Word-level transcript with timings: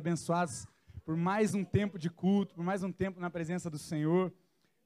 abençoados 0.00 0.66
por 1.04 1.14
mais 1.14 1.54
um 1.54 1.62
tempo 1.62 1.98
de 1.98 2.08
culto, 2.08 2.54
por 2.54 2.64
mais 2.64 2.82
um 2.82 2.90
tempo 2.90 3.20
na 3.20 3.28
presença 3.28 3.68
do 3.68 3.78
Senhor. 3.78 4.32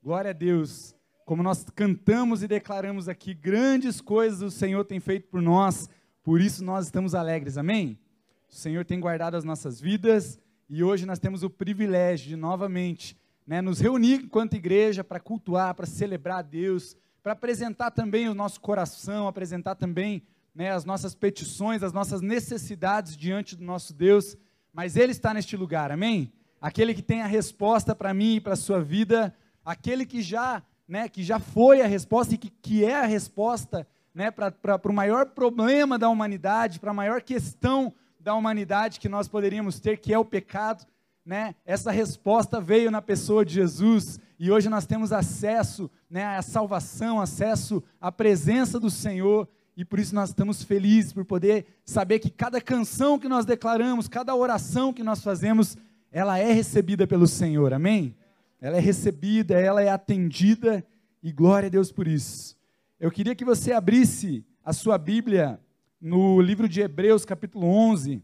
Glória 0.03 0.31
a 0.31 0.35
Deus. 0.35 0.93
Como 1.25 1.41
nós 1.41 1.65
cantamos 1.73 2.43
e 2.43 2.49
declaramos 2.49 3.09
aqui, 3.09 3.33
grandes 3.33 4.01
coisas 4.01 4.43
o 4.43 4.51
Senhor 4.51 4.85
tem 4.85 4.99
feito 4.99 5.29
por 5.29 5.41
nós, 5.41 5.89
por 6.21 6.41
isso 6.41 6.65
nós 6.65 6.87
estamos 6.87 7.15
alegres, 7.15 7.57
amém? 7.57 7.97
O 8.51 8.55
Senhor 8.55 8.85
tem 8.85 8.99
guardado 8.99 9.37
as 9.37 9.45
nossas 9.45 9.81
vidas 9.81 10.37
e 10.69 10.83
hoje 10.83 11.07
nós 11.07 11.21
temos 11.21 11.45
o 11.45 11.51
privilégio 11.51 12.31
de 12.31 12.37
novamente 12.37 13.17
né, 13.47 13.63
nos 13.63 13.79
reunir 13.79 14.23
enquanto 14.25 14.55
igreja 14.55 15.05
para 15.05 15.21
cultuar, 15.21 15.75
para 15.75 15.87
celebrar 15.87 16.39
a 16.39 16.43
Deus, 16.43 16.97
para 17.23 17.35
apresentar 17.35 17.93
também 17.93 18.29
o 18.29 18.35
nosso 18.35 18.61
coração, 18.61 19.29
apresentar 19.29 19.77
também 19.77 20.27
né, 20.53 20.73
as 20.73 20.85
nossas 20.85 21.15
petições, 21.15 21.85
as 21.85 21.93
nossas 21.93 22.21
necessidades 22.21 23.17
diante 23.17 23.55
do 23.55 23.63
nosso 23.63 23.95
Deus, 23.95 24.37
mas 24.75 24.97
Ele 24.97 25.13
está 25.13 25.33
neste 25.33 25.57
lugar, 25.57 25.93
amém? 25.93 26.33
Aquele 26.61 26.93
que 26.93 27.03
tem 27.03 27.23
a 27.23 27.27
resposta 27.27 27.95
para 27.95 28.13
mim 28.13 28.35
e 28.35 28.41
para 28.41 28.55
a 28.55 28.57
sua 28.57 28.83
vida, 28.83 29.33
aquele 29.65 30.05
que 30.05 30.21
já, 30.21 30.61
né, 30.89 31.09
que 31.09 31.23
já 31.23 31.39
foi 31.39 31.81
a 31.81 31.87
resposta 31.87 32.35
e 32.35 32.39
que, 32.39 32.51
que 32.51 32.85
é 32.85 32.97
a 32.97 33.07
resposta 33.07 33.87
né, 34.13 34.33
para 34.33 34.81
o 34.85 34.93
maior 34.93 35.27
problema 35.27 35.97
da 35.97 36.09
humanidade, 36.09 36.81
para 36.81 36.91
a 36.91 36.95
maior 36.95 37.23
questão 37.23 37.95
da 38.19 38.35
humanidade 38.35 38.99
que 38.99 39.09
nós 39.09 39.29
poderíamos 39.29 39.79
ter, 39.79 39.99
que 39.99 40.13
é 40.13 40.19
o 40.19 40.25
pecado. 40.25 40.85
Né? 41.25 41.55
Essa 41.65 41.93
resposta 41.93 42.61
veio 42.61 42.91
na 42.91 43.01
pessoa 43.01 43.45
de 43.45 43.55
Jesus 43.55 44.19
e 44.39 44.51
hoje 44.51 44.69
nós 44.69 44.87
temos 44.87 45.13
acesso 45.13 45.89
né, 46.11 46.37
à 46.37 46.43
salvação, 46.43 47.21
acesso 47.21 47.83
à 48.01 48.11
presença 48.11 48.81
do 48.81 48.91
Senhor 48.91 49.49
e 49.77 49.85
por 49.85 49.99
isso 49.99 50.15
nós 50.15 50.29
estamos 50.29 50.63
felizes 50.63 51.13
por 51.13 51.25
poder 51.25 51.67
saber 51.85 52.21
que 52.21 52.31
cada 52.31 52.61
canção 52.61 53.19
que 53.19 53.29
nós 53.29 53.45
declaramos, 53.45 54.07
cada 54.07 54.35
oração 54.35 54.93
que 54.93 55.03
nós 55.03 55.23
fazemos, 55.23 55.77
ela 56.13 56.39
é 56.39 56.53
recebida 56.53 57.07
pelo 57.07 57.27
Senhor, 57.27 57.73
amém? 57.73 58.17
Ela 58.61 58.77
é 58.77 58.81
recebida, 58.81 59.59
ela 59.59 59.83
é 59.83 59.89
atendida 59.89 60.87
e 61.23 61.33
glória 61.33 61.67
a 61.67 61.71
Deus 61.71 61.91
por 61.91 62.07
isso. 62.07 62.57
Eu 63.01 63.11
queria 63.11 63.35
que 63.35 63.45
você 63.45 63.73
abrisse 63.73 64.47
a 64.65 64.73
sua 64.73 64.97
Bíblia 64.97 65.61
no 66.01 66.41
livro 66.41 66.69
de 66.69 66.81
Hebreus, 66.81 67.25
capítulo 67.25 67.67
11. 67.67 68.23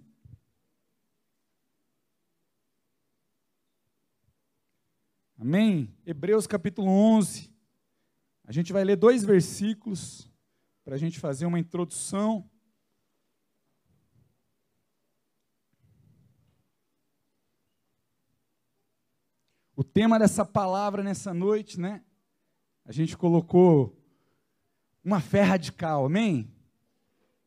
Amém? 5.36 5.92
Hebreus 6.06 6.46
capítulo 6.46 6.88
11. 6.88 7.50
A 8.44 8.52
gente 8.52 8.72
vai 8.72 8.84
ler 8.84 8.96
dois 8.96 9.24
versículos 9.24 10.29
para 10.90 10.96
a 10.96 10.98
gente 10.98 11.20
fazer 11.20 11.46
uma 11.46 11.60
introdução. 11.60 12.50
O 19.76 19.84
tema 19.84 20.18
dessa 20.18 20.44
palavra 20.44 21.04
nessa 21.04 21.32
noite, 21.32 21.78
né? 21.78 22.02
A 22.84 22.90
gente 22.90 23.16
colocou 23.16 23.96
uma 25.04 25.20
fé 25.20 25.42
radical, 25.42 26.06
amém? 26.06 26.52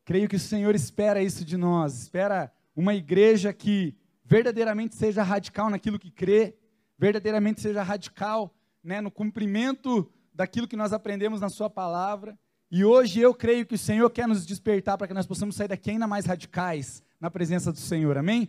Creio 0.06 0.26
que 0.26 0.36
o 0.36 0.40
Senhor 0.40 0.74
espera 0.74 1.22
isso 1.22 1.44
de 1.44 1.58
nós, 1.58 2.00
espera 2.00 2.50
uma 2.74 2.94
igreja 2.94 3.52
que 3.52 3.94
verdadeiramente 4.24 4.94
seja 4.94 5.22
radical 5.22 5.68
naquilo 5.68 5.98
que 5.98 6.10
crê, 6.10 6.56
verdadeiramente 6.96 7.60
seja 7.60 7.82
radical 7.82 8.56
né, 8.82 9.02
no 9.02 9.10
cumprimento 9.10 10.10
daquilo 10.32 10.66
que 10.66 10.76
nós 10.76 10.94
aprendemos 10.94 11.42
na 11.42 11.50
Sua 11.50 11.68
palavra, 11.68 12.38
e 12.70 12.84
hoje 12.84 13.20
eu 13.20 13.34
creio 13.34 13.66
que 13.66 13.74
o 13.74 13.78
Senhor 13.78 14.08
quer 14.10 14.26
nos 14.26 14.44
despertar 14.44 14.98
para 14.98 15.06
que 15.06 15.14
nós 15.14 15.26
possamos 15.26 15.54
sair 15.56 15.68
daqui 15.68 15.90
ainda 15.90 16.06
mais 16.06 16.24
radicais 16.24 17.02
na 17.20 17.30
presença 17.30 17.70
do 17.70 17.78
Senhor, 17.78 18.18
amém? 18.18 18.48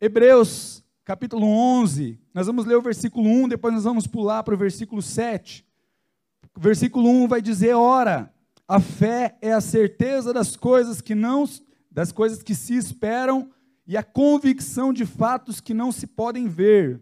Hebreus, 0.00 0.82
capítulo 1.04 1.46
11, 1.46 2.18
nós 2.32 2.46
vamos 2.46 2.64
ler 2.64 2.76
o 2.76 2.82
versículo 2.82 3.28
1, 3.28 3.48
depois 3.48 3.74
nós 3.74 3.84
vamos 3.84 4.06
pular 4.06 4.42
para 4.42 4.54
o 4.54 4.58
versículo 4.58 5.02
7. 5.02 5.64
O 6.56 6.60
versículo 6.60 7.08
1 7.08 7.28
vai 7.28 7.42
dizer: 7.42 7.74
Ora, 7.74 8.32
a 8.66 8.80
fé 8.80 9.36
é 9.42 9.52
a 9.52 9.60
certeza 9.60 10.32
das 10.32 10.56
coisas 10.56 11.00
que 11.00 11.14
não 11.14 11.48
das 11.90 12.10
coisas 12.10 12.42
que 12.42 12.54
se 12.54 12.74
esperam 12.74 13.50
e 13.86 13.96
a 13.96 14.02
convicção 14.02 14.92
de 14.92 15.06
fatos 15.06 15.60
que 15.60 15.72
não 15.72 15.92
se 15.92 16.06
podem 16.06 16.48
ver. 16.48 17.00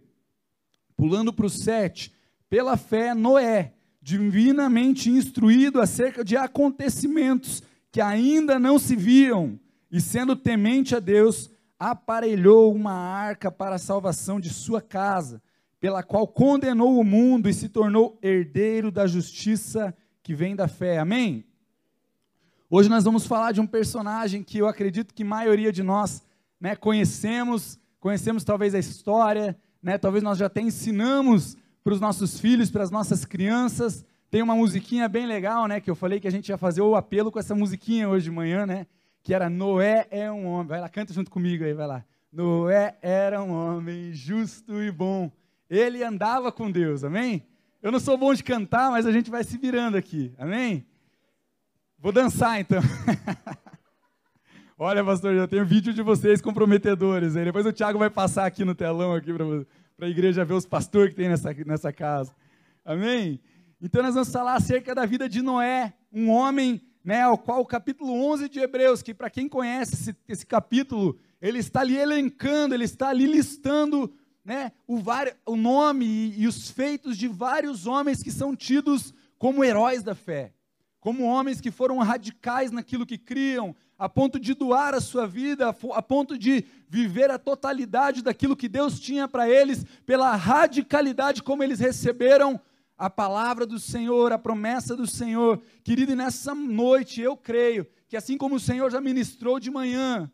Pulando 0.97 1.33
para 1.33 1.47
o 1.47 1.51
7, 1.51 2.13
pela 2.51 2.77
fé 2.77 3.15
Noé 3.15 3.73
divinamente 4.03 5.09
instruído 5.09 5.81
acerca 5.81 6.25
de 6.25 6.37
acontecimentos 6.37 7.63
que 7.93 8.01
ainda 8.01 8.59
não 8.59 8.79
se 8.79 8.97
viam, 8.97 9.61
e 9.91 10.01
sendo 10.01 10.35
temente 10.35 10.97
a 10.97 10.99
Deus, 10.99 11.51
aparelhou 11.79 12.75
uma 12.75 12.93
arca 12.93 13.51
para 13.53 13.77
a 13.77 13.79
salvação 13.79 14.41
de 14.41 14.51
sua 14.51 14.81
casa, 14.81 15.41
pela 15.79 16.03
qual 16.03 16.27
condenou 16.27 16.99
o 16.99 17.05
mundo 17.05 17.49
e 17.49 17.55
se 17.55 17.69
tornou 17.69 18.19
herdeiro 18.23 18.91
da 18.91 19.07
justiça 19.07 19.95
que 20.23 20.35
vem 20.35 20.57
da 20.57 20.67
fé. 20.67 20.99
Amém? 20.99 21.45
Hoje 22.71 22.89
nós 22.89 23.05
vamos 23.05 23.27
falar 23.27 23.53
de 23.53 23.61
um 23.61 23.67
personagem 23.67 24.43
que 24.43 24.59
eu 24.59 24.67
acredito 24.67 25.13
que 25.13 25.23
a 25.23 25.27
maioria 25.27 25.71
de 25.71 25.83
nós 25.83 26.23
né, 26.59 26.75
conhecemos, 26.75 27.79
conhecemos 28.01 28.45
talvez 28.45 28.75
a 28.75 28.79
história, 28.79 29.59
né, 29.83 29.99
talvez 29.99 30.25
nós 30.25 30.39
já 30.39 30.47
até 30.47 30.63
ensinamos 30.63 31.57
para 31.83 31.93
os 31.93 32.01
nossos 32.01 32.39
filhos, 32.39 32.71
para 32.71 32.83
as 32.83 32.91
nossas 32.91 33.25
crianças. 33.25 34.05
Tem 34.31 34.43
uma 34.43 34.55
musiquinha 34.55 35.09
bem 35.09 35.27
legal, 35.27 35.67
né? 35.67 35.81
Que 35.81 35.91
eu 35.91 35.95
falei 35.95 36.21
que 36.21 36.29
a 36.29 36.31
gente 36.31 36.49
ia 36.49 36.57
fazer 36.57 36.81
o 36.81 36.97
apelo 36.97 37.31
com 37.31 37.39
essa 37.39 37.55
musiquinha 37.55 38.09
hoje 38.09 38.25
de 38.25 38.31
manhã, 38.31 38.65
né? 38.65 38.87
Que 39.23 39.35
era 39.35 39.51
Noé 39.51 40.07
é 40.11 40.31
um 40.31 40.47
homem. 40.47 40.69
Vai 40.69 40.81
lá, 40.81 40.89
canta 40.89 41.13
junto 41.13 41.31
comigo 41.31 41.65
aí, 41.65 41.75
vai 41.75 41.87
lá. 41.87 42.05
Noé 42.33 42.97
era 43.03 43.43
um 43.43 43.51
homem 43.51 44.13
justo 44.13 44.83
e 44.83 44.91
bom. 44.91 45.31
Ele 45.69 46.03
andava 46.03 46.51
com 46.51 46.71
Deus, 46.71 47.05
amém? 47.05 47.47
Eu 47.83 47.93
não 47.93 48.01
sou 48.01 48.17
bom 48.17 48.33
de 48.33 48.43
cantar, 48.43 48.91
mas 48.91 49.07
a 49.07 49.13
gente 49.13 49.31
vai 49.31 49.45
se 49.45 49.59
virando 49.59 49.97
aqui, 49.97 50.33
amém? 50.39 50.87
Vou 51.99 52.13
dançar 52.13 52.61
então. 52.61 52.81
Olha, 54.79 55.05
pastor, 55.05 55.37
já 55.37 55.47
tenho 55.47 55.65
vídeo 55.65 55.93
de 55.93 56.03
vocês 56.03 56.41
comprometedores 56.41 57.37
aí. 57.37 57.45
Depois 57.45 57.67
o 57.67 57.73
Thiago 57.73 57.99
vai 57.99 58.11
passar 58.11 58.47
aqui 58.47 58.65
no 58.65 58.75
telão 58.75 59.15
aqui 59.15 59.33
para 59.33 59.45
você 59.45 59.67
para 60.03 60.09
a 60.09 60.11
igreja 60.11 60.45
ver 60.45 60.55
os 60.55 60.67
pastores 60.67 61.11
que 61.11 61.15
tem 61.15 61.29
nessa, 61.29 61.55
nessa 61.65 61.93
casa. 61.93 62.35
Amém? 62.85 63.39
Então 63.81 64.03
nós 64.03 64.15
vamos 64.15 64.33
falar 64.33 64.57
acerca 64.57 64.97
da 64.97 65.07
vida 65.07 65.29
de 65.29 65.41
Noé, 65.41 65.95
um 66.13 66.29
homem, 66.29 66.83
né, 67.05 67.23
ao 67.23 67.39
qual 67.39 67.61
o 67.61 67.65
capítulo 67.65 68.13
11 68.13 68.49
de 68.49 68.59
Hebreus, 68.59 69.01
que 69.01 69.15
para 69.15 69.31
quem 69.31 69.49
conhece 69.49 69.95
esse, 69.95 70.17
esse, 70.27 70.45
capítulo, 70.45 71.17
ele 71.41 71.61
está 71.61 71.83
ali 71.83 71.97
elencando, 71.97 72.75
ele 72.75 72.83
está 72.83 73.11
ali 73.11 73.27
listando, 73.27 74.13
né, 74.45 74.73
o, 74.89 75.01
o 75.47 75.55
nome 75.55 76.05
e, 76.05 76.43
e 76.43 76.47
os 76.49 76.69
feitos 76.69 77.17
de 77.17 77.29
vários 77.29 77.87
homens 77.87 78.25
que 78.25 78.33
são 78.33 78.57
tidos 78.57 79.15
como 79.39 79.63
heróis 79.63 80.03
da 80.03 80.17
fé, 80.17 80.53
como 80.99 81.23
homens 81.23 81.61
que 81.61 81.71
foram 81.71 81.99
radicais 81.99 82.73
naquilo 82.73 83.07
que 83.07 83.19
criam, 83.19 83.73
a 84.03 84.09
ponto 84.09 84.41
de 84.41 84.53
doar 84.53 84.95
a 84.95 85.01
sua 85.01 85.29
vida, 85.29 85.69
a 85.69 86.03
ponto 86.03 86.37
de 86.37 86.65
viver 86.89 87.31
a 87.31 87.39
totalidade 87.39 88.21
daquilo 88.21 88.57
que 88.57 88.69
Deus 88.69 88.99
tinha 88.99 89.29
para 89.29 89.49
eles, 89.49 89.87
pela 90.05 90.35
radicalidade 90.35 91.41
como 91.41 91.63
eles 91.63 91.79
receberam 91.79 92.61
a 92.99 93.09
palavra 93.09 93.65
do 93.65 93.79
Senhor, 93.79 94.33
a 94.33 94.39
promessa 94.39 94.97
do 94.97 95.07
Senhor. 95.07 95.63
Querido, 95.85 96.11
e 96.11 96.17
nessa 96.17 96.53
noite 96.53 97.21
eu 97.21 97.37
creio 97.37 97.87
que 98.09 98.17
assim 98.17 98.37
como 98.37 98.57
o 98.57 98.61
Senhor 98.61 98.91
já 98.91 99.01
ministrou 99.01 99.61
de 99.61 99.71
manhã, 99.71 100.29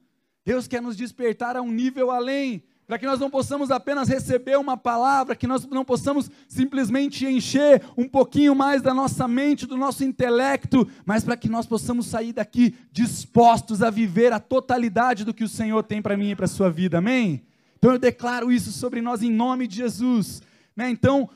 Deus 0.46 0.66
quer 0.66 0.80
nos 0.80 0.96
despertar 0.96 1.54
a 1.54 1.60
um 1.60 1.70
nível 1.70 2.10
além, 2.10 2.64
para 2.88 2.98
que 2.98 3.04
nós 3.04 3.20
não 3.20 3.28
possamos 3.28 3.70
apenas 3.70 4.08
receber 4.08 4.58
uma 4.58 4.74
palavra, 4.74 5.36
que 5.36 5.46
nós 5.46 5.66
não 5.66 5.84
possamos 5.84 6.30
simplesmente 6.48 7.26
encher 7.26 7.82
um 7.98 8.08
pouquinho 8.08 8.54
mais 8.54 8.80
da 8.80 8.94
nossa 8.94 9.28
mente, 9.28 9.66
do 9.66 9.76
nosso 9.76 10.02
intelecto, 10.02 10.88
mas 11.04 11.22
para 11.22 11.36
que 11.36 11.50
nós 11.50 11.66
possamos 11.66 12.06
sair 12.06 12.32
daqui 12.32 12.74
dispostos 12.90 13.82
a 13.82 13.90
viver 13.90 14.32
a 14.32 14.40
totalidade 14.40 15.22
do 15.22 15.34
que 15.34 15.44
o 15.44 15.48
Senhor 15.48 15.82
tem 15.82 16.00
para 16.00 16.16
mim 16.16 16.30
e 16.30 16.34
para 16.34 16.46
a 16.46 16.48
sua 16.48 16.70
vida, 16.70 16.96
amém? 16.96 17.42
Então 17.76 17.92
eu 17.92 17.98
declaro 17.98 18.50
isso 18.50 18.72
sobre 18.72 19.02
nós 19.02 19.22
em 19.22 19.30
nome 19.30 19.66
de 19.66 19.76
Jesus. 19.76 20.40
Né? 20.74 20.88
Então, 20.88 21.28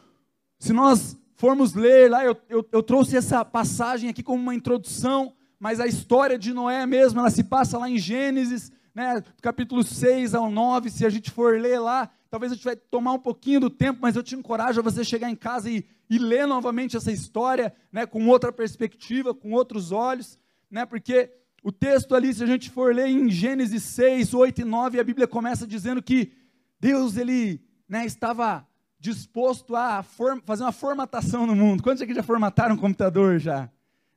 se 0.58 0.72
nós 0.72 1.18
formos 1.34 1.74
ler 1.74 2.10
lá, 2.10 2.24
eu, 2.24 2.34
eu, 2.48 2.66
eu 2.72 2.82
trouxe 2.82 3.14
essa 3.14 3.44
passagem 3.44 4.08
aqui 4.08 4.22
como 4.22 4.42
uma 4.42 4.54
introdução, 4.54 5.34
mas 5.60 5.80
a 5.80 5.86
história 5.86 6.38
de 6.38 6.54
Noé 6.54 6.86
mesmo, 6.86 7.20
ela 7.20 7.28
se 7.28 7.44
passa 7.44 7.76
lá 7.76 7.90
em 7.90 7.98
Gênesis 7.98 8.72
né, 8.94 9.22
capítulo 9.40 9.82
6 9.82 10.34
ao 10.34 10.50
9, 10.50 10.90
se 10.90 11.06
a 11.06 11.10
gente 11.10 11.30
for 11.30 11.58
ler 11.58 11.78
lá, 11.78 12.10
talvez 12.30 12.52
a 12.52 12.54
gente 12.54 12.64
vai 12.64 12.76
tomar 12.76 13.12
um 13.12 13.18
pouquinho 13.18 13.60
do 13.60 13.70
tempo, 13.70 14.00
mas 14.02 14.16
eu 14.16 14.22
te 14.22 14.34
encorajo 14.34 14.80
a 14.80 14.82
você 14.82 15.04
chegar 15.04 15.30
em 15.30 15.36
casa 15.36 15.70
e, 15.70 15.84
e 16.08 16.18
ler 16.18 16.46
novamente 16.46 16.96
essa 16.96 17.10
história, 17.10 17.74
né, 17.90 18.06
com 18.06 18.26
outra 18.28 18.52
perspectiva, 18.52 19.34
com 19.34 19.52
outros 19.52 19.92
olhos, 19.92 20.38
né, 20.70 20.84
porque 20.84 21.30
o 21.62 21.70
texto 21.70 22.14
ali, 22.14 22.34
se 22.34 22.42
a 22.42 22.46
gente 22.46 22.70
for 22.70 22.94
ler 22.94 23.06
em 23.06 23.30
Gênesis 23.30 23.82
6, 23.84 24.34
8 24.34 24.60
e 24.60 24.64
9, 24.64 25.00
a 25.00 25.04
Bíblia 25.04 25.26
começa 25.26 25.66
dizendo 25.66 26.02
que 26.02 26.32
Deus, 26.80 27.16
ele, 27.16 27.62
né, 27.88 28.04
estava 28.04 28.66
disposto 28.98 29.74
a 29.74 30.02
fazer 30.44 30.64
uma 30.64 30.72
formatação 30.72 31.46
no 31.46 31.54
mundo. 31.54 31.82
Quantos 31.82 32.02
aqui 32.02 32.14
já 32.14 32.22
formataram 32.22 32.74
um 32.74 32.78
computador 32.78 33.38
já? 33.38 33.70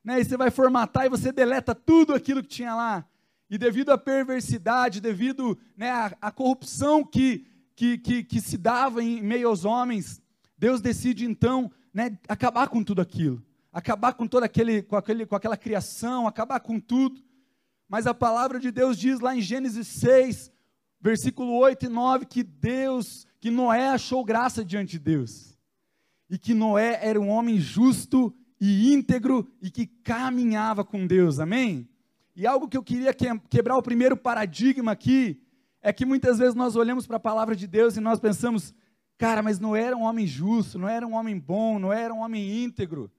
Né, 0.04 0.20
e 0.20 0.24
você 0.24 0.36
vai 0.36 0.50
formatar 0.50 1.06
e 1.06 1.08
você 1.08 1.32
deleta 1.32 1.74
tudo 1.74 2.14
aquilo 2.14 2.42
que 2.42 2.48
tinha 2.48 2.74
lá. 2.74 3.04
E 3.48 3.56
devido 3.56 3.90
à 3.90 3.98
perversidade, 3.98 5.00
devido 5.00 5.58
né, 5.76 5.90
à, 5.90 6.16
à 6.20 6.30
corrupção 6.30 7.04
que, 7.04 7.46
que, 7.74 7.98
que, 7.98 8.24
que, 8.24 8.40
se 8.40 8.56
dava 8.56 9.02
em 9.02 9.22
meio 9.22 9.48
aos 9.48 9.64
homens, 9.64 10.20
Deus 10.58 10.80
decide 10.80 11.24
então 11.24 11.70
né, 11.92 12.18
acabar 12.28 12.68
com 12.68 12.82
tudo 12.82 13.00
aquilo, 13.00 13.42
acabar 13.72 14.14
com 14.14 14.26
todo 14.26 14.42
aquele, 14.42 14.82
com 14.82 14.96
aquele, 14.96 15.26
com 15.26 15.36
aquela 15.36 15.56
criação, 15.56 16.26
acabar 16.26 16.60
com 16.60 16.80
tudo. 16.80 17.22
Mas 17.88 18.06
a 18.06 18.14
palavra 18.14 18.58
de 18.58 18.72
Deus 18.72 18.98
diz 18.98 19.20
lá 19.20 19.36
em 19.36 19.40
Gênesis 19.40 19.86
6, 19.86 20.50
versículo 21.00 21.52
8 21.52 21.86
e 21.86 21.88
9, 21.88 22.26
que 22.26 22.42
Deus, 22.42 23.26
que 23.40 23.50
Noé 23.50 23.88
achou 23.88 24.24
graça 24.24 24.64
diante 24.64 24.92
de 24.92 24.98
Deus. 24.98 25.56
E 26.28 26.36
que 26.36 26.52
Noé 26.52 26.98
era 27.00 27.20
um 27.20 27.28
homem 27.28 27.60
justo 27.60 28.34
e 28.60 28.92
íntegro 28.92 29.48
e 29.62 29.70
que 29.70 29.86
caminhava 29.86 30.84
com 30.84 31.06
Deus. 31.06 31.38
Amém? 31.38 31.88
E 32.36 32.46
algo 32.46 32.68
que 32.68 32.76
eu 32.76 32.82
queria 32.82 33.14
quebrar 33.48 33.78
o 33.78 33.82
primeiro 33.82 34.14
paradigma 34.14 34.92
aqui 34.92 35.40
é 35.80 35.90
que 35.90 36.04
muitas 36.04 36.38
vezes 36.38 36.54
nós 36.54 36.76
olhamos 36.76 37.06
para 37.06 37.16
a 37.16 37.20
palavra 37.20 37.56
de 37.56 37.66
Deus 37.66 37.96
e 37.96 38.00
nós 38.00 38.20
pensamos, 38.20 38.74
cara, 39.16 39.42
mas 39.42 39.58
não 39.58 39.74
era 39.74 39.96
um 39.96 40.02
homem 40.02 40.26
justo, 40.26 40.78
não 40.78 40.86
era 40.86 41.06
um 41.06 41.14
homem 41.14 41.38
bom, 41.38 41.78
não 41.78 41.90
era 41.90 42.12
um 42.12 42.18
homem 42.18 42.62
íntegro. 42.62 43.10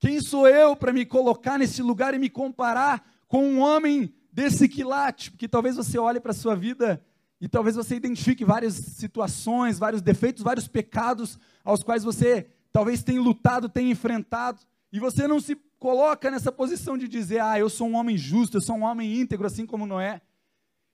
Quem 0.00 0.20
sou 0.20 0.48
eu 0.48 0.74
para 0.74 0.92
me 0.92 1.06
colocar 1.06 1.56
nesse 1.56 1.82
lugar 1.82 2.14
e 2.14 2.18
me 2.18 2.28
comparar 2.28 3.08
com 3.28 3.46
um 3.46 3.60
homem 3.60 4.12
desse 4.32 4.68
quilate? 4.68 5.30
Porque 5.30 5.46
talvez 5.46 5.76
você 5.76 5.96
olhe 5.96 6.18
para 6.18 6.32
a 6.32 6.34
sua 6.34 6.56
vida 6.56 7.00
e 7.40 7.46
talvez 7.48 7.76
você 7.76 7.94
identifique 7.94 8.44
várias 8.44 8.74
situações, 8.74 9.78
vários 9.78 10.02
defeitos, 10.02 10.42
vários 10.42 10.66
pecados 10.66 11.38
aos 11.62 11.84
quais 11.84 12.02
você 12.02 12.48
talvez 12.72 13.04
tenha 13.04 13.22
lutado, 13.22 13.68
tenha 13.68 13.92
enfrentado, 13.92 14.58
e 14.92 14.98
você 14.98 15.28
não 15.28 15.38
se 15.38 15.54
coloca 15.84 16.30
nessa 16.30 16.50
posição 16.50 16.96
de 16.96 17.06
dizer, 17.06 17.42
ah, 17.42 17.58
eu 17.58 17.68
sou 17.68 17.86
um 17.86 17.94
homem 17.96 18.16
justo, 18.16 18.56
eu 18.56 18.60
sou 18.62 18.74
um 18.74 18.84
homem 18.84 19.20
íntegro, 19.20 19.46
assim 19.46 19.66
como 19.66 19.84
Noé. 19.84 20.22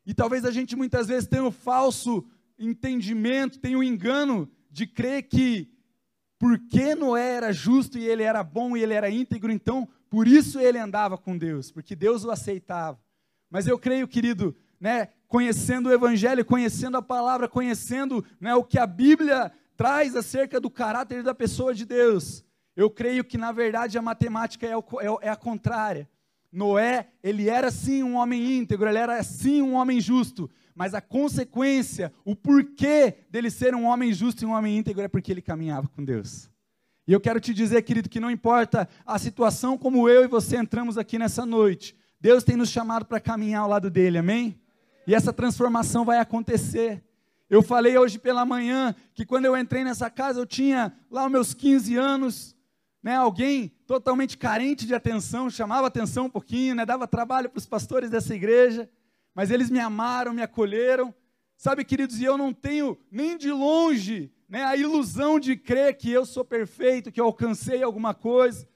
E 0.04 0.12
talvez 0.12 0.44
a 0.44 0.50
gente 0.50 0.74
muitas 0.74 1.06
vezes 1.06 1.28
tenha 1.28 1.44
o 1.44 1.52
falso 1.52 2.26
entendimento, 2.58 3.60
tenha 3.60 3.78
o 3.78 3.84
engano 3.84 4.50
de 4.68 4.88
crer 4.88 5.28
que 5.28 5.70
porque 6.40 6.96
Noé 6.96 7.34
era 7.34 7.52
justo 7.52 7.98
e 7.98 8.04
ele 8.04 8.24
era 8.24 8.42
bom 8.42 8.76
e 8.76 8.82
ele 8.82 8.92
era 8.92 9.08
íntegro, 9.08 9.52
então 9.52 9.88
por 10.08 10.26
isso 10.26 10.58
ele 10.58 10.76
andava 10.78 11.16
com 11.16 11.38
Deus, 11.38 11.70
porque 11.70 11.94
Deus 11.94 12.24
o 12.24 12.30
aceitava. 12.32 12.98
Mas 13.48 13.68
eu 13.68 13.78
creio, 13.78 14.08
querido, 14.08 14.56
né, 14.80 15.10
conhecendo 15.28 15.88
o 15.88 15.92
Evangelho, 15.92 16.44
conhecendo 16.44 16.96
a 16.96 17.02
palavra, 17.02 17.48
conhecendo 17.48 18.24
né, 18.40 18.56
o 18.56 18.64
que 18.64 18.76
a 18.76 18.88
Bíblia 18.88 19.52
traz 19.76 20.16
acerca 20.16 20.60
do 20.60 20.68
caráter 20.68 21.22
da 21.22 21.32
pessoa 21.32 21.72
de 21.72 21.86
Deus, 21.86 22.44
eu 22.80 22.88
creio 22.88 23.22
que, 23.22 23.36
na 23.36 23.52
verdade, 23.52 23.98
a 23.98 24.02
matemática 24.02 24.66
é, 24.66 24.72
é, 24.72 25.16
é 25.22 25.28
a 25.28 25.36
contrária. 25.36 26.08
Noé, 26.50 27.08
ele 27.22 27.48
era 27.48 27.70
sim 27.70 28.02
um 28.02 28.16
homem 28.16 28.58
íntegro, 28.58 28.88
ele 28.88 28.98
era 28.98 29.22
sim 29.22 29.60
um 29.60 29.74
homem 29.74 30.00
justo, 30.00 30.50
mas 30.74 30.94
a 30.94 31.00
consequência, 31.00 32.10
o 32.24 32.34
porquê 32.34 33.18
dele 33.28 33.50
ser 33.50 33.74
um 33.74 33.84
homem 33.84 34.12
justo 34.14 34.42
e 34.42 34.46
um 34.46 34.52
homem 34.52 34.78
íntegro 34.78 35.02
é 35.04 35.08
porque 35.08 35.30
ele 35.30 35.42
caminhava 35.42 35.88
com 35.88 36.02
Deus. 36.02 36.50
E 37.06 37.12
eu 37.12 37.20
quero 37.20 37.38
te 37.38 37.52
dizer, 37.52 37.82
querido, 37.82 38.08
que 38.08 38.18
não 38.18 38.30
importa 38.30 38.88
a 39.04 39.18
situação 39.18 39.76
como 39.76 40.08
eu 40.08 40.24
e 40.24 40.28
você 40.28 40.56
entramos 40.56 40.96
aqui 40.96 41.18
nessa 41.18 41.44
noite, 41.44 41.94
Deus 42.18 42.42
tem 42.42 42.56
nos 42.56 42.70
chamado 42.70 43.04
para 43.04 43.20
caminhar 43.20 43.62
ao 43.62 43.68
lado 43.68 43.90
dele, 43.90 44.16
amém? 44.16 44.58
E 45.06 45.14
essa 45.14 45.34
transformação 45.34 46.04
vai 46.04 46.18
acontecer. 46.18 47.04
Eu 47.50 47.62
falei 47.62 47.98
hoje 47.98 48.18
pela 48.18 48.46
manhã 48.46 48.94
que 49.12 49.26
quando 49.26 49.44
eu 49.44 49.56
entrei 49.56 49.84
nessa 49.84 50.08
casa, 50.08 50.40
eu 50.40 50.46
tinha 50.46 50.92
lá 51.10 51.26
os 51.26 51.30
meus 51.32 51.52
15 51.52 51.96
anos, 51.96 52.56
né, 53.02 53.16
alguém 53.16 53.72
totalmente 53.86 54.36
carente 54.36 54.86
de 54.86 54.94
atenção, 54.94 55.48
chamava 55.48 55.86
atenção 55.86 56.26
um 56.26 56.30
pouquinho, 56.30 56.74
né, 56.74 56.84
dava 56.84 57.06
trabalho 57.06 57.48
para 57.48 57.58
os 57.58 57.66
pastores 57.66 58.10
dessa 58.10 58.34
igreja, 58.34 58.88
mas 59.34 59.50
eles 59.50 59.70
me 59.70 59.78
amaram, 59.78 60.34
me 60.34 60.42
acolheram. 60.42 61.14
Sabe, 61.56 61.84
queridos, 61.84 62.20
e 62.20 62.24
eu 62.24 62.38
não 62.38 62.52
tenho 62.52 62.98
nem 63.10 63.36
de 63.36 63.50
longe 63.50 64.32
né, 64.48 64.64
a 64.64 64.76
ilusão 64.76 65.38
de 65.38 65.56
crer 65.56 65.96
que 65.96 66.10
eu 66.10 66.26
sou 66.26 66.44
perfeito, 66.44 67.12
que 67.12 67.20
eu 67.20 67.26
alcancei 67.26 67.82
alguma 67.82 68.12
coisa, 68.12 68.66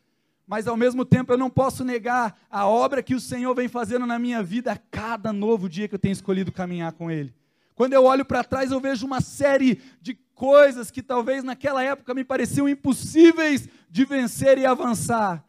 mas 0.47 0.69
ao 0.69 0.77
mesmo 0.77 1.05
tempo 1.05 1.33
eu 1.33 1.39
não 1.39 1.51
posso 1.51 1.85
negar 1.85 2.39
a 2.51 2.67
obra 2.67 3.03
que 3.03 3.15
o 3.15 3.21
Senhor 3.21 3.55
vem 3.55 3.69
fazendo 3.69 4.07
na 4.07 4.19
minha 4.19 4.43
vida 4.43 4.73
a 4.73 4.77
cada 4.77 5.33
novo 5.33 5.69
dia 5.69 5.89
que 5.89 5.95
eu 5.95 5.99
tenho 5.99 6.13
escolhido 6.13 6.53
caminhar 6.53 6.93
com 6.93 7.11
Ele. 7.11 7.35
Quando 7.75 7.95
eu 7.95 8.05
olho 8.05 8.25
para 8.25 8.45
trás, 8.45 8.71
eu 8.71 8.81
vejo 8.81 9.05
uma 9.05 9.21
série 9.21 9.81
de 10.01 10.15
coisas 10.35 10.91
que 10.91 11.03
talvez 11.03 11.45
naquela 11.45 11.83
época 11.83 12.15
me 12.15 12.25
pareciam 12.25 12.69
impossíveis 12.69 13.69
de 13.89 14.05
vencer 14.05 14.59
e 14.59 14.67
avançar. 14.67 15.45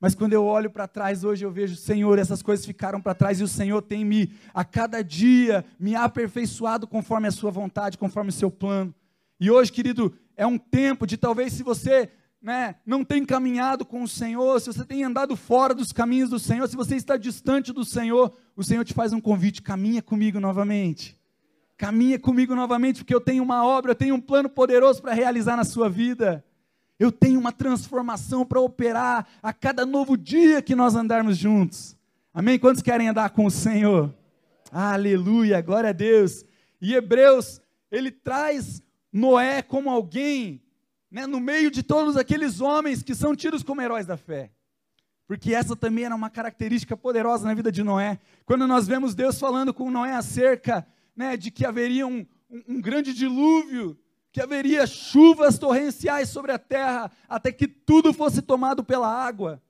Mas 0.00 0.14
quando 0.14 0.32
eu 0.32 0.44
olho 0.44 0.70
para 0.70 0.86
trás 0.86 1.24
hoje, 1.24 1.44
eu 1.44 1.50
vejo, 1.50 1.74
Senhor, 1.74 2.18
essas 2.18 2.40
coisas 2.40 2.64
ficaram 2.64 3.00
para 3.00 3.14
trás 3.14 3.40
e 3.40 3.42
o 3.42 3.48
Senhor 3.48 3.82
tem 3.82 4.04
me, 4.04 4.32
a 4.54 4.64
cada 4.64 5.02
dia, 5.02 5.64
me 5.78 5.96
aperfeiçoado 5.96 6.86
conforme 6.86 7.26
a 7.26 7.32
sua 7.32 7.50
vontade, 7.50 7.98
conforme 7.98 8.30
o 8.30 8.32
seu 8.32 8.50
plano. 8.50 8.94
E 9.40 9.50
hoje, 9.50 9.72
querido, 9.72 10.14
é 10.36 10.46
um 10.46 10.56
tempo 10.56 11.04
de 11.06 11.16
talvez 11.16 11.52
se 11.52 11.64
você 11.64 12.10
né, 12.40 12.76
não 12.86 13.04
tem 13.04 13.24
caminhado 13.24 13.84
com 13.84 14.04
o 14.04 14.08
Senhor, 14.08 14.60
se 14.60 14.66
você 14.68 14.84
tem 14.84 15.02
andado 15.02 15.34
fora 15.34 15.74
dos 15.74 15.92
caminhos 15.92 16.30
do 16.30 16.38
Senhor, 16.38 16.68
se 16.68 16.76
você 16.76 16.94
está 16.94 17.16
distante 17.16 17.72
do 17.72 17.84
Senhor, 17.84 18.32
o 18.54 18.62
Senhor 18.62 18.84
te 18.84 18.94
faz 18.94 19.12
um 19.12 19.20
convite: 19.20 19.60
caminha 19.60 20.00
comigo 20.00 20.38
novamente. 20.38 21.17
Caminha 21.78 22.18
comigo 22.18 22.56
novamente, 22.56 22.98
porque 22.98 23.14
eu 23.14 23.20
tenho 23.20 23.40
uma 23.40 23.64
obra, 23.64 23.92
eu 23.92 23.94
tenho 23.94 24.16
um 24.16 24.20
plano 24.20 24.48
poderoso 24.48 25.00
para 25.00 25.14
realizar 25.14 25.56
na 25.56 25.62
sua 25.62 25.88
vida. 25.88 26.44
Eu 26.98 27.12
tenho 27.12 27.38
uma 27.38 27.52
transformação 27.52 28.44
para 28.44 28.60
operar 28.60 29.28
a 29.40 29.52
cada 29.52 29.86
novo 29.86 30.16
dia 30.16 30.60
que 30.60 30.74
nós 30.74 30.96
andarmos 30.96 31.38
juntos. 31.38 31.96
Amém? 32.34 32.58
Quantos 32.58 32.82
querem 32.82 33.08
andar 33.08 33.30
com 33.30 33.46
o 33.46 33.50
Senhor? 33.50 34.12
Aleluia, 34.72 35.60
glória 35.60 35.90
a 35.90 35.92
Deus. 35.92 36.44
E 36.80 36.94
Hebreus, 36.94 37.60
ele 37.92 38.10
traz 38.10 38.82
Noé 39.12 39.62
como 39.62 39.88
alguém, 39.88 40.60
né, 41.08 41.28
no 41.28 41.38
meio 41.38 41.70
de 41.70 41.84
todos 41.84 42.16
aqueles 42.16 42.60
homens 42.60 43.04
que 43.04 43.14
são 43.14 43.36
tidos 43.36 43.62
como 43.62 43.80
heróis 43.80 44.04
da 44.04 44.16
fé. 44.16 44.50
Porque 45.28 45.54
essa 45.54 45.76
também 45.76 46.06
era 46.06 46.16
uma 46.16 46.28
característica 46.28 46.96
poderosa 46.96 47.46
na 47.46 47.54
vida 47.54 47.70
de 47.70 47.84
Noé. 47.84 48.18
Quando 48.44 48.66
nós 48.66 48.88
vemos 48.88 49.14
Deus 49.14 49.38
falando 49.38 49.72
com 49.72 49.92
Noé 49.92 50.14
acerca 50.14 50.84
né, 51.18 51.36
de 51.36 51.50
que 51.50 51.66
haveria 51.66 52.06
um, 52.06 52.24
um, 52.48 52.62
um 52.68 52.80
grande 52.80 53.12
dilúvio, 53.12 53.98
que 54.30 54.40
haveria 54.40 54.86
chuvas 54.86 55.58
torrenciais 55.58 56.28
sobre 56.28 56.52
a 56.52 56.58
terra, 56.60 57.10
até 57.28 57.50
que 57.50 57.66
tudo 57.66 58.12
fosse 58.12 58.40
tomado 58.40 58.84
pela 58.84 59.12
água. 59.12 59.60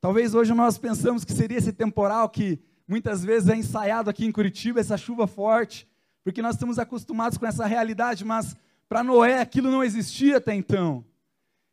Talvez 0.00 0.34
hoje 0.34 0.54
nós 0.54 0.78
pensamos 0.78 1.22
que 1.22 1.34
seria 1.34 1.58
esse 1.58 1.74
temporal 1.74 2.30
que 2.30 2.58
muitas 2.88 3.22
vezes 3.22 3.50
é 3.50 3.54
ensaiado 3.56 4.08
aqui 4.08 4.24
em 4.24 4.32
Curitiba, 4.32 4.80
essa 4.80 4.96
chuva 4.96 5.26
forte, 5.26 5.86
porque 6.22 6.40
nós 6.40 6.54
estamos 6.54 6.78
acostumados 6.78 7.36
com 7.36 7.44
essa 7.44 7.66
realidade, 7.66 8.24
mas 8.24 8.56
para 8.88 9.04
Noé 9.04 9.40
aquilo 9.40 9.70
não 9.70 9.84
existia 9.84 10.38
até 10.38 10.54
então. 10.54 11.04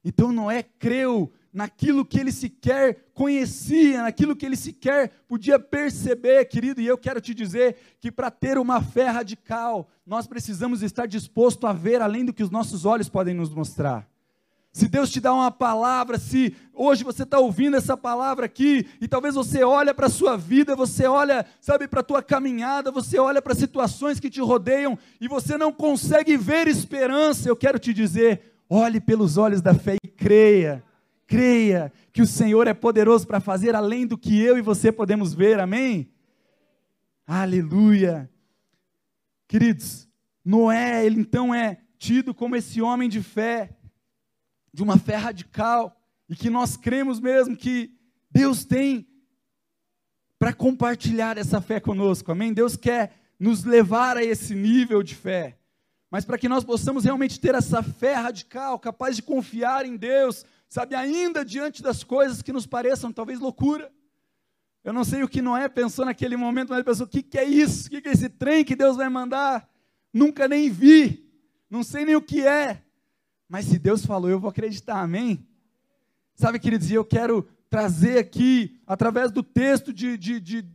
Então 0.04 0.34
Noé 0.34 0.62
creu 0.62 1.32
naquilo 1.54 2.06
que 2.06 2.20
ele 2.20 2.32
sequer 2.32 3.12
conhecia, 3.14 4.04
naquilo 4.04 4.36
que 4.36 4.46
ele 4.46 4.56
sequer 4.56 5.12
podia 5.28 5.60
perceber, 5.60 6.46
querido, 6.46 6.80
e 6.82 6.88
eu 6.88 6.98
quero 6.98 7.20
te 7.20 7.34
dizer 7.34 7.76
que 8.00 8.12
para 8.12 8.32
ter 8.32 8.58
uma 8.58 8.82
fé 8.82 9.08
radical, 9.10 9.90
nós 10.06 10.28
precisamos 10.28 10.82
estar 10.82 11.06
disposto 11.06 11.68
a 11.68 11.74
ver 11.74 12.02
além 12.02 12.26
do 12.26 12.34
que 12.34 12.44
os 12.44 12.50
nossos 12.50 12.86
olhos 12.86 13.10
podem 13.10 13.34
nos 13.34 13.54
mostrar. 13.54 14.08
Se 14.74 14.88
Deus 14.88 15.12
te 15.12 15.20
dá 15.20 15.34
uma 15.34 15.52
palavra, 15.52 16.18
se 16.18 16.56
hoje 16.74 17.04
você 17.04 17.24
está 17.24 17.38
ouvindo 17.38 17.76
essa 17.76 17.98
palavra 17.98 18.46
aqui, 18.46 18.88
e 19.02 19.08
talvez 19.08 19.36
você 19.36 19.66
olha 19.66 19.94
para 19.94 20.08
a 20.08 20.10
sua 20.10 20.38
vida, 20.38 20.78
você 20.78 21.06
olha, 21.06 21.46
sabe, 21.60 21.90
para 21.90 22.00
a 22.00 22.04
tua 22.04 22.24
caminhada, 22.24 22.90
você 22.90 23.20
olha 23.20 23.42
para 23.42 23.54
situações 23.54 24.18
que 24.18 24.30
te 24.30 24.40
rodeiam, 24.40 24.98
e 25.20 25.28
você 25.28 25.58
não 25.58 25.74
consegue 25.74 26.38
ver 26.38 26.70
esperança, 26.70 27.50
eu 27.50 27.56
quero 27.58 27.78
te 27.78 27.94
dizer, 27.94 28.54
olhe 28.70 29.02
pelos 29.02 29.36
olhos 29.36 29.62
da 29.62 29.74
fé 29.74 29.98
e 30.02 30.08
creia 30.08 30.82
creia 31.32 31.94
que 32.12 32.22
o 32.22 32.28
Senhor 32.28 32.68
é 32.68 32.74
poderoso 32.74 33.26
para 33.26 33.40
fazer 33.40 33.74
além 33.74 34.06
do 34.06 34.18
que 34.18 34.38
eu 34.38 34.58
e 34.58 34.62
você 34.62 34.92
podemos 34.92 35.34
ver, 35.34 35.62
amém? 35.62 36.12
Aleluia. 37.26 38.30
Queridos, 39.48 40.10
Noé, 40.44 41.06
ele 41.06 41.22
então 41.22 41.56
é 41.56 41.78
tido 41.98 42.34
como 42.34 42.58
esse 42.58 42.82
homem 42.82 43.08
de 43.08 43.24
fé, 43.24 43.70
de 44.74 44.84
uma 44.84 44.98
fé 44.98 45.16
radical, 45.16 45.98
e 46.28 46.36
que 46.36 46.50
nós 46.50 46.76
cremos 46.76 47.18
mesmo 47.22 47.56
que 47.56 47.98
Deus 48.30 48.66
tem 48.66 49.08
para 50.38 50.52
compartilhar 50.52 51.38
essa 51.38 51.62
fé 51.62 51.80
conosco, 51.80 52.30
amém? 52.30 52.52
Deus 52.52 52.76
quer 52.76 53.14
nos 53.40 53.64
levar 53.64 54.18
a 54.18 54.24
esse 54.24 54.54
nível 54.54 55.02
de 55.02 55.16
fé. 55.16 55.58
Mas 56.10 56.26
para 56.26 56.38
que 56.38 56.50
nós 56.50 56.66
possamos 56.66 57.06
realmente 57.06 57.40
ter 57.40 57.56
essa 57.56 57.82
fé 57.82 58.16
radical, 58.16 58.78
capaz 58.78 59.16
de 59.16 59.22
confiar 59.22 59.86
em 59.86 59.96
Deus, 59.96 60.46
sabe, 60.72 60.96
ainda 60.96 61.44
diante 61.44 61.84
das 61.84 62.02
coisas 62.02 62.42
que 62.42 62.54
nos 62.54 62.66
pareçam 62.66 63.12
talvez 63.12 63.40
loucura. 63.40 63.92
Eu 64.86 64.94
não 64.94 65.04
sei 65.04 65.22
o 65.22 65.28
que 65.28 65.42
Noé 65.42 65.68
pensou 65.68 66.06
naquele 66.06 66.38
momento, 66.38 66.70
mas 66.70 66.78
ele 66.78 66.86
pensou: 66.86 67.06
o 67.06 67.10
que, 67.10 67.22
que 67.22 67.38
é 67.38 67.44
isso? 67.44 67.88
O 67.88 67.92
que, 67.92 68.02
que 68.02 68.08
é 68.08 68.14
esse 68.14 68.30
trem 68.30 68.64
que 68.64 68.76
Deus 68.76 68.96
vai 68.96 69.10
mandar? 69.10 69.70
Nunca 70.14 70.48
nem 70.48 70.70
vi, 70.70 71.30
não 71.70 71.84
sei 71.84 72.06
nem 72.06 72.16
o 72.16 72.22
que 72.22 72.48
é. 72.48 72.82
Mas 73.50 73.66
se 73.66 73.78
Deus 73.78 74.06
falou, 74.06 74.30
eu 74.30 74.40
vou 74.40 74.50
acreditar, 74.50 75.02
amém? 75.02 75.46
Sabe, 76.36 76.58
queridos, 76.58 76.90
e 76.90 76.94
eu 76.94 77.04
quero 77.04 77.48
trazer 77.70 78.18
aqui, 78.18 78.82
através 78.88 79.30
do 79.30 79.44
texto 79.44 79.94
de, 79.94 80.18
de, 80.18 80.40
de, 80.40 80.66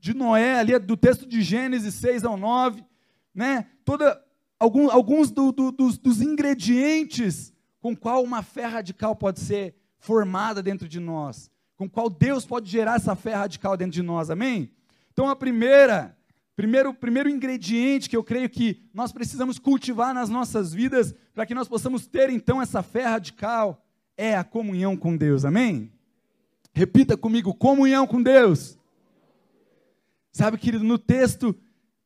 de 0.00 0.14
Noé, 0.14 0.58
ali 0.58 0.76
do 0.80 0.96
texto 0.96 1.24
de 1.24 1.40
Gênesis 1.40 1.94
6 1.94 2.24
ao 2.24 2.36
9, 2.36 2.84
né? 3.32 3.68
Toda, 3.84 4.20
algum, 4.58 4.90
alguns 4.90 5.30
do, 5.30 5.52
do, 5.52 5.70
dos, 5.70 5.96
dos 5.98 6.20
ingredientes 6.20 7.52
com 7.86 7.94
qual 7.94 8.24
uma 8.24 8.42
fé 8.42 8.66
radical 8.66 9.14
pode 9.14 9.38
ser 9.38 9.76
formada 10.00 10.60
dentro 10.60 10.88
de 10.88 10.98
nós, 10.98 11.48
com 11.76 11.88
qual 11.88 12.10
Deus 12.10 12.44
pode 12.44 12.68
gerar 12.68 12.96
essa 12.96 13.14
fé 13.14 13.32
radical 13.32 13.76
dentro 13.76 13.92
de 13.92 14.02
nós, 14.02 14.28
amém? 14.28 14.72
Então 15.12 15.28
a 15.28 15.36
primeira, 15.36 16.18
primeiro, 16.56 16.92
primeiro 16.92 17.28
ingrediente 17.28 18.10
que 18.10 18.16
eu 18.16 18.24
creio 18.24 18.50
que 18.50 18.82
nós 18.92 19.12
precisamos 19.12 19.60
cultivar 19.60 20.12
nas 20.12 20.28
nossas 20.28 20.74
vidas 20.74 21.14
para 21.32 21.46
que 21.46 21.54
nós 21.54 21.68
possamos 21.68 22.08
ter 22.08 22.28
então 22.28 22.60
essa 22.60 22.82
fé 22.82 23.04
radical 23.04 23.80
é 24.16 24.36
a 24.36 24.42
comunhão 24.42 24.96
com 24.96 25.16
Deus, 25.16 25.44
amém? 25.44 25.92
Repita 26.74 27.16
comigo: 27.16 27.54
comunhão 27.54 28.04
com 28.04 28.20
Deus. 28.20 28.76
Sabe, 30.32 30.58
querido, 30.58 30.82
no 30.82 30.98
texto 30.98 31.54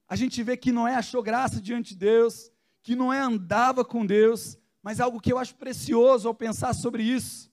a 0.06 0.14
gente 0.14 0.42
vê 0.42 0.58
que 0.58 0.72
Noé 0.72 0.96
achou 0.96 1.22
graça 1.22 1.58
diante 1.58 1.94
de 1.94 2.00
Deus, 2.00 2.52
que 2.82 2.94
Noé 2.94 3.18
andava 3.18 3.82
com 3.82 4.04
Deus, 4.04 4.59
mas 4.82 5.00
algo 5.00 5.20
que 5.20 5.32
eu 5.32 5.38
acho 5.38 5.54
precioso 5.54 6.28
ao 6.28 6.34
pensar 6.34 6.74
sobre 6.74 7.02
isso 7.02 7.50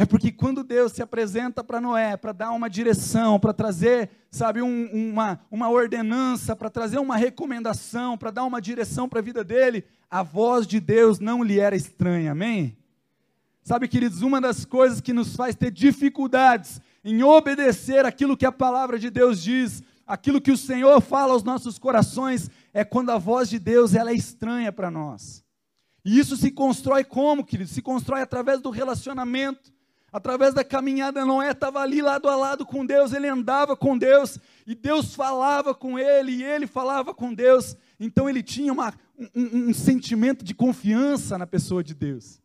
é 0.00 0.06
porque 0.06 0.30
quando 0.30 0.62
Deus 0.62 0.92
se 0.92 1.02
apresenta 1.02 1.64
para 1.64 1.80
Noé 1.80 2.16
para 2.16 2.30
dar 2.30 2.52
uma 2.52 2.70
direção, 2.70 3.40
para 3.40 3.52
trazer, 3.52 4.08
sabe, 4.30 4.62
um, 4.62 4.86
uma, 4.92 5.40
uma 5.50 5.68
ordenança, 5.68 6.54
para 6.54 6.70
trazer 6.70 7.00
uma 7.00 7.16
recomendação, 7.16 8.16
para 8.16 8.30
dar 8.30 8.44
uma 8.44 8.60
direção 8.62 9.08
para 9.08 9.18
a 9.18 9.22
vida 9.22 9.42
dele, 9.42 9.82
a 10.08 10.22
voz 10.22 10.68
de 10.68 10.78
Deus 10.78 11.18
não 11.18 11.42
lhe 11.42 11.58
era 11.58 11.74
estranha, 11.74 12.30
amém? 12.30 12.78
Sabe, 13.64 13.88
queridos, 13.88 14.22
uma 14.22 14.40
das 14.40 14.64
coisas 14.64 15.00
que 15.00 15.12
nos 15.12 15.34
faz 15.34 15.56
ter 15.56 15.72
dificuldades 15.72 16.80
em 17.04 17.24
obedecer 17.24 18.06
aquilo 18.06 18.36
que 18.36 18.46
a 18.46 18.52
palavra 18.52 19.00
de 19.00 19.10
Deus 19.10 19.42
diz, 19.42 19.82
aquilo 20.06 20.40
que 20.40 20.52
o 20.52 20.56
Senhor 20.56 21.00
fala 21.00 21.32
aos 21.32 21.42
nossos 21.42 21.76
corações, 21.76 22.48
é 22.72 22.84
quando 22.84 23.10
a 23.10 23.18
voz 23.18 23.48
de 23.50 23.58
Deus 23.58 23.96
ela 23.96 24.12
é 24.12 24.14
estranha 24.14 24.70
para 24.70 24.92
nós. 24.92 25.44
E 26.04 26.18
isso 26.18 26.36
se 26.36 26.50
constrói 26.50 27.04
como, 27.04 27.44
querido? 27.44 27.70
Se 27.70 27.82
constrói 27.82 28.22
através 28.22 28.60
do 28.60 28.70
relacionamento, 28.70 29.72
através 30.12 30.54
da 30.54 30.64
caminhada. 30.64 31.24
Noé 31.24 31.50
estava 31.50 31.80
ali 31.80 32.00
lado 32.00 32.28
a 32.28 32.36
lado 32.36 32.64
com 32.64 32.84
Deus, 32.84 33.12
ele 33.12 33.28
andava 33.28 33.76
com 33.76 33.96
Deus, 33.96 34.38
e 34.66 34.74
Deus 34.74 35.14
falava 35.14 35.74
com 35.74 35.98
ele, 35.98 36.32
e 36.32 36.42
ele 36.42 36.66
falava 36.66 37.14
com 37.14 37.32
Deus. 37.34 37.76
Então 37.98 38.28
ele 38.28 38.42
tinha 38.42 38.72
uma, 38.72 38.94
um, 39.34 39.70
um 39.70 39.74
sentimento 39.74 40.44
de 40.44 40.54
confiança 40.54 41.36
na 41.36 41.46
pessoa 41.46 41.82
de 41.82 41.94
Deus. 41.94 42.40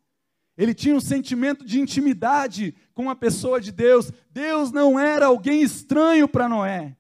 Ele 0.55 0.73
tinha 0.73 0.95
um 0.95 1.01
sentimento 1.01 1.65
de 1.65 1.79
intimidade 1.79 2.75
com 2.93 3.09
a 3.09 3.15
pessoa 3.15 3.59
de 3.59 3.71
Deus. 3.71 4.11
Deus 4.29 4.71
não 4.71 4.99
era 4.99 5.25
alguém 5.25 5.63
estranho 5.63 6.27
para 6.27 6.47
Noé. 6.47 6.95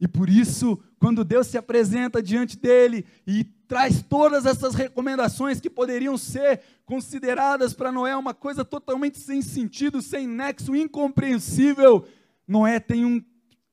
E 0.00 0.08
por 0.08 0.30
isso, 0.30 0.78
quando 0.98 1.24
Deus 1.24 1.46
se 1.46 1.58
apresenta 1.58 2.22
diante 2.22 2.58
dele 2.58 3.04
e 3.26 3.44
traz 3.66 4.02
todas 4.02 4.46
essas 4.46 4.74
recomendações 4.74 5.60
que 5.60 5.68
poderiam 5.68 6.16
ser 6.16 6.60
consideradas 6.84 7.74
para 7.74 7.92
Noé 7.92 8.16
uma 8.16 8.32
coisa 8.32 8.64
totalmente 8.64 9.18
sem 9.18 9.42
sentido, 9.42 10.00
sem 10.00 10.26
nexo, 10.26 10.74
incompreensível. 10.74 12.06
Noé 12.46 12.78
tem, 12.78 13.04
um, 13.04 13.22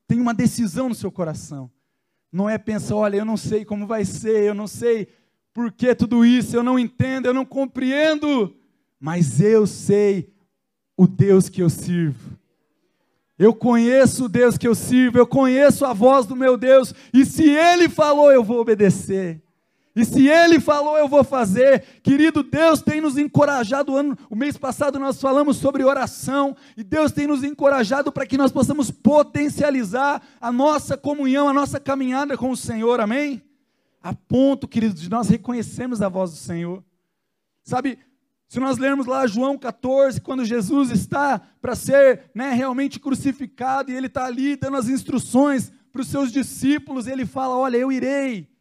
tem 0.06 0.20
uma 0.20 0.34
decisão 0.34 0.88
no 0.88 0.94
seu 0.94 1.10
coração. 1.12 1.70
Noé 2.32 2.58
pensa: 2.58 2.94
olha, 2.96 3.18
eu 3.18 3.24
não 3.24 3.36
sei 3.36 3.64
como 3.64 3.86
vai 3.86 4.04
ser, 4.04 4.42
eu 4.42 4.54
não 4.54 4.66
sei 4.66 5.08
por 5.52 5.70
que 5.70 5.94
tudo 5.94 6.24
isso, 6.24 6.56
eu 6.56 6.64
não 6.64 6.76
entendo, 6.76 7.26
eu 7.26 7.34
não 7.34 7.44
compreendo, 7.44 8.56
mas 8.98 9.40
eu 9.40 9.66
sei 9.68 10.34
o 10.96 11.06
Deus 11.06 11.48
que 11.48 11.62
eu 11.62 11.70
sirvo. 11.70 12.36
Eu 13.38 13.54
conheço 13.54 14.24
o 14.24 14.28
Deus 14.28 14.58
que 14.58 14.66
eu 14.66 14.74
sirvo, 14.74 15.18
eu 15.18 15.26
conheço 15.26 15.84
a 15.84 15.92
voz 15.92 16.26
do 16.26 16.34
meu 16.34 16.56
Deus, 16.56 16.92
e 17.12 17.24
se 17.24 17.48
Ele 17.48 17.88
falou, 17.88 18.32
eu 18.32 18.42
vou 18.42 18.60
obedecer. 18.60 19.43
E 19.96 20.04
se 20.04 20.26
Ele 20.26 20.58
falou, 20.58 20.98
eu 20.98 21.06
vou 21.06 21.22
fazer. 21.22 21.84
Querido, 22.02 22.42
Deus 22.42 22.82
tem 22.82 23.00
nos 23.00 23.16
encorajado. 23.16 23.96
Ano, 23.96 24.18
o 24.28 24.34
mês 24.34 24.56
passado 24.56 24.98
nós 24.98 25.20
falamos 25.20 25.56
sobre 25.56 25.84
oração. 25.84 26.56
E 26.76 26.82
Deus 26.82 27.12
tem 27.12 27.28
nos 27.28 27.44
encorajado 27.44 28.10
para 28.10 28.26
que 28.26 28.36
nós 28.36 28.50
possamos 28.50 28.90
potencializar 28.90 30.20
a 30.40 30.50
nossa 30.50 30.96
comunhão, 30.96 31.48
a 31.48 31.52
nossa 31.52 31.78
caminhada 31.78 32.36
com 32.36 32.50
o 32.50 32.56
Senhor. 32.56 33.00
Amém? 33.00 33.40
A 34.02 34.12
ponto, 34.12 34.66
queridos, 34.66 35.00
de 35.00 35.08
nós 35.08 35.28
reconhecermos 35.28 36.02
a 36.02 36.08
voz 36.08 36.32
do 36.32 36.36
Senhor. 36.38 36.82
Sabe, 37.62 37.96
se 38.48 38.58
nós 38.58 38.78
lermos 38.78 39.06
lá 39.06 39.28
João 39.28 39.56
14, 39.56 40.20
quando 40.20 40.44
Jesus 40.44 40.90
está 40.90 41.40
para 41.62 41.76
ser 41.76 42.30
né, 42.34 42.50
realmente 42.50 42.98
crucificado 42.98 43.92
e 43.92 43.94
ele 43.94 44.08
está 44.08 44.26
ali 44.26 44.56
dando 44.56 44.76
as 44.76 44.88
instruções 44.88 45.72
para 45.92 46.02
os 46.02 46.08
seus 46.08 46.32
discípulos, 46.32 47.06
ele 47.06 47.24
fala: 47.24 47.56
Olha, 47.56 47.76
eu 47.76 47.92
irei 47.92 48.53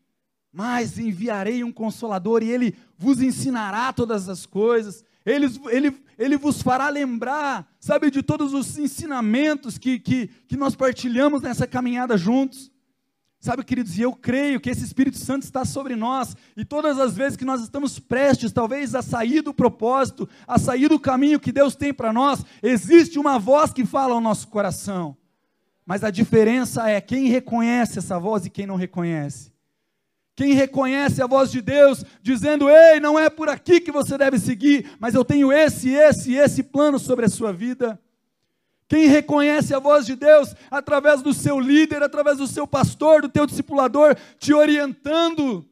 mas 0.53 1.00
enviarei 1.00 1.63
um 1.63 1.72
consolador 1.72 2.43
e 2.43 2.51
ele 2.51 2.75
vos 2.95 3.19
ensinará 3.19 3.91
todas 3.91 4.29
as 4.29 4.45
coisas, 4.45 5.03
ele, 5.25 5.48
ele, 5.69 5.98
ele 6.17 6.38
vos 6.38 6.62
fará 6.62 6.89
lembrar, 6.89 7.67
sabe, 7.79 8.12
de 8.12 8.22
todos 8.22 8.53
os 8.53 8.77
ensinamentos 8.77 9.79
que, 9.79 9.98
que, 9.98 10.27
que 10.48 10.55
nós 10.55 10.75
partilhamos 10.75 11.41
nessa 11.41 11.65
caminhada 11.65 12.17
juntos. 12.17 12.72
Sabe, 13.39 13.63
queridos, 13.63 13.98
e 13.98 14.01
eu 14.01 14.13
creio 14.13 14.60
que 14.62 14.69
esse 14.69 14.86
Espírito 14.86 15.17
Santo 15.17 15.43
está 15.43 15.65
sobre 15.65 15.98
nós, 15.98 16.33
e 16.55 16.63
todas 16.63 16.98
as 16.98 17.13
vezes 17.13 17.36
que 17.36 17.43
nós 17.43 17.62
estamos 17.62 18.00
prestes, 18.00 18.53
talvez, 18.53 18.95
a 18.95 19.01
sair 19.01 19.41
do 19.41 19.53
propósito, 19.53 20.29
a 20.48 20.57
sair 20.57 20.88
do 20.88 20.98
caminho 20.98 21.41
que 21.41 21.51
Deus 21.51 21.75
tem 21.75 21.93
para 21.93 22.13
nós, 22.13 22.45
existe 22.62 23.19
uma 23.19 23.38
voz 23.38 23.74
que 23.74 23.86
fala 23.86 24.13
ao 24.13 24.22
nosso 24.22 24.48
coração. 24.48 25.17
Mas 25.86 26.05
a 26.05 26.10
diferença 26.10 26.89
é 26.89 27.01
quem 27.01 27.27
reconhece 27.27 28.00
essa 28.00 28.17
voz 28.17 28.45
e 28.45 28.50
quem 28.50 28.65
não 28.65 28.77
reconhece. 28.77 29.52
Quem 30.35 30.53
reconhece 30.53 31.21
a 31.21 31.27
voz 31.27 31.51
de 31.51 31.61
Deus, 31.61 32.03
dizendo: 32.21 32.69
Ei, 32.69 32.99
não 32.99 33.19
é 33.19 33.29
por 33.29 33.49
aqui 33.49 33.79
que 33.79 33.91
você 33.91 34.17
deve 34.17 34.39
seguir, 34.39 34.95
mas 34.99 35.13
eu 35.13 35.23
tenho 35.23 35.51
esse, 35.51 35.89
esse, 35.89 36.33
esse 36.33 36.63
plano 36.63 36.97
sobre 36.97 37.25
a 37.25 37.29
sua 37.29 37.53
vida. 37.53 37.99
Quem 38.87 39.07
reconhece 39.07 39.73
a 39.73 39.79
voz 39.79 40.05
de 40.05 40.15
Deus 40.15 40.55
através 40.69 41.21
do 41.21 41.33
seu 41.33 41.59
líder, 41.59 42.01
através 42.01 42.37
do 42.37 42.47
seu 42.47 42.67
pastor, 42.67 43.21
do 43.21 43.29
teu 43.29 43.45
discipulador, 43.45 44.15
te 44.39 44.53
orientando 44.53 45.65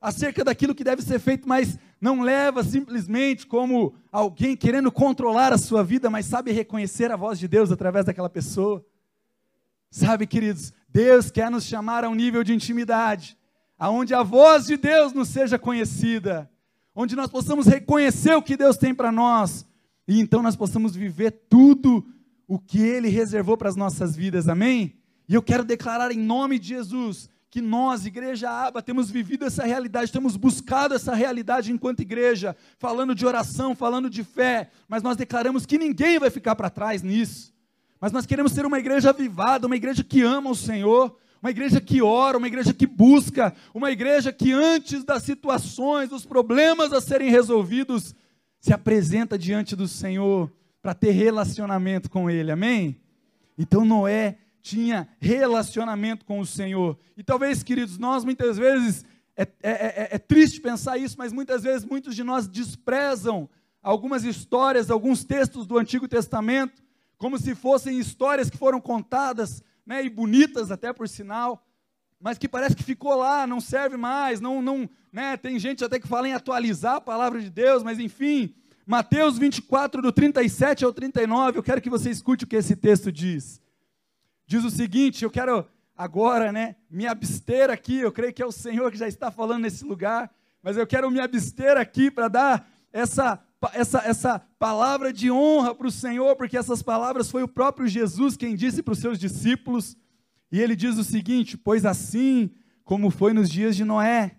acerca 0.00 0.44
daquilo 0.44 0.74
que 0.74 0.84
deve 0.84 1.02
ser 1.02 1.18
feito, 1.18 1.48
mas 1.48 1.78
não 2.00 2.20
leva 2.20 2.62
simplesmente 2.62 3.46
como 3.46 3.94
alguém 4.12 4.56
querendo 4.56 4.92
controlar 4.92 5.52
a 5.52 5.58
sua 5.58 5.82
vida, 5.82 6.10
mas 6.10 6.26
sabe 6.26 6.52
reconhecer 6.52 7.10
a 7.10 7.16
voz 7.16 7.38
de 7.38 7.48
Deus 7.48 7.72
através 7.72 8.04
daquela 8.04 8.28
pessoa. 8.28 8.84
Sabe, 9.90 10.26
queridos, 10.26 10.72
Deus 10.88 11.30
quer 11.30 11.50
nos 11.50 11.64
chamar 11.64 12.04
a 12.04 12.08
um 12.08 12.14
nível 12.14 12.44
de 12.44 12.54
intimidade 12.54 13.38
aonde 13.78 14.12
a 14.12 14.22
voz 14.22 14.66
de 14.66 14.76
Deus 14.76 15.12
nos 15.12 15.28
seja 15.28 15.58
conhecida, 15.58 16.50
onde 16.94 17.14
nós 17.14 17.30
possamos 17.30 17.66
reconhecer 17.66 18.34
o 18.34 18.42
que 18.42 18.56
Deus 18.56 18.76
tem 18.76 18.94
para 18.94 19.12
nós, 19.12 19.66
e 20.06 20.20
então 20.20 20.42
nós 20.42 20.56
possamos 20.56 20.96
viver 20.96 21.30
tudo 21.48 22.04
o 22.46 22.58
que 22.58 22.80
Ele 22.80 23.08
reservou 23.08 23.56
para 23.56 23.68
as 23.68 23.76
nossas 23.76 24.16
vidas, 24.16 24.48
amém? 24.48 24.96
E 25.28 25.34
eu 25.34 25.42
quero 25.42 25.64
declarar 25.64 26.10
em 26.10 26.18
nome 26.18 26.58
de 26.58 26.68
Jesus 26.68 27.28
que 27.50 27.60
nós, 27.60 28.04
Igreja 28.04 28.50
Aba, 28.50 28.82
temos 28.82 29.10
vivido 29.10 29.44
essa 29.44 29.64
realidade, 29.64 30.12
temos 30.12 30.36
buscado 30.36 30.94
essa 30.94 31.14
realidade 31.14 31.72
enquanto 31.72 32.00
igreja, 32.00 32.56
falando 32.78 33.14
de 33.14 33.26
oração, 33.26 33.74
falando 33.74 34.10
de 34.10 34.22
fé, 34.22 34.70
mas 34.86 35.02
nós 35.02 35.16
declaramos 35.16 35.64
que 35.64 35.78
ninguém 35.78 36.18
vai 36.18 36.30
ficar 36.30 36.54
para 36.56 36.68
trás 36.68 37.02
nisso. 37.02 37.54
Mas 38.00 38.12
nós 38.12 38.26
queremos 38.26 38.52
ser 38.52 38.66
uma 38.66 38.78
igreja 38.78 39.10
avivada, 39.10 39.66
uma 39.66 39.76
igreja 39.76 40.04
que 40.04 40.22
ama 40.22 40.50
o 40.50 40.54
Senhor, 40.54 41.16
uma 41.42 41.50
igreja 41.50 41.80
que 41.80 42.02
ora, 42.02 42.38
uma 42.38 42.46
igreja 42.46 42.74
que 42.74 42.86
busca, 42.86 43.54
uma 43.72 43.90
igreja 43.90 44.32
que 44.32 44.52
antes 44.52 45.04
das 45.04 45.22
situações, 45.22 46.08
dos 46.08 46.26
problemas 46.26 46.92
a 46.92 47.00
serem 47.00 47.30
resolvidos, 47.30 48.14
se 48.60 48.72
apresenta 48.72 49.38
diante 49.38 49.76
do 49.76 49.86
Senhor 49.86 50.52
para 50.82 50.94
ter 50.94 51.12
relacionamento 51.12 52.10
com 52.10 52.28
Ele, 52.28 52.50
amém? 52.50 53.00
Então 53.56 53.84
Noé 53.84 54.38
tinha 54.62 55.08
relacionamento 55.20 56.24
com 56.24 56.40
o 56.40 56.46
Senhor. 56.46 56.98
E 57.16 57.22
talvez, 57.22 57.62
queridos, 57.62 57.98
nós 57.98 58.24
muitas 58.24 58.58
vezes, 58.58 59.04
é, 59.36 59.42
é, 59.42 59.48
é, 59.62 60.08
é 60.12 60.18
triste 60.18 60.60
pensar 60.60 60.98
isso, 60.98 61.16
mas 61.18 61.32
muitas 61.32 61.62
vezes 61.62 61.84
muitos 61.84 62.14
de 62.14 62.24
nós 62.24 62.48
desprezam 62.48 63.48
algumas 63.82 64.24
histórias, 64.24 64.90
alguns 64.90 65.24
textos 65.24 65.66
do 65.66 65.78
Antigo 65.78 66.08
Testamento, 66.08 66.82
como 67.16 67.38
se 67.38 67.54
fossem 67.54 67.98
histórias 67.98 68.50
que 68.50 68.56
foram 68.56 68.80
contadas 68.80 69.62
né, 69.88 70.04
e 70.04 70.10
bonitas 70.10 70.70
até 70.70 70.92
por 70.92 71.08
sinal, 71.08 71.66
mas 72.20 72.36
que 72.36 72.46
parece 72.46 72.76
que 72.76 72.82
ficou 72.82 73.14
lá, 73.14 73.46
não 73.46 73.58
serve 73.58 73.96
mais, 73.96 74.38
não, 74.38 74.60
não, 74.60 74.88
né, 75.10 75.34
tem 75.38 75.58
gente 75.58 75.82
até 75.82 75.98
que 75.98 76.06
fala 76.06 76.28
em 76.28 76.34
atualizar 76.34 76.96
a 76.96 77.00
palavra 77.00 77.40
de 77.40 77.48
Deus, 77.48 77.82
mas 77.82 77.98
enfim, 77.98 78.54
Mateus 78.84 79.38
24, 79.38 80.02
do 80.02 80.12
37 80.12 80.84
ao 80.84 80.92
39, 80.92 81.58
eu 81.58 81.62
quero 81.62 81.80
que 81.80 81.88
você 81.88 82.10
escute 82.10 82.44
o 82.44 82.46
que 82.46 82.56
esse 82.56 82.76
texto 82.76 83.10
diz. 83.10 83.62
Diz 84.46 84.62
o 84.62 84.70
seguinte, 84.70 85.24
eu 85.24 85.30
quero 85.30 85.66
agora, 85.96 86.52
né, 86.52 86.76
me 86.90 87.06
abster 87.06 87.70
aqui, 87.70 87.96
eu 87.96 88.12
creio 88.12 88.34
que 88.34 88.42
é 88.42 88.46
o 88.46 88.52
Senhor 88.52 88.92
que 88.92 88.98
já 88.98 89.08
está 89.08 89.30
falando 89.30 89.62
nesse 89.62 89.86
lugar, 89.86 90.30
mas 90.62 90.76
eu 90.76 90.86
quero 90.86 91.10
me 91.10 91.18
abster 91.18 91.78
aqui 91.78 92.10
para 92.10 92.28
dar 92.28 92.70
essa 92.92 93.42
essa, 93.72 93.98
essa 94.04 94.38
palavra 94.58 95.12
de 95.12 95.30
honra 95.30 95.74
para 95.74 95.86
o 95.86 95.90
Senhor, 95.90 96.36
porque 96.36 96.56
essas 96.56 96.82
palavras 96.82 97.30
foi 97.30 97.42
o 97.42 97.48
próprio 97.48 97.88
Jesus 97.88 98.36
quem 98.36 98.54
disse 98.54 98.82
para 98.82 98.92
os 98.92 98.98
seus 98.98 99.18
discípulos. 99.18 99.96
E 100.50 100.60
ele 100.60 100.76
diz 100.76 100.96
o 100.96 101.04
seguinte: 101.04 101.56
Pois 101.56 101.84
assim 101.84 102.50
como 102.84 103.10
foi 103.10 103.32
nos 103.32 103.50
dias 103.50 103.76
de 103.76 103.84
Noé, 103.84 104.36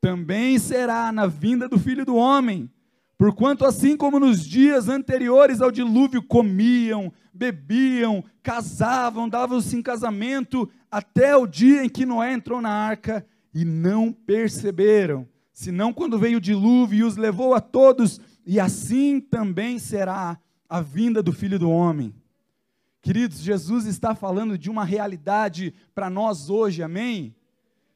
também 0.00 0.58
será 0.58 1.10
na 1.12 1.26
vinda 1.26 1.68
do 1.68 1.78
filho 1.78 2.04
do 2.04 2.16
homem. 2.16 2.70
Porquanto, 3.16 3.66
assim 3.66 3.96
como 3.96 4.18
nos 4.18 4.44
dias 4.44 4.88
anteriores 4.88 5.60
ao 5.60 5.70
dilúvio, 5.70 6.22
comiam, 6.22 7.12
bebiam, 7.32 8.24
casavam, 8.42 9.28
davam-se 9.28 9.76
em 9.76 9.82
casamento, 9.82 10.68
até 10.90 11.36
o 11.36 11.46
dia 11.46 11.84
em 11.84 11.88
que 11.88 12.06
Noé 12.06 12.32
entrou 12.32 12.62
na 12.62 12.70
arca 12.70 13.26
e 13.54 13.64
não 13.64 14.12
perceberam, 14.12 15.28
senão 15.52 15.92
quando 15.92 16.18
veio 16.18 16.38
o 16.38 16.40
dilúvio 16.40 16.98
e 16.98 17.02
os 17.02 17.16
levou 17.16 17.52
a 17.54 17.60
todos, 17.60 18.20
e 18.44 18.58
assim 18.58 19.20
também 19.20 19.78
será 19.78 20.38
a 20.68 20.80
vinda 20.80 21.22
do 21.22 21.32
filho 21.32 21.58
do 21.58 21.70
homem. 21.70 22.14
Queridos, 23.02 23.40
Jesus 23.40 23.86
está 23.86 24.14
falando 24.14 24.58
de 24.58 24.70
uma 24.70 24.84
realidade 24.84 25.74
para 25.94 26.10
nós 26.10 26.50
hoje, 26.50 26.82
amém? 26.82 27.34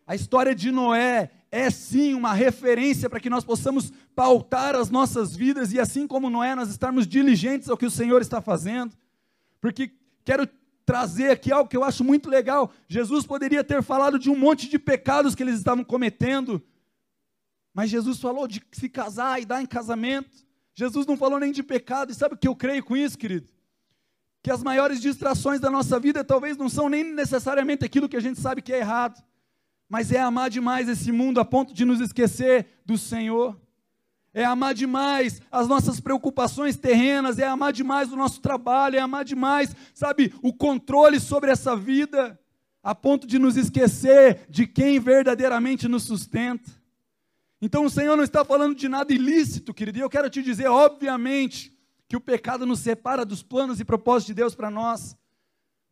A 0.06 0.14
história 0.14 0.54
de 0.54 0.70
Noé 0.70 1.30
é 1.50 1.70
sim 1.70 2.14
uma 2.14 2.32
referência 2.32 3.08
para 3.08 3.20
que 3.20 3.30
nós 3.30 3.44
possamos 3.44 3.92
pautar 4.14 4.74
as 4.74 4.90
nossas 4.90 5.36
vidas 5.36 5.72
e 5.72 5.80
assim 5.80 6.06
como 6.06 6.30
Noé, 6.30 6.54
nós 6.54 6.68
estarmos 6.68 7.06
diligentes 7.06 7.68
ao 7.68 7.76
que 7.76 7.86
o 7.86 7.90
Senhor 7.90 8.20
está 8.20 8.40
fazendo. 8.40 8.94
Porque 9.60 9.92
quero 10.24 10.48
trazer 10.84 11.30
aqui 11.30 11.52
algo 11.52 11.68
que 11.68 11.76
eu 11.76 11.84
acho 11.84 12.04
muito 12.04 12.28
legal. 12.28 12.70
Jesus 12.88 13.26
poderia 13.26 13.64
ter 13.64 13.82
falado 13.82 14.18
de 14.18 14.30
um 14.30 14.36
monte 14.36 14.68
de 14.68 14.78
pecados 14.78 15.34
que 15.34 15.42
eles 15.42 15.56
estavam 15.56 15.84
cometendo, 15.84 16.62
mas 17.74 17.90
Jesus 17.90 18.18
falou 18.20 18.48
de 18.48 18.62
se 18.72 18.88
casar 18.88 19.42
e 19.42 19.44
dar 19.44 19.60
em 19.60 19.66
casamento. 19.66 20.30
Jesus 20.74 21.06
não 21.06 21.16
falou 21.16 21.38
nem 21.38 21.52
de 21.52 21.62
pecado, 21.62 22.10
e 22.10 22.14
sabe 22.14 22.34
o 22.34 22.38
que 22.38 22.48
eu 22.48 22.56
creio 22.56 22.82
com 22.82 22.96
isso, 22.96 23.18
querido? 23.18 23.48
Que 24.42 24.50
as 24.50 24.62
maiores 24.62 25.00
distrações 25.00 25.60
da 25.60 25.70
nossa 25.70 26.00
vida 26.00 26.24
talvez 26.24 26.56
não 26.56 26.68
são 26.70 26.88
nem 26.88 27.04
necessariamente 27.04 27.84
aquilo 27.84 28.08
que 28.08 28.16
a 28.16 28.20
gente 28.20 28.40
sabe 28.40 28.62
que 28.62 28.72
é 28.72 28.78
errado 28.78 29.22
mas 29.88 30.10
é 30.10 30.18
amar 30.18 30.50
demais 30.50 30.88
esse 30.88 31.12
mundo 31.12 31.38
a 31.38 31.44
ponto 31.44 31.72
de 31.72 31.84
nos 31.84 32.00
esquecer 32.00 32.66
do 32.84 32.96
Senhor. 32.96 33.56
É 34.32 34.44
amar 34.44 34.74
demais 34.74 35.40
as 35.52 35.68
nossas 35.68 36.00
preocupações 36.00 36.76
terrenas, 36.76 37.38
é 37.38 37.46
amar 37.46 37.72
demais 37.72 38.12
o 38.12 38.16
nosso 38.16 38.40
trabalho, 38.40 38.96
é 38.96 38.98
amar 38.98 39.24
demais, 39.24 39.74
sabe, 39.94 40.34
o 40.42 40.52
controle 40.52 41.20
sobre 41.20 41.52
essa 41.52 41.76
vida, 41.76 42.36
a 42.82 42.92
ponto 42.94 43.26
de 43.26 43.38
nos 43.38 43.56
esquecer 43.56 44.40
de 44.48 44.66
quem 44.66 44.98
verdadeiramente 44.98 45.86
nos 45.86 46.02
sustenta. 46.02 46.68
Então 47.64 47.86
o 47.86 47.90
Senhor 47.90 48.14
não 48.14 48.22
está 48.22 48.44
falando 48.44 48.74
de 48.74 48.90
nada 48.90 49.10
ilícito, 49.10 49.72
querido, 49.72 49.96
e 49.96 50.02
eu 50.02 50.10
quero 50.10 50.28
te 50.28 50.42
dizer, 50.42 50.66
obviamente, 50.68 51.74
que 52.06 52.14
o 52.14 52.20
pecado 52.20 52.66
nos 52.66 52.80
separa 52.80 53.24
dos 53.24 53.42
planos 53.42 53.80
e 53.80 53.86
propósitos 53.86 54.26
de 54.26 54.34
Deus 54.34 54.54
para 54.54 54.70
nós, 54.70 55.16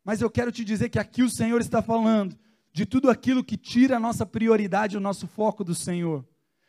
mas 0.04 0.20
eu 0.20 0.28
quero 0.28 0.52
te 0.52 0.66
dizer 0.66 0.90
que 0.90 0.98
aqui 0.98 1.22
o 1.22 1.30
Senhor 1.30 1.62
está 1.62 1.80
falando 1.80 2.38
de 2.74 2.84
tudo 2.84 3.08
aquilo 3.08 3.42
que 3.42 3.56
tira 3.56 3.96
a 3.96 3.98
nossa 3.98 4.26
prioridade, 4.26 4.98
o 4.98 5.00
nosso 5.00 5.26
foco 5.26 5.64
do 5.64 5.74
Senhor, 5.74 6.22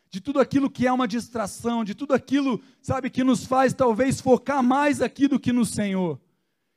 de 0.10 0.22
tudo 0.22 0.40
aquilo 0.40 0.70
que 0.70 0.88
é 0.88 0.94
uma 0.94 1.06
distração, 1.06 1.84
de 1.84 1.94
tudo 1.94 2.14
aquilo, 2.14 2.62
sabe, 2.82 3.10
que 3.10 3.26
nos 3.26 3.44
faz 3.44 3.74
talvez 3.74 4.22
focar 4.22 4.64
mais 4.64 5.02
aqui 5.02 5.28
do 5.28 5.38
que 5.38 5.52
no 5.52 5.66
Senhor. 5.66 6.18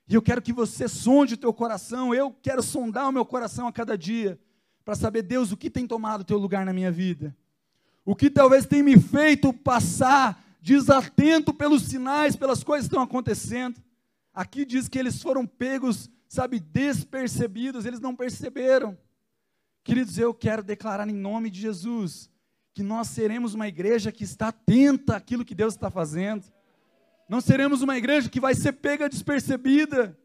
E 0.09 0.17
eu 0.17 0.21
quero 0.21 0.43
que 0.43 0.53
você 0.53 0.89
sonde 0.89 1.35
o 1.35 1.39
teu 1.39 1.53
coração, 1.53 2.13
eu 2.13 2.33
quero 2.43 2.61
sondar 2.61 3.09
o 3.09 3.13
meu 3.13 3.25
coração 3.25 3.69
a 3.69 3.73
cada 3.73 3.97
dia, 3.97 4.37
para 4.85 4.97
saber, 4.97 5.23
Deus, 5.23 5.53
o 5.53 5.57
que 5.57 5.71
tem 5.71 5.87
tomado 5.87 6.23
o 6.23 6.25
teu 6.25 6.39
lugar 6.39 6.67
na 6.67 6.73
minha 6.73 6.91
vida. 6.91 7.33
O 8.07 8.15
que 8.15 8.31
talvez 8.31 8.65
tem 8.65 8.85
me 8.85 8.99
feito 8.99 9.53
passar 9.53 10.43
desatento 10.63 11.53
pelos 11.53 11.83
sinais, 11.83 12.37
pelas 12.37 12.65
coisas 12.65 12.87
que 12.87 12.95
estão 12.95 13.03
acontecendo. 13.03 13.81
Aqui 14.33 14.65
diz 14.65 14.89
que 14.89 14.99
eles 14.99 15.21
foram 15.21 15.47
pegos, 15.47 16.09
sabe, 16.29 16.59
despercebidos, 16.59 17.85
eles 17.85 18.01
não 18.01 18.17
perceberam. 18.17 18.97
Queridos, 19.85 20.19
eu 20.19 20.33
quero 20.33 20.63
declarar 20.63 21.09
em 21.09 21.15
nome 21.15 21.51
de 21.51 21.61
Jesus 21.61 22.31
que 22.75 22.83
nós 22.83 23.09
seremos 23.09 23.55
uma 23.55 23.67
igreja 23.67 24.13
que 24.13 24.25
está 24.25 24.49
atenta 24.49 25.17
àquilo 25.17 25.45
que 25.45 25.55
Deus 25.55 25.75
está 25.75 25.91
fazendo. 25.91 26.45
Não 27.29 27.41
seremos 27.41 27.83
uma 27.83 27.97
igreja 27.97 28.29
que 28.29 28.41
vai 28.41 28.55
ser 28.55 28.73
pega 28.73 29.09
despercebida. 29.09 30.17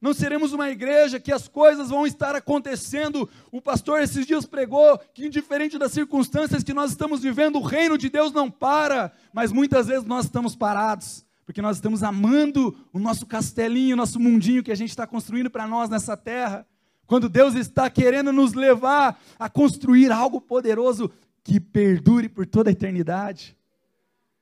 Não 0.00 0.12
seremos 0.12 0.52
uma 0.52 0.68
igreja 0.70 1.18
que 1.18 1.32
as 1.32 1.48
coisas 1.48 1.88
vão 1.88 2.06
estar 2.06 2.36
acontecendo. 2.36 3.28
O 3.50 3.62
pastor 3.62 4.00
esses 4.02 4.26
dias 4.26 4.44
pregou 4.44 4.98
que, 5.14 5.26
indiferente 5.26 5.78
das 5.78 5.92
circunstâncias 5.92 6.62
que 6.62 6.74
nós 6.74 6.90
estamos 6.90 7.22
vivendo, 7.22 7.56
o 7.56 7.62
reino 7.62 7.96
de 7.96 8.10
Deus 8.10 8.32
não 8.32 8.50
para, 8.50 9.12
mas 9.32 9.52
muitas 9.52 9.86
vezes 9.86 10.04
nós 10.04 10.26
estamos 10.26 10.54
parados, 10.54 11.24
porque 11.46 11.62
nós 11.62 11.78
estamos 11.78 12.02
amando 12.02 12.76
o 12.92 12.98
nosso 12.98 13.24
castelinho, 13.24 13.94
o 13.94 13.96
nosso 13.96 14.20
mundinho 14.20 14.62
que 14.62 14.72
a 14.72 14.76
gente 14.76 14.90
está 14.90 15.06
construindo 15.06 15.50
para 15.50 15.66
nós 15.66 15.88
nessa 15.88 16.16
terra. 16.16 16.66
Quando 17.06 17.28
Deus 17.28 17.54
está 17.54 17.88
querendo 17.88 18.32
nos 18.32 18.52
levar 18.52 19.18
a 19.38 19.48
construir 19.48 20.12
algo 20.12 20.40
poderoso 20.40 21.10
que 21.42 21.58
perdure 21.58 22.28
por 22.28 22.44
toda 22.44 22.68
a 22.68 22.72
eternidade. 22.72 23.56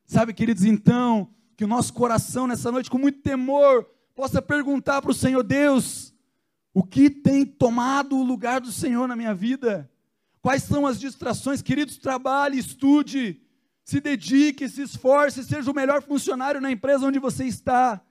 Sabe, 0.06 0.32
queridos, 0.32 0.64
então, 0.64 1.28
que 1.56 1.64
o 1.64 1.68
nosso 1.68 1.92
coração 1.92 2.46
nessa 2.46 2.72
noite, 2.72 2.90
com 2.90 2.98
muito 2.98 3.20
temor, 3.20 3.86
possa 4.14 4.40
perguntar 4.40 5.02
para 5.02 5.10
o 5.10 5.14
Senhor: 5.14 5.42
Deus, 5.42 6.14
o 6.72 6.82
que 6.82 7.10
tem 7.10 7.44
tomado 7.44 8.16
o 8.16 8.22
lugar 8.22 8.60
do 8.60 8.72
Senhor 8.72 9.06
na 9.08 9.16
minha 9.16 9.34
vida? 9.34 9.90
Quais 10.40 10.62
são 10.62 10.86
as 10.86 11.00
distrações? 11.00 11.62
Queridos, 11.62 11.96
trabalhe, 11.96 12.58
estude, 12.58 13.40
se 13.84 14.00
dedique, 14.00 14.68
se 14.68 14.82
esforce, 14.82 15.44
seja 15.44 15.70
o 15.70 15.74
melhor 15.74 16.02
funcionário 16.02 16.60
na 16.60 16.70
empresa 16.70 17.06
onde 17.06 17.18
você 17.18 17.44
está. 17.44 18.02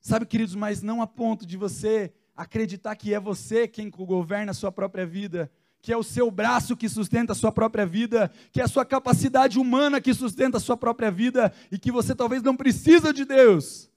Sabe, 0.00 0.26
queridos, 0.26 0.54
mas 0.54 0.82
não 0.82 1.00
a 1.00 1.06
ponto 1.06 1.46
de 1.46 1.56
você 1.56 2.12
acreditar 2.36 2.94
que 2.96 3.14
é 3.14 3.20
você 3.20 3.66
quem 3.66 3.88
governa 3.90 4.50
a 4.50 4.54
sua 4.54 4.70
própria 4.70 5.06
vida, 5.06 5.50
que 5.80 5.92
é 5.92 5.96
o 5.96 6.02
seu 6.02 6.30
braço 6.30 6.76
que 6.76 6.88
sustenta 6.88 7.32
a 7.32 7.36
sua 7.36 7.52
própria 7.52 7.86
vida, 7.86 8.30
que 8.52 8.60
é 8.60 8.64
a 8.64 8.68
sua 8.68 8.84
capacidade 8.84 9.58
humana 9.58 10.00
que 10.00 10.12
sustenta 10.12 10.58
a 10.58 10.60
sua 10.60 10.76
própria 10.76 11.10
vida 11.10 11.52
e 11.70 11.78
que 11.78 11.92
você 11.92 12.14
talvez 12.14 12.42
não 12.42 12.56
precisa 12.56 13.12
de 13.12 13.24
Deus, 13.24 13.90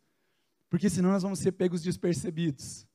porque 0.78 0.92
senão 0.92 1.10
nós 1.10 1.24
vamos 1.24 1.40
ser 1.40 1.54
pegos 1.54 1.82
despercebidos. 1.82 2.86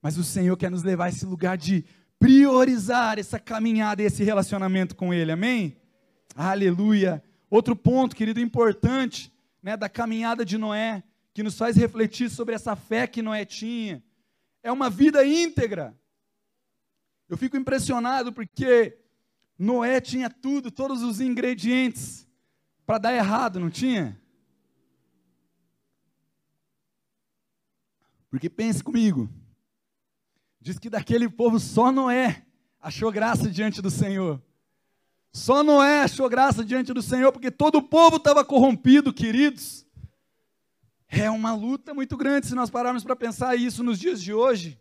Mas 0.00 0.16
o 0.16 0.24
Senhor 0.24 0.56
quer 0.56 0.70
nos 0.70 0.82
levar 0.82 1.04
a 1.04 1.08
esse 1.10 1.26
lugar 1.26 1.58
de 1.58 1.84
priorizar 2.18 3.18
essa 3.18 3.38
caminhada 3.38 4.00
e 4.02 4.06
esse 4.06 4.24
relacionamento 4.24 4.96
com 4.96 5.12
Ele, 5.12 5.30
amém? 5.30 5.76
Aleluia. 6.34 7.22
Outro 7.50 7.76
ponto, 7.76 8.16
querido, 8.16 8.40
importante, 8.40 9.30
né, 9.62 9.76
da 9.76 9.86
caminhada 9.86 10.46
de 10.46 10.56
Noé, 10.56 11.02
que 11.34 11.42
nos 11.42 11.58
faz 11.58 11.76
refletir 11.76 12.30
sobre 12.30 12.54
essa 12.54 12.74
fé 12.74 13.06
que 13.06 13.20
Noé 13.20 13.44
tinha 13.44 14.02
é 14.62 14.72
uma 14.72 14.88
vida 14.88 15.22
íntegra. 15.22 15.94
Eu 17.28 17.36
fico 17.36 17.58
impressionado 17.58 18.32
porque 18.32 18.96
Noé 19.58 20.00
tinha 20.00 20.30
tudo, 20.30 20.70
todos 20.70 21.02
os 21.02 21.20
ingredientes 21.20 22.26
para 22.86 22.96
dar 22.96 23.12
errado, 23.14 23.60
não 23.60 23.68
tinha? 23.68 24.18
Porque 28.36 28.50
pense 28.50 28.84
comigo, 28.84 29.30
diz 30.60 30.78
que 30.78 30.90
daquele 30.90 31.26
povo 31.26 31.58
só 31.58 31.90
Noé 31.90 32.44
achou 32.78 33.10
graça 33.10 33.50
diante 33.50 33.80
do 33.80 33.90
Senhor. 33.90 34.42
Só 35.32 35.62
Noé 35.62 36.02
achou 36.02 36.28
graça 36.28 36.62
diante 36.62 36.92
do 36.92 37.00
Senhor, 37.00 37.32
porque 37.32 37.50
todo 37.50 37.76
o 37.76 37.82
povo 37.82 38.16
estava 38.16 38.44
corrompido, 38.44 39.10
queridos. 39.10 39.86
É 41.08 41.30
uma 41.30 41.54
luta 41.54 41.94
muito 41.94 42.14
grande 42.14 42.46
se 42.46 42.54
nós 42.54 42.68
pararmos 42.68 43.02
para 43.02 43.16
pensar 43.16 43.56
isso 43.56 43.82
nos 43.82 43.98
dias 43.98 44.22
de 44.22 44.34
hoje. 44.34 44.78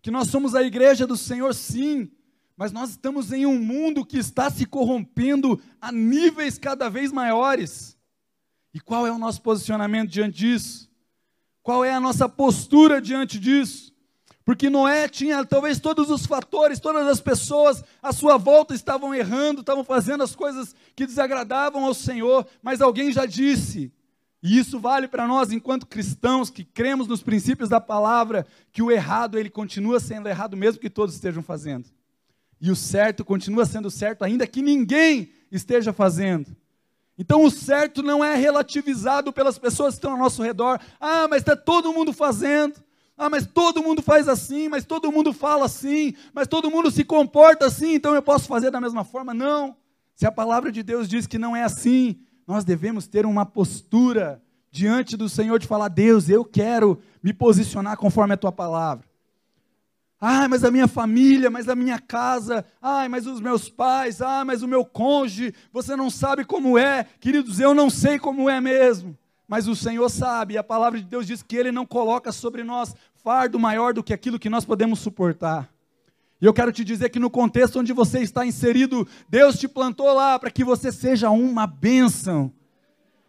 Que 0.00 0.10
nós 0.10 0.28
somos 0.28 0.54
a 0.54 0.62
igreja 0.62 1.06
do 1.06 1.18
Senhor, 1.18 1.54
sim, 1.54 2.10
mas 2.56 2.72
nós 2.72 2.88
estamos 2.88 3.30
em 3.30 3.44
um 3.44 3.58
mundo 3.58 4.06
que 4.06 4.16
está 4.16 4.50
se 4.50 4.64
corrompendo 4.64 5.60
a 5.78 5.92
níveis 5.92 6.56
cada 6.56 6.88
vez 6.88 7.12
maiores. 7.12 7.94
E 8.72 8.80
qual 8.80 9.06
é 9.06 9.12
o 9.12 9.18
nosso 9.18 9.42
posicionamento 9.42 10.08
diante 10.08 10.38
disso? 10.38 10.89
Qual 11.70 11.84
é 11.84 11.92
a 11.92 12.00
nossa 12.00 12.28
postura 12.28 13.00
diante 13.00 13.38
disso? 13.38 13.94
Porque 14.44 14.68
Noé 14.68 15.08
tinha 15.08 15.44
talvez 15.44 15.78
todos 15.78 16.10
os 16.10 16.26
fatores, 16.26 16.80
todas 16.80 17.06
as 17.06 17.20
pessoas 17.20 17.84
à 18.02 18.12
sua 18.12 18.36
volta 18.36 18.74
estavam 18.74 19.14
errando, 19.14 19.60
estavam 19.60 19.84
fazendo 19.84 20.24
as 20.24 20.34
coisas 20.34 20.74
que 20.96 21.06
desagradavam 21.06 21.84
ao 21.84 21.94
Senhor, 21.94 22.44
mas 22.60 22.80
alguém 22.80 23.12
já 23.12 23.24
disse: 23.24 23.92
e 24.42 24.58
isso 24.58 24.80
vale 24.80 25.06
para 25.06 25.28
nós 25.28 25.52
enquanto 25.52 25.86
cristãos 25.86 26.50
que 26.50 26.64
cremos 26.64 27.06
nos 27.06 27.22
princípios 27.22 27.68
da 27.68 27.80
palavra, 27.80 28.44
que 28.72 28.82
o 28.82 28.90
errado 28.90 29.38
ele 29.38 29.48
continua 29.48 30.00
sendo 30.00 30.28
errado 30.28 30.56
mesmo 30.56 30.80
que 30.80 30.90
todos 30.90 31.14
estejam 31.14 31.40
fazendo. 31.40 31.88
E 32.60 32.68
o 32.68 32.74
certo 32.74 33.24
continua 33.24 33.64
sendo 33.64 33.92
certo 33.92 34.24
ainda 34.24 34.44
que 34.44 34.60
ninguém 34.60 35.30
esteja 35.52 35.92
fazendo. 35.92 36.48
Então 37.20 37.44
o 37.44 37.50
certo 37.50 38.02
não 38.02 38.24
é 38.24 38.34
relativizado 38.34 39.30
pelas 39.30 39.58
pessoas 39.58 39.92
que 39.92 39.98
estão 39.98 40.12
ao 40.12 40.18
nosso 40.18 40.42
redor. 40.42 40.80
Ah, 40.98 41.28
mas 41.28 41.42
está 41.42 41.54
todo 41.54 41.92
mundo 41.92 42.14
fazendo. 42.14 42.82
Ah, 43.14 43.28
mas 43.28 43.46
todo 43.46 43.82
mundo 43.82 44.00
faz 44.00 44.26
assim, 44.26 44.70
mas 44.70 44.86
todo 44.86 45.12
mundo 45.12 45.30
fala 45.30 45.66
assim, 45.66 46.14
mas 46.32 46.48
todo 46.48 46.70
mundo 46.70 46.90
se 46.90 47.04
comporta 47.04 47.66
assim, 47.66 47.92
então 47.92 48.14
eu 48.14 48.22
posso 48.22 48.48
fazer 48.48 48.70
da 48.70 48.80
mesma 48.80 49.04
forma? 49.04 49.34
Não. 49.34 49.76
Se 50.14 50.24
a 50.24 50.32
palavra 50.32 50.72
de 50.72 50.82
Deus 50.82 51.06
diz 51.06 51.26
que 51.26 51.36
não 51.36 51.54
é 51.54 51.62
assim, 51.62 52.18
nós 52.46 52.64
devemos 52.64 53.06
ter 53.06 53.26
uma 53.26 53.44
postura 53.44 54.42
diante 54.70 55.14
do 55.14 55.28
Senhor 55.28 55.58
de 55.58 55.66
falar: 55.66 55.88
Deus, 55.88 56.30
eu 56.30 56.42
quero 56.42 57.02
me 57.22 57.34
posicionar 57.34 57.98
conforme 57.98 58.32
a 58.32 58.38
tua 58.38 58.50
palavra. 58.50 59.06
Ai, 60.20 60.48
mas 60.48 60.64
a 60.64 60.70
minha 60.70 60.86
família, 60.86 61.48
mas 61.48 61.66
a 61.66 61.74
minha 61.74 61.98
casa, 61.98 62.62
ai, 62.82 63.08
mas 63.08 63.26
os 63.26 63.40
meus 63.40 63.70
pais, 63.70 64.20
ai, 64.20 64.44
mas 64.44 64.62
o 64.62 64.68
meu 64.68 64.84
cônjuge, 64.84 65.54
você 65.72 65.96
não 65.96 66.10
sabe 66.10 66.44
como 66.44 66.76
é. 66.76 67.06
Queridos, 67.18 67.58
eu 67.58 67.72
não 67.72 67.88
sei 67.88 68.18
como 68.18 68.50
é 68.50 68.60
mesmo, 68.60 69.16
mas 69.48 69.66
o 69.66 69.74
Senhor 69.74 70.08
sabe, 70.10 70.54
e 70.54 70.58
a 70.58 70.62
palavra 70.62 70.98
de 70.98 71.06
Deus 71.06 71.26
diz 71.26 71.42
que 71.42 71.56
Ele 71.56 71.72
não 71.72 71.86
coloca 71.86 72.30
sobre 72.32 72.62
nós 72.62 72.94
fardo 73.24 73.58
maior 73.58 73.94
do 73.94 74.02
que 74.02 74.12
aquilo 74.12 74.38
que 74.38 74.50
nós 74.50 74.64
podemos 74.64 74.98
suportar. 74.98 75.72
E 76.38 76.44
eu 76.44 76.52
quero 76.52 76.70
te 76.70 76.84
dizer 76.84 77.08
que 77.08 77.18
no 77.18 77.30
contexto 77.30 77.80
onde 77.80 77.92
você 77.92 78.20
está 78.20 78.44
inserido, 78.44 79.08
Deus 79.28 79.58
te 79.58 79.66
plantou 79.66 80.12
lá 80.12 80.38
para 80.38 80.50
que 80.50 80.64
você 80.64 80.92
seja 80.92 81.30
uma 81.30 81.66
bênção, 81.66 82.52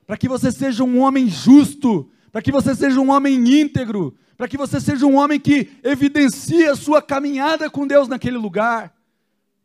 para 0.06 0.18
que 0.18 0.28
você 0.28 0.52
seja 0.52 0.84
um 0.84 1.00
homem 1.00 1.30
justo, 1.30 2.10
para 2.34 2.42
que 2.42 2.52
você 2.52 2.76
seja 2.76 3.00
um 3.00 3.12
homem 3.12 3.62
íntegro, 3.62 4.14
para 4.42 4.48
que 4.48 4.58
você 4.58 4.82
seja 4.82 5.06
um 5.06 5.18
homem 5.18 5.40
que 5.40 5.70
evidencie 5.84 6.66
a 6.66 6.76
sua 6.76 7.00
caminhada 7.00 7.70
com 7.70 7.86
Deus 7.86 8.08
naquele 8.08 8.40
lugar. 8.40 8.92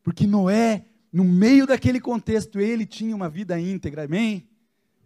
Porque 0.03 0.27
Noé, 0.27 0.85
no 1.11 1.25
meio 1.25 1.67
daquele 1.67 1.99
contexto, 1.99 2.61
ele 2.61 2.85
tinha 2.85 3.17
uma 3.17 3.27
vida 3.27 3.59
íntegra, 3.59 4.05
amém? 4.05 4.47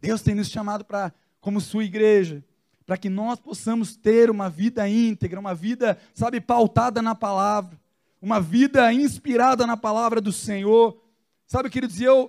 Deus 0.00 0.22
tem 0.22 0.35
nos 0.35 0.48
chamado 0.48 0.85
para, 0.85 1.14
como 1.40 1.61
sua 1.61 1.85
igreja, 1.85 2.44
para 2.85 2.96
que 2.96 3.09
nós 3.09 3.38
possamos 3.38 3.94
ter 3.94 4.28
uma 4.28 4.50
vida 4.50 4.88
íntegra, 4.88 5.38
uma 5.38 5.54
vida, 5.54 5.96
sabe, 6.12 6.40
pautada 6.40 7.00
na 7.00 7.14
palavra, 7.14 7.78
uma 8.20 8.40
vida 8.40 8.92
inspirada 8.92 9.68
na 9.68 9.76
palavra 9.76 10.20
do 10.20 10.33
Senhor. 10.33 11.00
Sabe, 11.46 11.70
queridos, 11.70 12.00
eu 12.00 12.28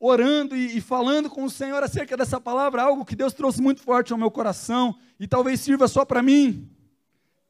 orando 0.00 0.56
e, 0.56 0.78
e, 0.78 0.80
falando 0.80 1.30
com 1.30 1.44
o 1.44 1.50
Senhor 1.50 1.84
acerca 1.84 2.16
dessa 2.16 2.40
palavra, 2.40 2.82
algo 2.82 3.04
que 3.04 3.14
Deus 3.14 3.32
trouxe 3.32 3.62
muito 3.62 3.80
forte 3.80 4.12
ao 4.12 4.18
meu 4.18 4.28
coração 4.28 4.98
e 5.20 5.28
talvez 5.28 5.60
sirva 5.60 5.86
só 5.86 6.04
para 6.04 6.20
mim. 6.20 6.68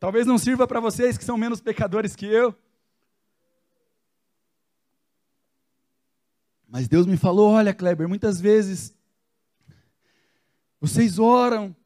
Talvez 0.00 0.26
não 0.26 0.38
sirva 0.38 0.66
para 0.66 0.80
vocês 0.80 1.18
que 1.18 1.24
são 1.24 1.36
menos 1.36 1.60
pecadores 1.60 2.16
que 2.16 2.24
eu. 2.24 2.54
Mas 6.66 6.88
Deus 6.88 7.06
me 7.06 7.18
falou: 7.18 7.50
olha, 7.50 7.74
Kleber, 7.74 8.08
muitas 8.08 8.40
vezes 8.40 8.94
vocês 10.80 11.18
oram 11.18 11.76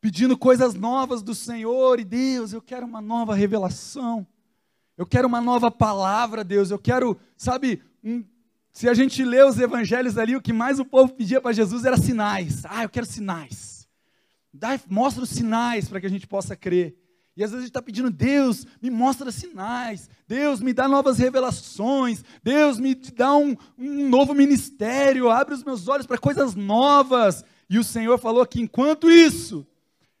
pedindo 0.00 0.38
coisas 0.38 0.74
novas 0.74 1.20
do 1.20 1.34
Senhor 1.34 1.98
e 1.98 2.04
Deus, 2.04 2.52
eu 2.52 2.62
quero 2.62 2.86
uma 2.86 3.00
nova 3.00 3.34
revelação. 3.34 4.24
Eu 4.96 5.04
quero 5.04 5.26
uma 5.26 5.40
nova 5.40 5.68
palavra, 5.68 6.44
Deus. 6.44 6.70
Eu 6.70 6.78
quero, 6.78 7.18
sabe, 7.36 7.82
um, 8.04 8.24
se 8.72 8.88
a 8.88 8.94
gente 8.94 9.24
lê 9.24 9.42
os 9.42 9.58
evangelhos 9.58 10.16
ali, 10.16 10.36
o 10.36 10.42
que 10.42 10.52
mais 10.52 10.78
o 10.78 10.84
povo 10.84 11.12
pedia 11.12 11.40
para 11.40 11.52
Jesus 11.52 11.84
era 11.84 11.96
sinais. 11.96 12.64
Ah, 12.66 12.84
eu 12.84 12.88
quero 12.88 13.06
sinais. 13.06 13.88
Dá, 14.54 14.78
mostra 14.88 15.24
os 15.24 15.30
sinais 15.30 15.88
para 15.88 16.00
que 16.00 16.06
a 16.06 16.10
gente 16.10 16.26
possa 16.26 16.54
crer. 16.54 16.96
E 17.38 17.44
às 17.44 17.52
vezes 17.52 17.62
a 17.62 17.66
gente 17.66 17.70
está 17.70 17.80
pedindo, 17.80 18.10
Deus, 18.10 18.66
me 18.82 18.90
mostra 18.90 19.30
sinais, 19.30 20.10
Deus, 20.26 20.60
me 20.60 20.72
dá 20.72 20.88
novas 20.88 21.18
revelações, 21.18 22.24
Deus, 22.42 22.80
me 22.80 22.96
dá 22.96 23.36
um, 23.36 23.56
um 23.78 24.08
novo 24.08 24.34
ministério, 24.34 25.30
abre 25.30 25.54
os 25.54 25.62
meus 25.62 25.86
olhos 25.86 26.04
para 26.04 26.18
coisas 26.18 26.56
novas. 26.56 27.44
E 27.70 27.78
o 27.78 27.84
Senhor 27.84 28.18
falou 28.18 28.44
que 28.44 28.60
enquanto 28.60 29.08
isso, 29.08 29.64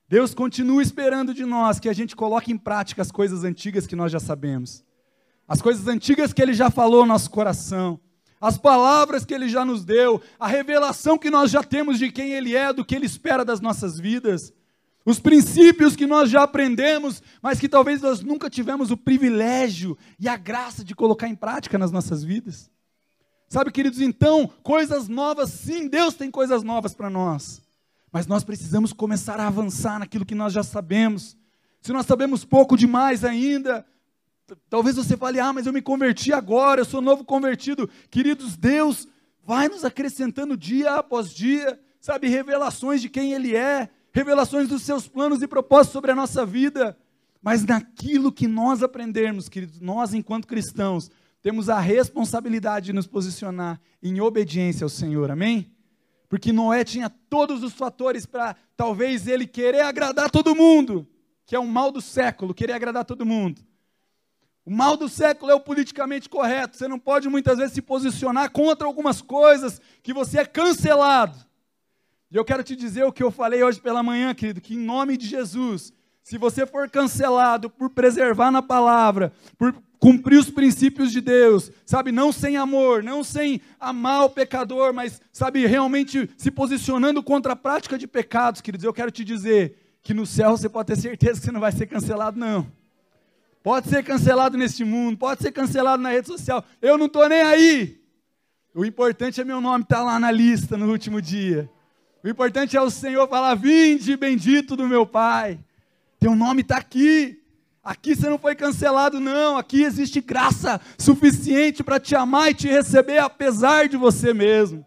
Deus 0.08 0.32
continua 0.32 0.80
esperando 0.80 1.34
de 1.34 1.44
nós 1.44 1.80
que 1.80 1.88
a 1.88 1.92
gente 1.92 2.14
coloque 2.14 2.52
em 2.52 2.56
prática 2.56 3.02
as 3.02 3.10
coisas 3.10 3.42
antigas 3.42 3.84
que 3.84 3.96
nós 3.96 4.12
já 4.12 4.20
sabemos, 4.20 4.84
as 5.48 5.60
coisas 5.60 5.88
antigas 5.88 6.32
que 6.32 6.40
Ele 6.40 6.54
já 6.54 6.70
falou 6.70 7.00
no 7.00 7.08
nosso 7.08 7.30
coração, 7.32 7.98
as 8.40 8.56
palavras 8.56 9.24
que 9.24 9.34
Ele 9.34 9.48
já 9.48 9.64
nos 9.64 9.84
deu, 9.84 10.22
a 10.38 10.46
revelação 10.46 11.18
que 11.18 11.30
nós 11.30 11.50
já 11.50 11.64
temos 11.64 11.98
de 11.98 12.12
quem 12.12 12.30
Ele 12.30 12.54
é, 12.54 12.72
do 12.72 12.84
que 12.84 12.94
Ele 12.94 13.06
espera 13.06 13.44
das 13.44 13.60
nossas 13.60 13.98
vidas 13.98 14.52
os 15.10 15.18
princípios 15.18 15.96
que 15.96 16.06
nós 16.06 16.30
já 16.30 16.42
aprendemos, 16.42 17.22
mas 17.40 17.58
que 17.58 17.66
talvez 17.66 18.02
nós 18.02 18.20
nunca 18.20 18.50
tivemos 18.50 18.90
o 18.90 18.96
privilégio 18.96 19.96
e 20.20 20.28
a 20.28 20.36
graça 20.36 20.84
de 20.84 20.94
colocar 20.94 21.26
em 21.26 21.34
prática 21.34 21.78
nas 21.78 21.90
nossas 21.90 22.22
vidas. 22.22 22.70
Sabe, 23.48 23.72
queridos, 23.72 24.02
então, 24.02 24.50
coisas 24.62 25.08
novas, 25.08 25.48
sim, 25.48 25.88
Deus 25.88 26.12
tem 26.12 26.30
coisas 26.30 26.62
novas 26.62 26.92
para 26.92 27.08
nós, 27.08 27.62
mas 28.12 28.26
nós 28.26 28.44
precisamos 28.44 28.92
começar 28.92 29.40
a 29.40 29.46
avançar 29.46 29.98
naquilo 29.98 30.26
que 30.26 30.34
nós 30.34 30.52
já 30.52 30.62
sabemos. 30.62 31.34
Se 31.80 31.90
nós 31.90 32.04
sabemos 32.04 32.44
pouco 32.44 32.76
demais 32.76 33.24
ainda, 33.24 33.86
talvez 34.68 34.96
você 34.96 35.16
fale, 35.16 35.40
ah, 35.40 35.54
mas 35.54 35.66
eu 35.66 35.72
me 35.72 35.80
converti 35.80 36.34
agora, 36.34 36.82
eu 36.82 36.84
sou 36.84 37.00
novo 37.00 37.24
convertido. 37.24 37.88
Queridos, 38.10 38.58
Deus 38.58 39.08
vai 39.42 39.68
nos 39.68 39.86
acrescentando 39.86 40.54
dia 40.54 40.96
após 40.96 41.30
dia, 41.30 41.80
sabe, 41.98 42.28
revelações 42.28 43.00
de 43.00 43.08
quem 43.08 43.32
Ele 43.32 43.56
é, 43.56 43.88
revelações 44.18 44.68
dos 44.68 44.82
seus 44.82 45.06
planos 45.06 45.42
e 45.42 45.46
propósitos 45.46 45.92
sobre 45.92 46.10
a 46.10 46.14
nossa 46.14 46.44
vida, 46.44 46.98
mas 47.40 47.64
naquilo 47.64 48.32
que 48.32 48.48
nós 48.48 48.82
aprendermos, 48.82 49.48
queridos, 49.48 49.80
nós 49.80 50.12
enquanto 50.12 50.48
cristãos, 50.48 51.08
temos 51.40 51.68
a 51.68 51.78
responsabilidade 51.78 52.86
de 52.86 52.92
nos 52.92 53.06
posicionar 53.06 53.80
em 54.02 54.20
obediência 54.20 54.84
ao 54.84 54.88
Senhor, 54.88 55.30
amém? 55.30 55.72
Porque 56.28 56.52
Noé 56.52 56.82
tinha 56.82 57.08
todos 57.08 57.62
os 57.62 57.72
fatores 57.74 58.26
para 58.26 58.56
talvez 58.76 59.28
ele 59.28 59.46
querer 59.46 59.82
agradar 59.82 60.30
todo 60.30 60.54
mundo, 60.54 61.06
que 61.46 61.54
é 61.54 61.58
o 61.60 61.66
mal 61.66 61.92
do 61.92 62.00
século, 62.00 62.52
querer 62.52 62.72
agradar 62.72 63.04
todo 63.04 63.24
mundo. 63.24 63.62
O 64.66 64.70
mal 64.70 64.96
do 64.96 65.08
século 65.08 65.52
é 65.52 65.54
o 65.54 65.60
politicamente 65.60 66.28
correto. 66.28 66.76
Você 66.76 66.88
não 66.88 66.98
pode 66.98 67.28
muitas 67.28 67.56
vezes 67.56 67.72
se 67.72 67.80
posicionar 67.80 68.50
contra 68.50 68.86
algumas 68.86 69.22
coisas 69.22 69.80
que 70.02 70.12
você 70.12 70.40
é 70.40 70.44
cancelado. 70.44 71.47
E 72.30 72.36
eu 72.36 72.44
quero 72.44 72.62
te 72.62 72.76
dizer 72.76 73.04
o 73.04 73.12
que 73.12 73.22
eu 73.22 73.30
falei 73.30 73.62
hoje 73.62 73.80
pela 73.80 74.02
manhã, 74.02 74.34
querido, 74.34 74.60
que 74.60 74.74
em 74.74 74.78
nome 74.78 75.16
de 75.16 75.26
Jesus, 75.26 75.92
se 76.22 76.36
você 76.36 76.66
for 76.66 76.88
cancelado 76.90 77.70
por 77.70 77.88
preservar 77.88 78.50
na 78.50 78.60
palavra, 78.60 79.32
por 79.56 79.74
cumprir 79.98 80.38
os 80.38 80.50
princípios 80.50 81.10
de 81.10 81.22
Deus, 81.22 81.72
sabe, 81.86 82.12
não 82.12 82.30
sem 82.30 82.56
amor, 82.56 83.02
não 83.02 83.24
sem 83.24 83.60
amar 83.80 84.24
o 84.24 84.30
pecador, 84.30 84.92
mas, 84.92 85.20
sabe, 85.32 85.66
realmente 85.66 86.30
se 86.36 86.50
posicionando 86.50 87.22
contra 87.22 87.54
a 87.54 87.56
prática 87.56 87.96
de 87.96 88.06
pecados, 88.06 88.60
queridos, 88.60 88.84
eu 88.84 88.92
quero 88.92 89.10
te 89.10 89.24
dizer 89.24 89.76
que 90.02 90.12
no 90.12 90.26
céu 90.26 90.50
você 90.56 90.68
pode 90.68 90.88
ter 90.88 90.96
certeza 90.96 91.40
que 91.40 91.46
você 91.46 91.52
não 91.52 91.60
vai 91.60 91.72
ser 91.72 91.86
cancelado, 91.86 92.38
não. 92.38 92.70
Pode 93.62 93.88
ser 93.88 94.04
cancelado 94.04 94.56
neste 94.56 94.84
mundo, 94.84 95.16
pode 95.16 95.42
ser 95.42 95.50
cancelado 95.50 96.02
na 96.02 96.10
rede 96.10 96.28
social, 96.28 96.62
eu 96.80 96.98
não 96.98 97.06
estou 97.06 97.26
nem 97.26 97.40
aí. 97.40 98.00
O 98.74 98.84
importante 98.84 99.40
é 99.40 99.44
meu 99.44 99.60
nome 99.62 99.82
estar 99.82 99.96
tá 99.96 100.02
lá 100.04 100.20
na 100.20 100.30
lista 100.30 100.76
no 100.76 100.90
último 100.90 101.22
dia. 101.22 101.68
O 102.22 102.28
importante 102.28 102.76
é 102.76 102.80
o 102.80 102.90
Senhor 102.90 103.28
falar: 103.28 103.54
Vinde, 103.54 104.16
bendito 104.16 104.76
do 104.76 104.88
meu 104.88 105.06
Pai. 105.06 105.58
Teu 106.18 106.34
nome 106.34 106.62
está 106.62 106.76
aqui. 106.76 107.40
Aqui 107.82 108.14
você 108.14 108.28
não 108.28 108.38
foi 108.38 108.54
cancelado, 108.54 109.20
não. 109.20 109.56
Aqui 109.56 109.82
existe 109.82 110.20
graça 110.20 110.80
suficiente 110.98 111.82
para 111.82 112.00
te 112.00 112.14
amar 112.16 112.50
e 112.50 112.54
te 112.54 112.68
receber, 112.68 113.18
apesar 113.18 113.88
de 113.88 113.96
você 113.96 114.34
mesmo. 114.34 114.84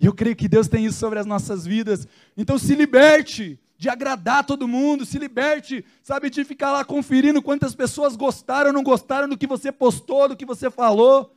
E 0.00 0.06
eu 0.06 0.12
creio 0.12 0.36
que 0.36 0.48
Deus 0.48 0.68
tem 0.68 0.84
isso 0.84 0.98
sobre 0.98 1.18
as 1.18 1.26
nossas 1.26 1.64
vidas. 1.64 2.08
Então 2.36 2.58
se 2.58 2.74
liberte 2.74 3.58
de 3.78 3.88
agradar 3.88 4.44
todo 4.44 4.68
mundo, 4.68 5.06
se 5.06 5.18
liberte, 5.18 5.84
sabe, 6.02 6.28
de 6.28 6.44
ficar 6.44 6.72
lá 6.72 6.84
conferindo 6.84 7.40
quantas 7.40 7.74
pessoas 7.74 8.16
gostaram 8.16 8.68
ou 8.68 8.72
não 8.72 8.82
gostaram 8.82 9.28
do 9.28 9.38
que 9.38 9.46
você 9.46 9.70
postou, 9.70 10.28
do 10.28 10.36
que 10.36 10.44
você 10.44 10.70
falou. 10.70 11.34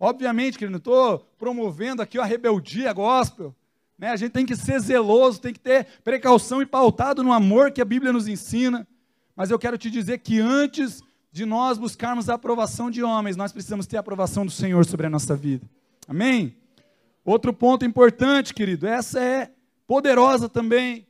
Obviamente 0.00 0.58
que 0.58 0.64
eu 0.64 0.70
não 0.70 0.78
estou 0.78 1.20
promovendo 1.38 2.00
aqui 2.00 2.18
a 2.18 2.24
rebeldia 2.24 2.92
gospel. 2.92 3.54
Né? 4.02 4.08
A 4.08 4.16
gente 4.16 4.32
tem 4.32 4.44
que 4.44 4.56
ser 4.56 4.80
zeloso, 4.80 5.40
tem 5.40 5.52
que 5.52 5.60
ter 5.60 5.86
precaução 6.02 6.60
e 6.60 6.66
pautado 6.66 7.22
no 7.22 7.32
amor 7.32 7.70
que 7.70 7.80
a 7.80 7.84
Bíblia 7.84 8.12
nos 8.12 8.26
ensina. 8.26 8.84
Mas 9.36 9.48
eu 9.48 9.60
quero 9.60 9.78
te 9.78 9.88
dizer 9.88 10.18
que 10.18 10.40
antes 10.40 11.00
de 11.30 11.46
nós 11.46 11.78
buscarmos 11.78 12.28
a 12.28 12.34
aprovação 12.34 12.90
de 12.90 13.00
homens, 13.00 13.36
nós 13.36 13.52
precisamos 13.52 13.86
ter 13.86 13.96
a 13.96 14.00
aprovação 14.00 14.44
do 14.44 14.50
Senhor 14.50 14.84
sobre 14.84 15.06
a 15.06 15.10
nossa 15.10 15.36
vida. 15.36 15.64
Amém? 16.08 16.56
Outro 17.24 17.52
ponto 17.52 17.84
importante, 17.84 18.52
querido, 18.52 18.88
essa 18.88 19.20
é 19.20 19.52
poderosa 19.86 20.48
também. 20.48 21.06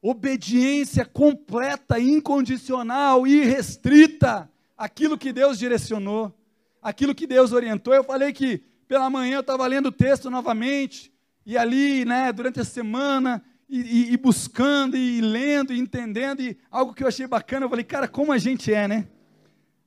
Obediência 0.00 1.04
completa, 1.04 1.98
incondicional, 1.98 3.26
irrestrita 3.26 4.48
aquilo 4.76 5.18
que 5.18 5.32
Deus 5.32 5.58
direcionou, 5.58 6.32
aquilo 6.80 7.16
que 7.16 7.26
Deus 7.26 7.50
orientou. 7.50 7.92
Eu 7.92 8.04
falei 8.04 8.32
que 8.32 8.62
pela 8.86 9.10
manhã 9.10 9.38
eu 9.38 9.40
estava 9.40 9.66
lendo 9.66 9.86
o 9.86 9.92
texto 9.92 10.30
novamente, 10.30 11.12
e 11.48 11.56
ali, 11.56 12.04
né, 12.04 12.30
durante 12.30 12.60
a 12.60 12.64
semana, 12.64 13.42
e, 13.66 13.80
e, 13.80 14.12
e, 14.12 14.16
buscando, 14.18 14.98
e 14.98 15.22
lendo, 15.22 15.72
e 15.72 15.78
entendendo, 15.78 16.42
e 16.42 16.58
algo 16.70 16.92
que 16.92 17.02
eu 17.02 17.08
achei 17.08 17.26
bacana, 17.26 17.64
eu 17.64 17.70
falei, 17.70 17.86
cara, 17.86 18.06
como 18.06 18.32
a 18.32 18.36
gente 18.36 18.70
é, 18.70 18.86
né? 18.86 19.08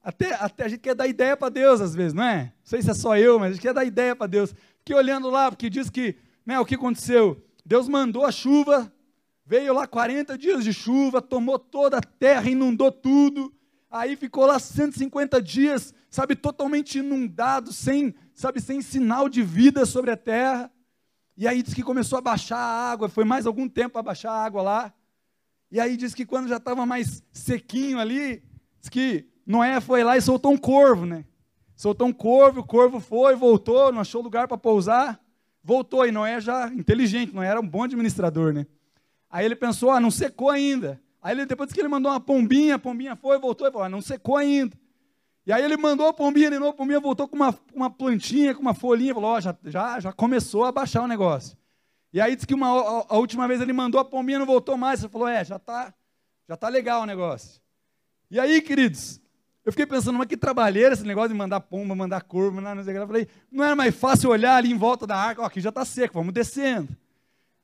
Até, 0.04 0.34
até 0.34 0.65
a 0.65 0.67
gente 0.67 0.80
quer 0.80 0.95
dar 0.95 1.06
ideia 1.06 1.38
para 1.38 1.50
Deus 1.50 1.80
às 1.80 1.93
vezes, 1.93 2.15
não 2.15 2.24
é? 2.24 2.45
Não 2.45 2.52
sei 2.63 2.82
se 2.82 2.89
é 2.89 2.95
só 2.95 3.15
eu, 3.15 3.38
mas 3.38 3.52
a 3.52 3.54
gente 3.54 3.62
quer 3.62 3.76
dar 3.76 3.86
ideia 3.86 4.15
para 4.15 4.26
Deus. 4.26 4.56
Fiquei 4.80 4.95
olhando 4.95 5.30
lá, 5.30 5.52
porque 5.52 5.69
diz 5.69 5.88
que, 5.88 6.15
né, 6.43 6.60
o 6.60 6.65
que 6.65 6.74
aconteceu? 6.74 7.39
Deus 7.63 7.88
mandou 7.88 8.26
a 8.26 8.32
chuva, 8.32 8.91
veio 9.45 9.71
lá 9.71 9.86
40 9.86 10.36
dias 10.39 10.63
de 10.63 10.74
chuva, 10.74 11.21
tomou 11.21 11.60
toda 11.60 12.00
a 12.00 12.02
terra, 12.02 12.50
inundou 12.50 12.91
tudo, 12.91 13.54
aí 13.88 14.15
ficou 14.15 14.47
lá 14.47 14.58
150 14.58 15.39
dias, 15.39 15.93
sabe, 16.10 16.36
totalmente 16.36 16.97
inundado, 16.97 17.71
sem, 17.71 18.15
sabe, 18.34 18.60
sem 18.60 18.82
sinal 18.82 19.30
de 19.30 19.43
vida 19.43 19.86
sobre 19.86 20.10
a 20.10 20.17
terra. 20.17 20.71
E 21.37 21.47
aí 21.47 21.63
diz 21.63 21.73
que 21.73 21.83
começou 21.83 22.17
a 22.17 22.21
baixar 22.21 22.57
a 22.57 22.91
água, 22.91 23.09
foi 23.09 23.23
mais 23.23 23.45
algum 23.45 23.67
tempo 23.67 23.97
a 23.97 24.03
baixar 24.03 24.31
a 24.31 24.43
água 24.43 24.61
lá. 24.61 24.93
E 25.71 25.79
aí 25.79 25.95
diz 25.95 26.13
que 26.13 26.25
quando 26.25 26.49
já 26.49 26.57
estava 26.57 26.85
mais 26.85 27.23
sequinho 27.31 27.99
ali, 27.99 28.43
diz 28.79 28.89
que 28.89 29.25
Noé 29.45 29.79
foi 29.79 30.03
lá 30.03 30.17
e 30.17 30.21
soltou 30.21 30.51
um 30.51 30.57
corvo, 30.57 31.05
né? 31.05 31.25
Soltou 31.75 32.07
um 32.07 32.13
corvo, 32.13 32.59
o 32.59 32.63
corvo 32.63 32.99
foi, 32.99 33.35
voltou, 33.35 33.91
não 33.91 34.01
achou 34.01 34.21
lugar 34.21 34.47
para 34.47 34.57
pousar, 34.57 35.19
voltou. 35.63 36.05
E 36.05 36.11
Noé 36.11 36.39
já 36.41 36.67
inteligente, 36.67 37.33
Noé 37.33 37.47
era 37.47 37.59
um 37.59 37.67
bom 37.67 37.83
administrador, 37.83 38.53
né? 38.53 38.67
Aí 39.29 39.45
ele 39.45 39.55
pensou, 39.55 39.91
ah, 39.91 39.99
não 39.99 40.11
secou 40.11 40.49
ainda. 40.49 41.01
Aí 41.21 41.33
ele, 41.33 41.45
depois 41.45 41.71
que 41.71 41.79
ele 41.79 41.87
mandou 41.87 42.11
uma 42.11 42.19
pombinha, 42.19 42.75
a 42.75 42.79
pombinha 42.79 43.15
foi, 43.15 43.39
voltou 43.39 43.67
e 43.67 43.71
falou, 43.71 43.85
ah, 43.85 43.89
não 43.89 44.01
secou 44.01 44.35
ainda. 44.35 44.77
E 45.45 45.51
aí 45.51 45.63
ele 45.63 45.77
mandou 45.77 46.08
a 46.08 46.13
pombinha 46.13 46.49
novo, 46.60 46.71
a 46.71 46.73
pombinha 46.73 46.99
voltou 46.99 47.27
com 47.27 47.36
uma, 47.36 47.58
uma 47.73 47.89
plantinha, 47.89 48.54
com 48.54 48.62
uma 48.62 48.73
folhinha, 48.73 49.13
falou, 49.13 49.32
ó, 49.32 49.38
oh, 49.38 49.41
já, 49.41 49.56
já, 49.65 49.99
já 49.99 50.13
começou 50.13 50.65
a 50.65 50.71
baixar 50.71 51.01
o 51.01 51.08
negócio. 51.08 51.58
E 52.13 52.21
aí 52.21 52.36
disse 52.36 52.45
que 52.45 52.54
uma, 52.54 52.67
a, 52.67 53.06
a, 53.10 53.17
última 53.17 53.47
vez 53.47 53.60
ele 53.62 53.73
mandou 53.73 53.99
a 53.99 54.06
pombinha, 54.06 54.38
não 54.38 54.45
voltou 54.45 54.77
mais. 54.77 55.01
Ele 55.01 55.12
falou, 55.12 55.27
é, 55.27 55.43
já 55.43 55.56
está 55.56 55.93
já 56.51 56.58
tá 56.58 56.67
legal 56.67 57.04
o 57.04 57.06
negócio. 57.06 57.62
E 58.30 58.38
aí, 58.38 58.62
queridos, 58.62 59.21
eu 59.63 59.71
fiquei 59.71 59.86
pensando, 59.86 60.17
mas 60.17 60.27
que 60.27 60.36
trabalheira 60.36 60.93
esse 60.93 61.06
negócio 61.06 61.30
de 61.30 61.36
mandar 61.36 61.62
pomba, 61.62 61.95
mandar 61.95 62.21
corvo, 62.23 62.60
não 62.60 62.84
sei 62.84 62.93
o 62.93 62.97
que. 62.97 63.01
Eu 63.04 63.08
falei, 63.08 63.27
não 63.49 63.63
era 63.63 63.73
mais 63.73 63.95
fácil 63.95 64.30
olhar 64.30 64.58
ali 64.58 64.69
em 64.69 64.77
volta 64.77 65.08
da 65.08 65.15
arca, 65.15 65.41
ó, 65.41 65.45
aqui 65.45 65.62
já 65.62 65.69
está 65.69 65.86
seco, 65.86 66.15
vamos 66.15 66.34
descendo. 66.34 66.89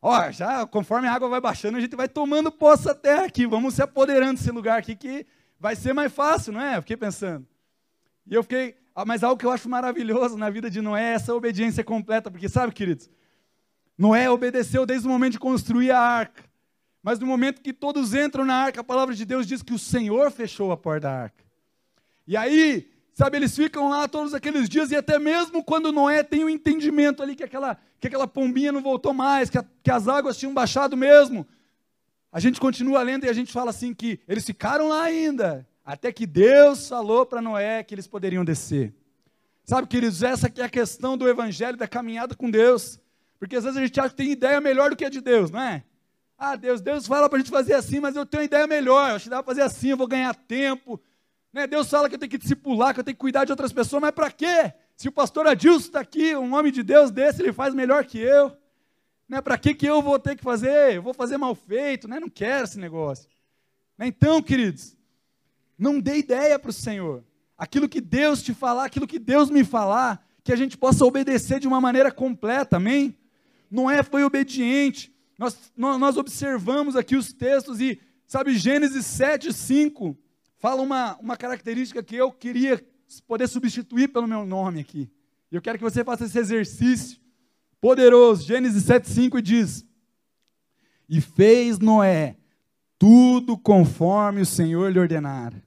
Ó, 0.02 0.32
já 0.32 0.66
conforme 0.66 1.06
a 1.06 1.14
água 1.14 1.28
vai 1.28 1.42
baixando, 1.42 1.78
a 1.78 1.82
gente 1.82 1.98
vai 1.98 2.08
tomando 2.08 2.50
da 2.84 2.96
terra 2.96 3.26
aqui, 3.26 3.46
vamos 3.46 3.74
se 3.74 3.82
apoderando 3.82 4.36
desse 4.36 4.52
lugar 4.52 4.80
aqui 4.80 4.96
que 4.96 5.26
vai 5.60 5.76
ser 5.76 5.92
mais 5.92 6.14
fácil, 6.14 6.54
não 6.54 6.62
é? 6.62 6.78
Eu 6.78 6.82
fiquei 6.82 6.96
pensando. 6.96 7.46
E 8.30 8.36
eu 8.36 8.44
fiquei, 8.44 8.76
ah, 8.94 9.06
mas 9.06 9.24
algo 9.24 9.40
que 9.40 9.46
eu 9.46 9.52
acho 9.52 9.70
maravilhoso 9.70 10.38
na 10.38 10.50
vida 10.50 10.70
de 10.70 10.82
Noé 10.82 11.12
é 11.12 11.14
essa 11.14 11.34
obediência 11.34 11.84
completa, 11.84 12.30
porque 12.30 12.50
sabe, 12.50 12.74
queridos, 12.74 13.10
Noé 13.98 14.30
obedeceu 14.30 14.86
desde 14.86 15.08
o 15.08 15.12
momento 15.12 15.34
de 15.34 15.40
construir 15.40 15.92
a 15.92 16.00
arca. 16.00 16.44
Mas 17.02 17.20
no 17.20 17.26
momento 17.26 17.62
que 17.62 17.72
todos 17.72 18.14
entram 18.14 18.44
na 18.44 18.56
arca, 18.56 18.82
a 18.82 18.84
palavra 18.84 19.16
de 19.16 19.24
Deus 19.24 19.48
diz 19.48 19.62
que 19.62 19.74
o 19.74 19.80
Senhor 19.80 20.30
fechou 20.30 20.72
a 20.72 20.78
porta 20.78 21.08
da 21.08 21.14
arca. 21.14 21.46
E 22.28 22.36
aí, 22.36 22.92
sabe, 23.14 23.38
eles 23.38 23.56
ficam 23.56 23.90
lá 23.90 24.08
todos 24.08 24.34
aqueles 24.34 24.68
dias, 24.68 24.92
e 24.92 24.96
até 24.96 25.18
mesmo 25.18 25.64
quando 25.64 25.92
Noé 25.92 26.22
tem 26.22 26.44
o 26.44 26.48
um 26.48 26.50
entendimento 26.50 27.24
ali 27.24 27.36
que 27.36 27.44
aquela, 27.44 27.78
que 28.00 28.08
aquela 28.08 28.28
pombinha 28.28 28.72
não 28.72 28.82
voltou 28.82 29.14
mais, 29.14 29.50
que, 29.50 29.58
a, 29.58 29.66
que 29.82 29.90
as 29.90 30.08
águas 30.08 30.38
tinham 30.38 30.54
baixado 30.54 30.98
mesmo, 30.98 31.48
a 32.32 32.40
gente 32.40 32.60
continua 32.60 33.02
lendo 33.02 33.26
e 33.26 33.30
a 33.30 33.34
gente 33.34 33.54
fala 33.54 33.70
assim 33.70 33.94
que 33.94 34.20
eles 34.28 34.46
ficaram 34.46 34.90
lá 34.90 35.04
ainda, 35.04 35.66
até 35.88 36.12
que 36.12 36.28
Deus 36.28 36.90
falou 36.90 37.26
para 37.26 37.42
Noé 37.42 37.82
que 37.82 37.96
eles 37.96 38.06
poderiam 38.06 38.44
descer. 38.44 38.94
Sabe, 39.64 39.88
queridos, 39.88 40.22
essa 40.22 40.50
que 40.50 40.60
é 40.60 40.66
a 40.66 40.70
questão 40.70 41.18
do 41.18 41.30
evangelho, 41.30 41.78
da 41.78 41.88
caminhada 41.88 42.36
com 42.36 42.52
Deus. 42.52 43.00
Porque 43.40 43.56
às 43.56 43.64
vezes 43.64 43.78
a 43.78 43.86
gente 43.86 43.98
acha 43.98 44.10
que 44.10 44.16
tem 44.18 44.30
ideia 44.30 44.60
melhor 44.60 44.90
do 44.90 44.98
que 44.98 45.06
a 45.06 45.10
de 45.10 45.22
Deus, 45.22 45.50
não 45.50 45.62
é? 45.62 45.86
Ah, 46.38 46.58
Deus, 46.58 46.82
Deus 46.82 47.08
fala 47.08 47.30
para 47.30 47.38
a 47.38 47.40
gente 47.40 47.50
fazer 47.50 47.74
assim, 47.74 48.02
mas 48.02 48.18
eu 48.18 48.26
tenho 48.26 48.44
ideia 48.44 48.68
melhor. 48.68 49.12
Eu 49.12 49.16
acho 49.16 49.24
que 49.24 49.30
dá 49.30 49.42
para 49.42 49.56
fazer 49.56 49.62
assim, 49.62 49.92
eu 49.92 49.98
vou 49.98 50.08
ganhar 50.08 50.36
tempo. 50.36 51.00
Né? 51.54 51.66
Deus 51.66 51.90
fala 51.90 52.10
que 52.10 52.16
eu 52.16 52.20
tenho 52.20 52.32
que 52.32 52.38
discipular, 52.38 52.94
que 52.94 53.00
eu 53.00 53.04
tenho 53.06 53.16
que 53.16 53.22
cuidar 53.22 53.46
de 53.46 53.54
outras 53.54 53.72
pessoas, 53.72 54.02
mas 54.02 54.12
para 54.12 54.30
quê? 54.30 54.74
Se 54.94 55.08
o 55.08 55.12
pastor 55.12 55.48
Adilson 55.48 55.88
está 55.88 56.02
aqui, 56.02 56.36
um 56.36 56.54
homem 56.54 56.72
de 56.72 56.84
Deus 56.84 57.12
desse, 57.12 57.42
ele 57.42 57.54
faz 57.54 57.74
melhor 57.74 58.04
que 58.04 58.20
eu. 58.20 58.52
Né? 59.30 59.40
Para 59.40 59.58
que, 59.58 59.74
que 59.74 59.86
eu 59.86 60.02
vou 60.02 60.20
ter 60.20 60.36
que 60.36 60.44
fazer? 60.44 60.96
Eu 60.96 61.02
vou 61.02 61.14
fazer 61.14 61.38
mal 61.38 61.56
feito, 61.56 62.10
né? 62.10 62.20
não 62.20 62.30
quero 62.30 62.66
esse 62.66 62.78
negócio. 62.78 63.30
Né? 63.98 64.08
Então, 64.08 64.42
queridos, 64.42 64.97
não 65.78 66.00
dê 66.00 66.18
ideia 66.18 66.58
para 66.58 66.70
o 66.70 66.74
Senhor. 66.74 67.24
Aquilo 67.58 67.88
que 67.88 68.02
Deus 68.02 68.42
te 68.42 68.54
falar, 68.54 68.86
aquilo 68.86 69.08
que 69.08 69.20
Deus 69.20 69.50
me 69.50 69.64
falar, 69.64 70.26
que 70.44 70.52
a 70.52 70.56
gente 70.56 70.78
possa 70.78 71.06
obedecer 71.06 71.60
de 71.60 71.68
uma 71.68 71.82
maneira 71.82 72.12
completa, 72.12 72.78
amém? 72.78 73.16
Noé 73.70 74.02
foi 74.02 74.24
obediente. 74.24 75.14
Nós, 75.38 75.58
nós 75.76 76.18
observamos 76.18 76.96
aqui 76.96 77.16
os 77.16 77.32
textos 77.32 77.80
e, 77.80 78.00
sabe, 78.26 78.58
Gênesis 78.58 79.06
7, 79.06 79.54
5 79.54 80.18
fala 80.58 80.82
uma, 80.82 81.16
uma 81.18 81.38
característica 81.38 82.02
que 82.02 82.16
eu 82.16 82.32
queria 82.32 82.84
poder 83.28 83.48
substituir 83.48 84.08
pelo 84.10 84.28
meu 84.28 84.46
nome 84.46 84.80
aqui. 84.80 85.10
Eu 85.52 85.62
quero 85.62 85.78
que 85.78 85.84
você 85.84 86.04
faça 86.04 86.26
esse 86.26 86.38
exercício 86.38 87.20
poderoso. 87.80 88.46
Gênesis 88.46 88.84
7, 88.84 89.10
5 89.10 89.42
diz: 89.42 89.86
E 91.08 91.22
fez 91.22 91.80
Noé 91.80 92.38
tudo 92.98 93.58
conforme 93.58 94.42
o 94.42 94.46
Senhor 94.46 94.92
lhe 94.92 95.00
ordenara. 95.00 95.64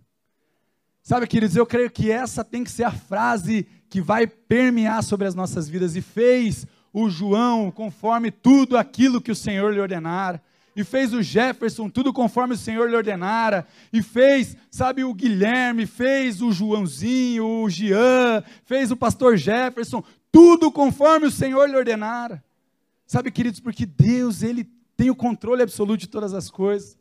Sabe, 1.03 1.27
queridos, 1.27 1.57
eu 1.57 1.67
creio 1.67 1.91
que 1.91 2.11
essa 2.11 2.45
tem 2.45 2.63
que 2.63 2.71
ser 2.71 2.85
a 2.85 2.93
frase 2.93 3.67
que 3.89 4.01
vai 4.01 4.27
permear 4.27 5.03
sobre 5.03 5.27
as 5.27 5.35
nossas 5.35 5.69
vidas. 5.69 5.97
E 5.97 6.03
fez 6.03 6.67
o 6.93 7.09
João 7.09 7.71
conforme 7.71 8.31
tudo 8.31 8.77
aquilo 8.77 9.21
que 9.21 9.33
o 9.33 9.37
Senhor 9.37 9.73
lhe 9.73 9.81
ordenara. 9.81 10.43
E 10.77 10.85
fez 10.85 11.13
o 11.13 11.23
Jefferson 11.23 11.89
tudo 11.89 12.13
conforme 12.13 12.55
o 12.55 12.59
Senhor 12.59 12.89
lhe 12.89 12.97
ordenara. 12.97 13.67
E 13.93 14.03
fez, 14.03 14.57
sabe, 14.71 15.03
o 15.03 15.13
Guilherme, 15.13 15.87
fez 15.87 16.41
o 16.41 16.53
Joãozinho, 16.53 17.45
o 17.45 17.69
Jean, 17.69 18.43
fez 18.65 18.91
o 18.91 18.97
pastor 18.97 19.37
Jefferson, 19.37 20.05
tudo 20.31 20.71
conforme 20.71 21.27
o 21.27 21.31
Senhor 21.31 21.69
lhe 21.69 21.77
ordenara. 21.77 22.43
Sabe, 23.07 23.33
queridos, 23.33 23.59
porque 23.59 23.85
Deus, 23.85 24.43
Ele 24.43 24.65
tem 24.97 25.11
o 25.11 25.17
controle 25.17 25.63
absoluto 25.63 26.01
de 26.01 26.07
todas 26.07 26.33
as 26.33 26.49
coisas. 26.49 27.00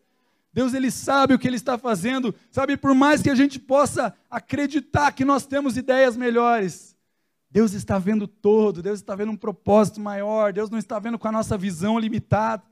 Deus, 0.51 0.73
Ele 0.73 0.89
sabe 0.89 1.33
o 1.33 1.39
que 1.39 1.47
Ele 1.47 1.55
está 1.55 1.77
fazendo. 1.77 2.33
Sabe, 2.51 2.75
por 2.75 2.93
mais 2.93 3.21
que 3.21 3.29
a 3.29 3.35
gente 3.35 3.59
possa 3.59 4.15
acreditar 4.29 5.11
que 5.11 5.23
nós 5.23 5.45
temos 5.45 5.77
ideias 5.77 6.17
melhores, 6.17 6.95
Deus 7.51 7.73
está 7.73 7.97
vendo 7.97 8.27
todo, 8.27 8.81
Deus 8.81 8.99
está 8.99 9.15
vendo 9.15 9.31
um 9.31 9.37
propósito 9.37 9.99
maior, 9.99 10.53
Deus 10.53 10.69
não 10.69 10.77
está 10.77 10.99
vendo 10.99 11.17
com 11.17 11.27
a 11.27 11.31
nossa 11.31 11.57
visão 11.57 11.97
limitada. 11.97 12.63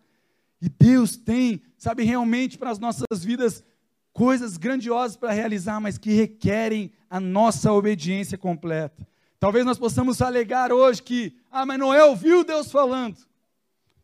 E 0.61 0.69
Deus 0.69 1.15
tem, 1.15 1.61
sabe, 1.77 2.03
realmente 2.03 2.57
para 2.57 2.71
as 2.71 2.79
nossas 2.79 3.23
vidas 3.23 3.63
coisas 4.11 4.57
grandiosas 4.57 5.15
para 5.15 5.31
realizar, 5.31 5.79
mas 5.79 5.99
que 5.99 6.11
requerem 6.11 6.91
a 7.07 7.19
nossa 7.19 7.71
obediência 7.71 8.35
completa. 8.35 9.07
Talvez 9.39 9.63
nós 9.63 9.77
possamos 9.77 10.19
alegar 10.23 10.73
hoje 10.73 11.03
que, 11.03 11.37
ah, 11.51 11.65
mas 11.67 11.77
Noé 11.77 12.03
ouviu 12.03 12.43
Deus 12.43 12.71
falando. 12.71 13.17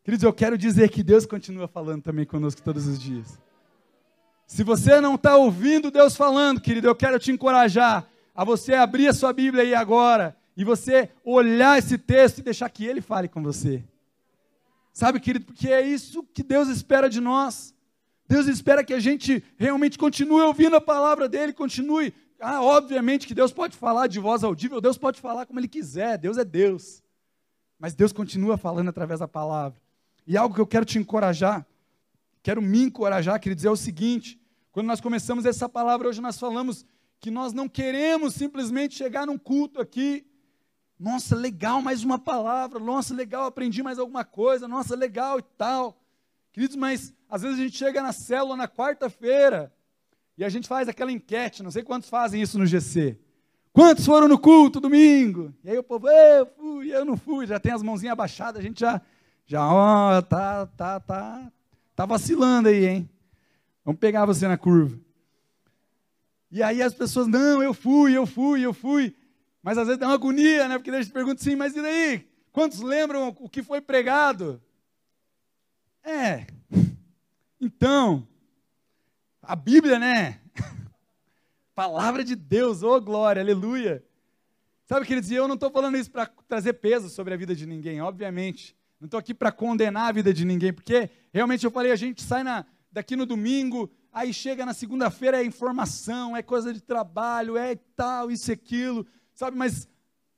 Queridos, 0.03 0.23
eu 0.23 0.31
quero 0.31 0.55
dizer 0.55 0.89
que 0.89 1.01
Deus 1.01 1.25
continua 1.25 1.67
falando 1.67 2.03
também 2.03 2.25
conosco 2.25 2.61
todos 2.61 2.85
os 2.85 2.99
dias. 2.99 3.39
Se 4.53 4.63
você 4.63 5.01
não 5.01 5.15
está 5.15 5.35
ouvindo 5.35 5.89
Deus 5.89 6.15
falando, 6.15 6.61
querido, 6.61 6.85
eu 6.85 6.93
quero 6.93 7.17
te 7.17 7.31
encorajar 7.31 8.07
a 8.35 8.45
você 8.45 8.75
abrir 8.75 9.07
a 9.07 9.13
sua 9.13 9.33
Bíblia 9.33 9.63
aí 9.63 9.73
agora 9.73 10.37
e 10.55 10.63
você 10.63 11.09
olhar 11.25 11.79
esse 11.79 11.97
texto 11.97 12.37
e 12.37 12.43
deixar 12.43 12.69
que 12.69 12.85
ele 12.85 13.01
fale 13.01 13.27
com 13.27 13.41
você. 13.41 13.83
Sabe, 14.93 15.19
querido, 15.19 15.45
porque 15.45 15.69
é 15.69 15.81
isso 15.81 16.21
que 16.31 16.43
Deus 16.43 16.67
espera 16.67 17.09
de 17.09 17.19
nós. 17.19 17.73
Deus 18.27 18.45
espera 18.45 18.83
que 18.83 18.93
a 18.93 18.99
gente 18.99 19.43
realmente 19.57 19.97
continue 19.97 20.43
ouvindo 20.43 20.75
a 20.75 20.81
palavra 20.81 21.27
dele, 21.27 21.51
continue. 21.51 22.13
Ah, 22.39 22.61
obviamente 22.61 23.25
que 23.25 23.33
Deus 23.33 23.51
pode 23.51 23.75
falar 23.75 24.05
de 24.05 24.19
voz 24.19 24.43
audível, 24.43 24.79
Deus 24.79 24.99
pode 24.99 25.19
falar 25.19 25.47
como 25.47 25.59
ele 25.59 25.67
quiser, 25.67 26.15
Deus 26.19 26.37
é 26.37 26.45
Deus. 26.45 27.01
Mas 27.79 27.95
Deus 27.95 28.13
continua 28.13 28.55
falando 28.55 28.89
através 28.89 29.19
da 29.19 29.27
palavra. 29.27 29.81
E 30.27 30.37
algo 30.37 30.53
que 30.53 30.61
eu 30.61 30.67
quero 30.67 30.85
te 30.85 30.99
encorajar, 30.99 31.65
quero 32.43 32.61
me 32.61 32.83
encorajar, 32.83 33.39
querido, 33.39 33.55
dizer 33.55 33.69
é 33.69 33.71
o 33.71 33.75
seguinte: 33.75 34.42
quando 34.73 34.87
nós 34.87 34.99
começamos 34.99 35.45
essa 35.45 35.69
palavra, 35.69 36.09
hoje 36.09 36.19
nós 36.19 36.37
falamos 36.37 36.85
que 37.21 37.31
nós 37.31 37.53
não 37.53 37.69
queremos 37.69 38.33
simplesmente 38.33 38.95
chegar 38.95 39.25
num 39.25 39.37
culto 39.37 39.79
aqui 39.79 40.25
nossa, 40.99 41.35
legal, 41.35 41.81
mais 41.81 42.03
uma 42.03 42.17
palavra. 42.17 42.79
Nossa, 42.79 43.13
legal, 43.13 43.45
aprendi 43.45 43.83
mais 43.83 43.99
alguma 43.99 44.23
coisa. 44.23 44.67
Nossa, 44.69 44.95
legal 44.95 45.37
e 45.37 45.41
tal. 45.57 46.01
Queridos, 46.51 46.77
mas 46.77 47.13
às 47.29 47.41
vezes 47.41 47.59
a 47.59 47.63
gente 47.63 47.77
chega 47.77 48.01
na 48.01 48.13
célula 48.13 48.55
na 48.55 48.67
quarta-feira 48.67 49.73
e 50.37 50.45
a 50.45 50.49
gente 50.49 50.67
faz 50.67 50.87
aquela 50.87 51.11
enquete. 51.11 51.61
Não 51.61 51.71
sei 51.71 51.83
quantos 51.83 52.09
fazem 52.09 52.41
isso 52.41 52.57
no 52.57 52.65
GC. 52.65 53.19
Quantos 53.73 54.05
foram 54.05 54.27
no 54.27 54.39
culto 54.39 54.79
domingo? 54.79 55.53
E 55.63 55.71
aí 55.71 55.77
o 55.77 55.83
povo, 55.83 56.07
eu 56.07 56.45
fui, 56.45 56.95
eu 56.95 57.03
não 57.03 57.17
fui. 57.17 57.45
Já 57.45 57.59
tem 57.59 57.73
as 57.73 57.83
mãozinhas 57.83 58.13
abaixadas, 58.13 58.59
a 58.61 58.63
gente 58.63 58.79
já, 58.79 59.01
já, 59.45 59.67
ó, 59.67 60.21
tá, 60.21 60.67
tá, 60.67 60.99
tá, 61.01 61.51
tá 61.95 62.05
vacilando 62.05 62.69
aí, 62.69 62.85
hein? 62.85 63.09
Vamos 63.83 63.99
pegar 63.99 64.25
você 64.25 64.47
na 64.47 64.57
curva. 64.57 64.97
E 66.51 66.61
aí 66.61 66.81
as 66.81 66.93
pessoas, 66.93 67.27
não, 67.27 67.63
eu 67.63 67.73
fui, 67.73 68.15
eu 68.15 68.25
fui, 68.25 68.61
eu 68.61 68.73
fui. 68.73 69.15
Mas 69.61 69.77
às 69.77 69.87
vezes 69.87 69.99
dá 69.99 70.07
uma 70.07 70.13
agonia, 70.13 70.67
né? 70.67 70.77
Porque 70.77 70.91
a 70.91 71.01
gente 71.01 71.11
pergunta 71.11 71.41
assim, 71.41 71.55
mas 71.55 71.75
e 71.75 71.81
daí? 71.81 72.27
Quantos 72.51 72.79
lembram 72.79 73.35
o 73.39 73.49
que 73.49 73.63
foi 73.63 73.81
pregado? 73.81 74.61
É. 76.03 76.45
Então, 77.59 78.27
a 79.41 79.55
Bíblia, 79.55 79.97
né? 79.97 80.39
Palavra 81.73 82.23
de 82.23 82.35
Deus, 82.35 82.83
ô 82.83 82.95
oh 82.95 83.01
glória, 83.01 83.41
aleluia. 83.41 84.03
Sabe, 84.85 85.07
queridos, 85.07 85.31
e 85.31 85.35
eu 85.35 85.47
não 85.47 85.55
estou 85.55 85.71
falando 85.71 85.97
isso 85.97 86.11
para 86.11 86.27
trazer 86.47 86.73
peso 86.73 87.09
sobre 87.09 87.33
a 87.33 87.37
vida 87.37 87.55
de 87.55 87.65
ninguém, 87.65 88.01
obviamente. 88.01 88.75
Não 88.99 89.05
estou 89.05 89.17
aqui 89.17 89.33
para 89.33 89.51
condenar 89.51 90.09
a 90.09 90.11
vida 90.11 90.33
de 90.33 90.45
ninguém, 90.45 90.71
porque 90.71 91.09
realmente 91.33 91.65
eu 91.65 91.71
falei, 91.71 91.91
a 91.91 91.95
gente 91.95 92.21
sai 92.21 92.43
na, 92.43 92.65
daqui 92.93 93.15
no 93.15 93.25
domingo, 93.25 93.91
aí 94.11 94.31
chega 94.31 94.65
na 94.65 94.73
segunda-feira, 94.73 95.41
é 95.41 95.45
informação, 95.45 96.37
é 96.37 96.43
coisa 96.43 96.71
de 96.71 96.79
trabalho, 96.79 97.57
é 97.57 97.75
tal, 97.95 98.29
isso 98.29 98.51
e 98.51 98.53
aquilo. 98.53 99.05
Sabe, 99.33 99.57
mas, 99.57 99.89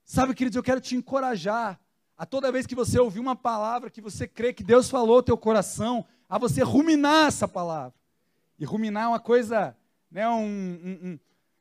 sabe, 0.06 0.34
queridos, 0.34 0.56
eu 0.56 0.64
quero 0.64 0.80
te 0.80 0.96
encorajar 0.96 1.78
a 2.18 2.26
toda 2.26 2.52
vez 2.54 2.66
que 2.66 2.74
você 2.74 2.98
ouvir 2.98 3.20
uma 3.20 3.36
palavra 3.36 3.90
que 3.90 4.00
você 4.00 4.26
crê 4.26 4.54
que 4.54 4.64
Deus 4.64 4.90
falou 4.90 5.18
ao 5.18 5.24
teu 5.24 5.38
coração, 5.38 6.06
a 6.30 6.38
você 6.38 6.64
ruminar 6.64 7.28
essa 7.28 7.46
palavra. 7.46 7.94
E 8.58 8.64
ruminar 8.64 9.04
é 9.04 9.08
uma 9.10 9.20
coisa, 9.20 9.76
né, 10.10 10.28
um, 10.30 10.42
um, 10.42 11.00
um 11.04 11.20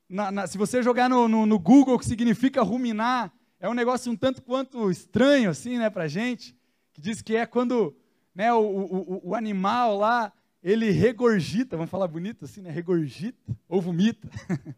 na, 0.08 0.30
na, 0.30 0.46
se 0.46 0.56
você 0.56 0.80
jogar 0.80 1.10
no, 1.10 1.26
no, 1.26 1.44
no 1.44 1.58
Google 1.58 1.96
o 1.96 1.98
que 1.98 2.06
significa 2.06 2.62
ruminar, 2.62 3.32
é 3.58 3.68
um 3.68 3.74
negócio 3.74 4.12
um 4.12 4.16
tanto 4.16 4.42
quanto 4.42 4.92
estranho, 4.92 5.50
assim, 5.50 5.76
né, 5.76 5.90
pra 5.90 6.06
gente, 6.06 6.56
que 6.92 7.00
diz 7.00 7.20
que 7.20 7.34
é 7.34 7.46
quando 7.46 7.96
né, 8.32 8.52
o, 8.52 8.60
o, 8.60 9.30
o 9.30 9.34
animal 9.34 9.98
lá, 9.98 10.32
ele 10.64 10.90
regurgita, 10.90 11.76
vamos 11.76 11.90
falar 11.90 12.08
bonito 12.08 12.46
assim, 12.46 12.62
né, 12.62 12.70
regurgita, 12.70 13.54
ou 13.68 13.82
vomita. 13.82 14.26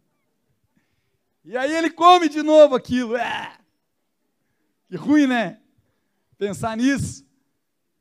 e 1.44 1.56
aí 1.56 1.72
ele 1.72 1.90
come 1.90 2.28
de 2.28 2.42
novo 2.42 2.74
aquilo. 2.74 3.16
É. 3.16 3.56
Que 4.88 4.96
ruim, 4.96 5.28
né? 5.28 5.60
Pensar 6.36 6.76
nisso. 6.76 7.24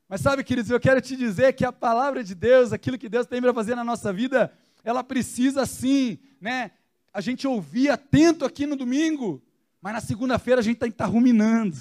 Mas 0.09 0.21
sabe, 0.21 0.43
queridos, 0.43 0.71
eu 0.71 0.79
quero 0.79 0.99
te 0.99 1.15
dizer 1.15 1.53
que 1.53 1.63
a 1.63 1.71
palavra 1.71 2.23
de 2.23 2.33
Deus, 2.33 2.73
aquilo 2.73 2.97
que 2.97 3.07
Deus 3.07 3.27
tem 3.27 3.39
para 3.39 3.53
fazer 3.53 3.75
na 3.75 3.83
nossa 3.83 4.11
vida, 4.11 4.51
ela 4.83 5.03
precisa 5.03 5.63
sim, 5.67 6.17
né? 6.41 6.71
A 7.13 7.21
gente 7.21 7.47
ouvir 7.47 7.89
atento 7.89 8.45
aqui 8.45 8.65
no 8.65 8.75
domingo, 8.75 9.43
mas 9.79 9.93
na 9.93 10.01
segunda-feira 10.01 10.59
a 10.59 10.63
gente 10.63 10.77
tem 10.77 10.89
que 10.89 10.95
estar 10.95 11.05
tá 11.05 11.11
ruminando. 11.11 11.77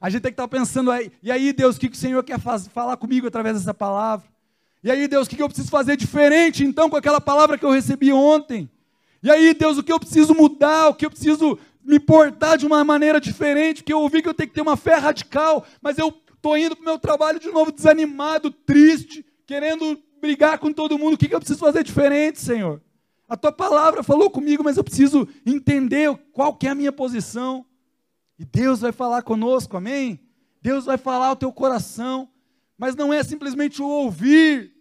A 0.00 0.08
gente 0.08 0.22
tem 0.22 0.32
que 0.32 0.40
estar 0.40 0.48
tá 0.48 0.58
pensando 0.58 0.90
aí, 0.90 1.12
e 1.22 1.30
aí, 1.30 1.52
Deus, 1.52 1.76
o 1.76 1.80
que, 1.80 1.88
o 1.88 1.94
Senhor 1.94 2.24
quer 2.24 2.38
falar 2.38 2.96
comigo 2.96 3.26
através 3.26 3.58
dessa 3.58 3.74
palavra? 3.74 4.32
E 4.82 4.90
aí, 4.90 5.06
Deus, 5.06 5.26
o 5.26 5.30
que, 5.30 5.40
eu 5.40 5.48
preciso 5.48 5.70
fazer 5.70 5.96
diferente 5.96 6.64
então 6.64 6.90
com 6.90 6.96
aquela 6.96 7.20
palavra 7.20 7.56
que 7.56 7.64
eu 7.64 7.70
recebi 7.70 8.12
ontem? 8.12 8.68
E 9.22 9.30
aí, 9.30 9.54
Deus, 9.54 9.78
o 9.78 9.82
que 9.82 9.92
eu 9.92 10.00
preciso 10.00 10.34
mudar, 10.34 10.88
o 10.88 10.94
que 10.94 11.06
eu 11.06 11.10
preciso 11.10 11.56
me 11.84 12.00
portar 12.00 12.58
de 12.58 12.66
uma 12.66 12.82
maneira 12.82 13.20
diferente, 13.20 13.82
porque 13.82 13.92
eu 13.92 14.00
ouvi 14.00 14.22
que 14.22 14.28
eu 14.28 14.34
tenho 14.34 14.48
que 14.48 14.54
ter 14.54 14.60
uma 14.60 14.76
fé 14.76 14.96
radical, 14.96 15.64
mas 15.80 15.98
eu 15.98 16.12
estou 16.34 16.56
indo 16.56 16.74
para 16.74 16.82
o 16.82 16.84
meu 16.84 16.98
trabalho 16.98 17.38
de 17.38 17.48
novo 17.48 17.70
desanimado, 17.70 18.50
triste, 18.50 19.24
querendo 19.46 19.96
brigar 20.20 20.58
com 20.58 20.72
todo 20.72 20.98
mundo. 20.98 21.14
O 21.14 21.16
que, 21.18 21.32
eu 21.32 21.38
preciso 21.38 21.60
fazer 21.60 21.84
diferente, 21.84 22.40
Senhor? 22.40 22.82
A 23.28 23.36
tua 23.36 23.52
palavra 23.52 24.02
falou 24.02 24.28
comigo, 24.30 24.64
mas 24.64 24.76
eu 24.76 24.84
preciso 24.84 25.28
entender 25.46 26.12
qual 26.32 26.54
que 26.54 26.66
é 26.66 26.70
a 26.70 26.74
minha 26.74 26.92
posição. 26.92 27.64
E 28.36 28.44
Deus 28.44 28.80
vai 28.80 28.90
falar 28.90 29.22
conosco, 29.22 29.76
amém? 29.76 30.20
Deus 30.60 30.84
vai 30.84 30.98
falar 30.98 31.28
ao 31.28 31.36
teu 31.36 31.52
coração, 31.52 32.28
mas 32.82 32.96
não 32.96 33.12
é 33.12 33.22
simplesmente 33.22 33.80
o 33.80 33.86
ouvir, 33.86 34.72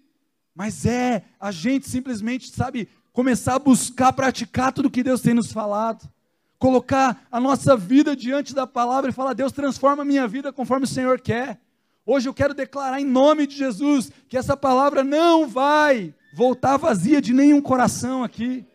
mas 0.56 0.88
é 0.88 1.22
a 1.40 1.52
gente 1.52 1.88
simplesmente, 1.88 2.50
sabe, 2.50 2.90
começar 3.14 3.54
a 3.54 3.60
buscar 3.60 4.12
praticar 4.12 4.74
tudo 4.74 4.90
que 4.90 5.04
Deus 5.04 5.22
tem 5.22 5.36
nos 5.36 5.52
falado 5.52 6.10
colocar 6.58 7.24
a 7.32 7.40
nossa 7.40 7.76
vida 7.78 8.16
diante 8.16 8.56
da 8.56 8.66
palavra 8.66 9.12
e 9.12 9.14
falar: 9.14 9.34
Deus, 9.34 9.52
transforma 9.52 10.02
a 10.02 10.06
minha 10.06 10.28
vida 10.28 10.52
conforme 10.52 10.86
o 10.86 10.88
Senhor 10.88 11.20
quer. 11.20 11.60
Hoje 12.04 12.28
eu 12.28 12.34
quero 12.34 12.56
declarar 12.56 13.00
em 13.00 13.06
nome 13.06 13.46
de 13.46 13.56
Jesus 13.56 14.12
que 14.28 14.36
essa 14.36 14.58
palavra 14.58 15.04
não 15.04 15.48
vai 15.48 16.12
voltar 16.36 16.78
vazia 16.78 17.22
de 17.22 17.34
nenhum 17.34 17.62
coração 17.62 18.24
aqui, 18.24 18.66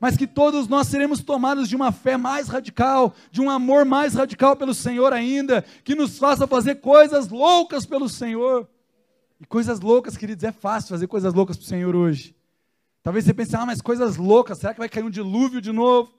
mas 0.00 0.16
que 0.16 0.26
todos 0.26 0.68
nós 0.68 0.88
seremos 0.88 1.22
tomados 1.22 1.68
de 1.68 1.76
uma 1.76 1.90
fé 1.90 2.16
mais 2.16 2.48
radical, 2.48 3.14
de 3.30 3.40
um 3.40 3.48
amor 3.48 3.84
mais 3.84 4.14
radical 4.14 4.56
pelo 4.56 4.74
Senhor 4.74 5.12
ainda, 5.12 5.64
que 5.84 5.94
nos 5.94 6.18
faça 6.18 6.46
fazer 6.46 6.76
coisas 6.76 7.28
loucas 7.28 7.86
pelo 7.86 8.08
Senhor. 8.08 8.68
E 9.40 9.46
coisas 9.46 9.80
loucas, 9.80 10.16
queridos, 10.16 10.44
é 10.44 10.52
fácil 10.52 10.90
fazer 10.90 11.06
coisas 11.06 11.32
loucas 11.32 11.56
para 11.56 11.64
o 11.64 11.68
Senhor 11.68 11.94
hoje. 11.94 12.34
Talvez 13.02 13.24
você 13.24 13.32
pense, 13.32 13.54
ah, 13.54 13.64
mas 13.64 13.80
coisas 13.80 14.16
loucas, 14.16 14.58
será 14.58 14.72
que 14.72 14.80
vai 14.80 14.88
cair 14.88 15.04
um 15.04 15.10
dilúvio 15.10 15.60
de 15.60 15.72
novo? 15.72 16.12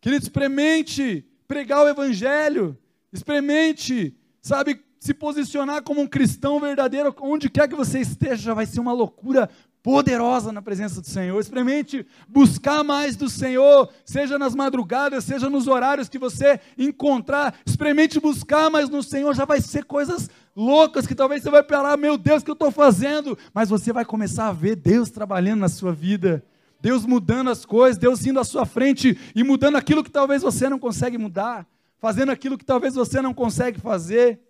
Querido, 0.00 0.22
experimente 0.22 1.24
pregar 1.46 1.84
o 1.84 1.88
Evangelho, 1.88 2.76
experimente, 3.12 4.16
sabe, 4.40 4.82
se 4.98 5.12
posicionar 5.12 5.82
como 5.82 6.00
um 6.00 6.06
cristão 6.06 6.58
verdadeiro, 6.58 7.14
onde 7.20 7.50
quer 7.50 7.68
que 7.68 7.74
você 7.74 8.00
esteja, 8.00 8.36
já 8.36 8.54
vai 8.54 8.64
ser 8.64 8.80
uma 8.80 8.92
loucura 8.92 9.50
poderosa 9.82 10.52
na 10.52 10.62
presença 10.62 11.00
do 11.00 11.06
Senhor. 11.06 11.38
Experimente 11.40 12.06
buscar 12.28 12.84
mais 12.84 13.16
do 13.16 13.28
Senhor, 13.28 13.90
seja 14.04 14.38
nas 14.38 14.54
madrugadas, 14.54 15.24
seja 15.24 15.50
nos 15.50 15.66
horários 15.66 16.08
que 16.08 16.18
você 16.18 16.60
encontrar. 16.78 17.54
Experimente 17.66 18.20
buscar 18.20 18.70
mais 18.70 18.88
no 18.88 19.02
Senhor, 19.02 19.34
já 19.34 19.44
vai 19.44 19.60
ser 19.60 19.84
coisas 19.84 20.30
loucas 20.54 21.06
que 21.06 21.14
talvez 21.14 21.42
você 21.42 21.50
vai 21.50 21.62
parar, 21.62 21.96
meu 21.96 22.16
Deus, 22.16 22.42
o 22.42 22.44
que 22.44 22.50
eu 22.50 22.54
estou 22.54 22.70
fazendo? 22.70 23.36
Mas 23.52 23.68
você 23.68 23.92
vai 23.92 24.04
começar 24.04 24.48
a 24.48 24.52
ver 24.52 24.76
Deus 24.76 25.10
trabalhando 25.10 25.60
na 25.60 25.68
sua 25.68 25.92
vida. 25.92 26.44
Deus 26.80 27.06
mudando 27.06 27.48
as 27.50 27.64
coisas, 27.64 27.96
Deus 27.96 28.26
indo 28.26 28.40
à 28.40 28.44
sua 28.44 28.66
frente 28.66 29.16
e 29.34 29.44
mudando 29.44 29.76
aquilo 29.76 30.02
que 30.02 30.10
talvez 30.10 30.42
você 30.42 30.68
não 30.68 30.80
consegue 30.80 31.16
mudar, 31.16 31.64
fazendo 31.98 32.32
aquilo 32.32 32.58
que 32.58 32.64
talvez 32.64 32.94
você 32.94 33.22
não 33.22 33.32
consegue 33.32 33.80
fazer. 33.80 34.40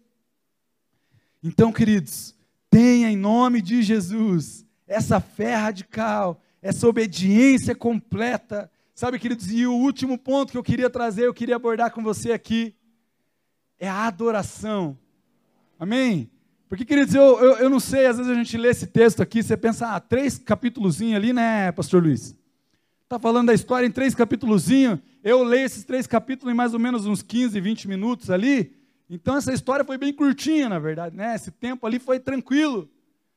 Então, 1.43 1.71
queridos, 1.71 2.35
tenha 2.71 3.11
em 3.11 3.17
nome 3.17 3.61
de 3.61 3.83
Jesus 3.83 4.62
essa 4.93 5.21
fé 5.21 5.55
radical, 5.55 6.41
essa 6.61 6.87
obediência 6.87 7.75
completa. 7.75 8.71
Sabe, 8.95 9.19
queridos, 9.19 9.51
e 9.51 9.67
o 9.67 9.73
último 9.73 10.19
ponto 10.19 10.53
que 10.53 10.59
eu 10.59 10.63
queria 10.63 10.91
trazer, 10.91 11.27
eu 11.27 11.35
queria 11.35 11.57
abordar 11.57 11.91
com 11.91 12.03
você 12.03 12.33
aqui, 12.33 12.75
é 13.79 13.89
a 13.89 14.07
adoração. 14.07 14.97
Amém? 15.79 16.31
Porque, 16.69 16.85
queridos, 16.85 17.15
eu, 17.15 17.39
eu, 17.41 17.57
eu, 17.57 17.71
não 17.71 17.81
sei, 17.81 18.07
às 18.07 18.19
vezes 18.19 18.31
a 18.31 18.35
gente 18.35 18.57
lê 18.57 18.69
esse 18.69 18.87
texto 18.87 19.21
aqui, 19.23 19.43
você 19.43 19.57
pensa, 19.57 19.89
ah, 19.89 20.01
três 20.01 20.39
capítulos 20.39 21.01
ali, 21.01 21.33
né, 21.33 21.73
pastor 21.73 22.03
Luiz? 22.03 22.37
Está 23.03 23.19
falando 23.19 23.49
da 23.49 23.55
história 23.55 23.87
em 23.87 23.91
três 23.91 24.15
capítulos, 24.15 24.69
eu 25.23 25.43
leio 25.43 25.67
esses 25.67 25.85
três 25.85 26.07
capítulos 26.07 26.53
em 26.53 26.57
mais 26.57 26.73
ou 26.73 26.81
menos 26.81 27.05
uns 27.05 27.23
15, 27.23 27.61
20 27.61 27.89
minutos 27.89 28.31
ali, 28.31 28.75
então 29.11 29.37
essa 29.37 29.53
história 29.53 29.85
foi 29.85 29.99
bem 29.99 30.13
curtinha, 30.13 30.69
na 30.69 30.79
verdade, 30.79 31.15
né? 31.15 31.35
Esse 31.35 31.51
tempo 31.51 31.87
ali 31.87 31.99
foi 31.99 32.19
tranquilo. 32.19 32.89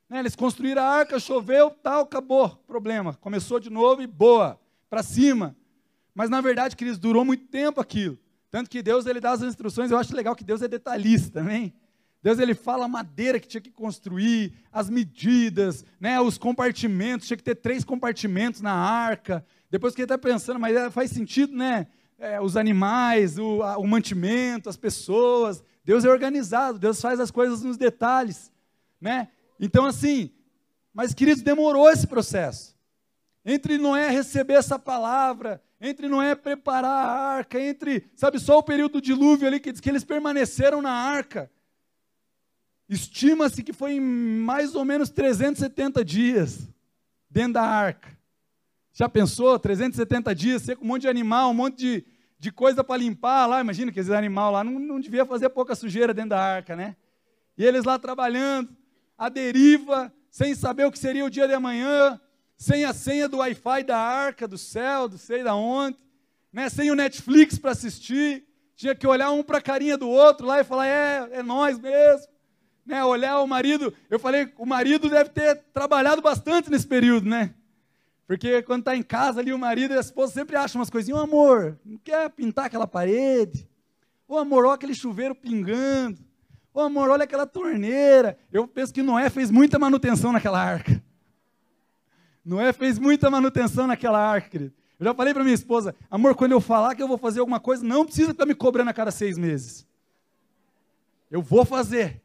Né? 0.09 0.19
Eles 0.19 0.35
construíram 0.35 0.81
a 0.81 0.85
arca, 0.85 1.19
choveu, 1.19 1.69
tal, 1.69 2.03
acabou, 2.03 2.49
problema. 2.67 3.13
Começou 3.15 3.59
de 3.59 3.69
novo 3.69 4.01
e 4.01 4.07
boa, 4.07 4.59
para 4.89 5.03
cima. 5.03 5.55
Mas 6.13 6.29
na 6.29 6.41
verdade, 6.41 6.75
queridos, 6.75 6.99
durou 6.99 7.25
muito 7.25 7.45
tempo 7.47 7.81
aquilo. 7.81 8.17
Tanto 8.49 8.69
que 8.69 8.81
Deus 8.81 9.05
ele 9.05 9.19
dá 9.19 9.31
as 9.31 9.41
instruções, 9.41 9.91
eu 9.91 9.97
acho 9.97 10.15
legal 10.15 10.35
que 10.35 10.43
Deus 10.43 10.61
é 10.61 10.67
detalhista, 10.67 11.41
também. 11.41 11.73
Deus 12.25 12.39
ele 12.39 12.55
fala 12.55 12.85
a 12.85 12.87
madeira 12.87 13.39
que 13.39 13.47
tinha 13.47 13.61
que 13.61 13.69
construir, 13.69 14.53
as 14.71 14.89
medidas, 14.89 15.85
né, 15.99 16.19
os 16.19 16.39
compartimentos, 16.39 17.27
tinha 17.27 17.37
que 17.37 17.43
ter 17.43 17.53
três 17.53 17.83
compartimentos 17.83 18.61
na 18.61 18.71
arca. 18.71 19.45
Depois 19.69 19.93
que 19.93 20.01
ele 20.01 20.05
está 20.05 20.17
pensando, 20.17 20.59
mas 20.59 20.75
é, 20.75 20.89
faz 20.89 21.11
sentido, 21.11 21.55
né? 21.55 21.85
É, 22.17 22.41
os 22.41 22.55
animais, 22.57 23.37
o, 23.37 23.61
a, 23.61 23.77
o 23.77 23.85
mantimento, 23.85 24.69
as 24.69 24.77
pessoas. 24.77 25.63
Deus 25.83 26.03
é 26.03 26.09
organizado, 26.09 26.79
Deus 26.79 26.99
faz 26.99 27.19
as 27.19 27.29
coisas 27.29 27.61
nos 27.61 27.77
detalhes, 27.77 28.51
né? 28.99 29.27
Então 29.59 29.85
assim, 29.85 30.31
mas 30.93 31.13
queridos, 31.13 31.43
demorou 31.43 31.89
esse 31.89 32.07
processo. 32.07 32.75
Entre 33.43 33.77
Noé 33.77 34.09
receber 34.09 34.53
essa 34.53 34.79
palavra, 34.79 35.61
entre 35.79 36.07
Noé 36.07 36.33
preparar 36.35 37.05
a 37.05 37.11
arca, 37.35 37.59
entre, 37.59 38.09
sabe, 38.15 38.39
só 38.39 38.57
o 38.57 38.63
período 38.63 38.93
do 38.93 39.01
dilúvio 39.01 39.47
ali 39.47 39.59
que 39.59 39.71
diz 39.71 39.81
que 39.81 39.89
eles 39.89 40.03
permaneceram 40.03 40.81
na 40.81 40.91
arca. 40.91 41.51
Estima-se 42.87 43.63
que 43.63 43.73
foi 43.73 43.93
em 43.93 43.99
mais 43.99 44.75
ou 44.75 44.85
menos 44.85 45.09
370 45.09 46.03
dias 46.05 46.67
dentro 47.29 47.53
da 47.53 47.63
arca. 47.63 48.15
Já 48.93 49.09
pensou? 49.09 49.59
370 49.59 50.33
dias, 50.33 50.61
ser 50.61 50.77
com 50.77 50.85
um 50.85 50.87
monte 50.87 51.01
de 51.01 51.07
animal, 51.09 51.51
um 51.51 51.53
monte 51.53 51.77
de, 51.77 52.05
de 52.39 52.51
coisa 52.51 52.83
para 52.83 52.97
limpar 52.97 53.45
lá. 53.45 53.59
Imagina 53.59 53.91
que 53.91 53.99
esses 53.99 54.11
animais 54.11 54.53
lá 54.53 54.63
não, 54.63 54.79
não 54.79 54.99
devia 54.99 55.25
fazer 55.25 55.49
pouca 55.49 55.75
sujeira 55.75 56.13
dentro 56.13 56.29
da 56.29 56.41
arca, 56.41 56.75
né? 56.75 56.95
E 57.57 57.65
eles 57.65 57.83
lá 57.83 57.99
trabalhando, 57.99 58.69
a 59.17 59.29
deriva, 59.29 60.13
sem 60.29 60.53
saber 60.55 60.85
o 60.85 60.91
que 60.91 60.99
seria 60.99 61.25
o 61.25 61.29
dia 61.29 61.47
de 61.47 61.53
amanhã, 61.53 62.19
sem 62.57 62.85
a 62.85 62.93
senha 62.93 63.27
do 63.27 63.37
Wi-Fi 63.37 63.83
da 63.83 63.97
arca, 63.97 64.47
do 64.47 64.57
céu, 64.57 65.07
do 65.07 65.17
sei 65.17 65.43
da 65.43 65.55
onde, 65.55 65.97
né? 66.51 66.69
sem 66.69 66.91
o 66.91 66.95
Netflix 66.95 67.57
para 67.57 67.71
assistir. 67.71 68.45
Tinha 68.75 68.93
que 68.93 69.07
olhar 69.07 69.31
um 69.31 69.41
para 69.41 69.59
a 69.59 69.61
carinha 69.61 69.97
do 69.97 70.09
outro 70.09 70.45
lá 70.45 70.59
e 70.59 70.63
falar: 70.63 70.87
é, 70.87 71.29
é 71.31 71.43
nós 71.43 71.79
mesmo 71.79 72.35
né, 72.85 73.03
olhar 73.03 73.41
o 73.41 73.47
marido. 73.47 73.93
Eu 74.09 74.19
falei, 74.19 74.51
o 74.57 74.65
marido 74.65 75.09
deve 75.09 75.31
ter 75.31 75.55
trabalhado 75.73 76.21
bastante 76.21 76.69
nesse 76.69 76.85
período, 76.85 77.27
né? 77.27 77.53
Porque 78.27 78.61
quando 78.63 78.81
está 78.81 78.95
em 78.95 79.03
casa 79.03 79.39
ali, 79.39 79.51
o 79.51 79.59
marido 79.59 79.93
e 79.93 79.97
a 79.97 80.01
esposa 80.01 80.33
sempre 80.33 80.55
acham 80.55 80.79
umas 80.79 80.89
coisinhas, 80.89 81.19
oh, 81.19 81.23
amor, 81.23 81.79
não 81.83 81.97
quer 81.97 82.29
pintar 82.29 82.65
aquela 82.65 82.87
parede? 82.87 83.67
Ô 84.27 84.37
amor, 84.37 84.65
olha 84.65 84.75
aquele 84.75 84.95
chuveiro 84.95 85.35
pingando. 85.35 86.19
Ô 86.75 86.79
oh, 86.79 86.81
amor, 86.81 87.09
olha 87.09 87.23
aquela 87.23 87.47
torneira. 87.47 88.37
Eu 88.51 88.67
penso 88.67 88.93
que 88.93 89.01
Noé 89.01 89.29
fez 89.29 89.49
muita 89.49 89.79
manutenção 89.79 90.33
naquela 90.33 90.61
arca. 90.61 91.01
Noé 92.43 92.73
fez 92.73 92.99
muita 92.99 93.29
manutenção 93.29 93.87
naquela 93.87 94.19
arca, 94.19 94.49
querido. 94.49 94.73
Eu 94.99 95.05
já 95.05 95.13
falei 95.13 95.33
para 95.33 95.41
minha 95.41 95.55
esposa, 95.55 95.95
amor, 96.11 96.35
quando 96.35 96.51
eu 96.51 96.59
falar 96.59 96.93
que 96.93 97.01
eu 97.01 97.07
vou 97.07 97.17
fazer 97.17 97.39
alguma 97.39 97.61
coisa, 97.61 97.81
não 97.81 98.05
precisa 98.05 98.31
estar 98.31 98.45
me 98.45 98.53
cobrando 98.53 98.89
a 98.89 98.93
cada 98.93 99.09
seis 99.09 99.37
meses. 99.37 99.87
Eu 101.31 101.41
vou 101.41 101.63
fazer. 101.63 102.21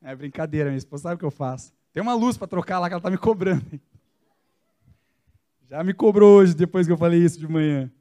É 0.00 0.16
brincadeira, 0.16 0.70
minha 0.70 0.78
esposa 0.78 1.02
sabe 1.02 1.16
o 1.16 1.18
que 1.18 1.24
eu 1.26 1.30
faço. 1.30 1.70
Tem 1.92 2.02
uma 2.02 2.14
luz 2.14 2.38
para 2.38 2.48
trocar 2.48 2.78
lá 2.78 2.88
que 2.88 2.94
ela 2.94 2.98
está 2.98 3.10
me 3.10 3.18
cobrando. 3.18 3.78
Já 5.68 5.84
me 5.84 5.92
cobrou 5.92 6.38
hoje, 6.38 6.54
depois 6.54 6.86
que 6.86 6.92
eu 6.94 6.96
falei 6.96 7.22
isso 7.22 7.38
de 7.38 7.46
manhã. 7.46 7.92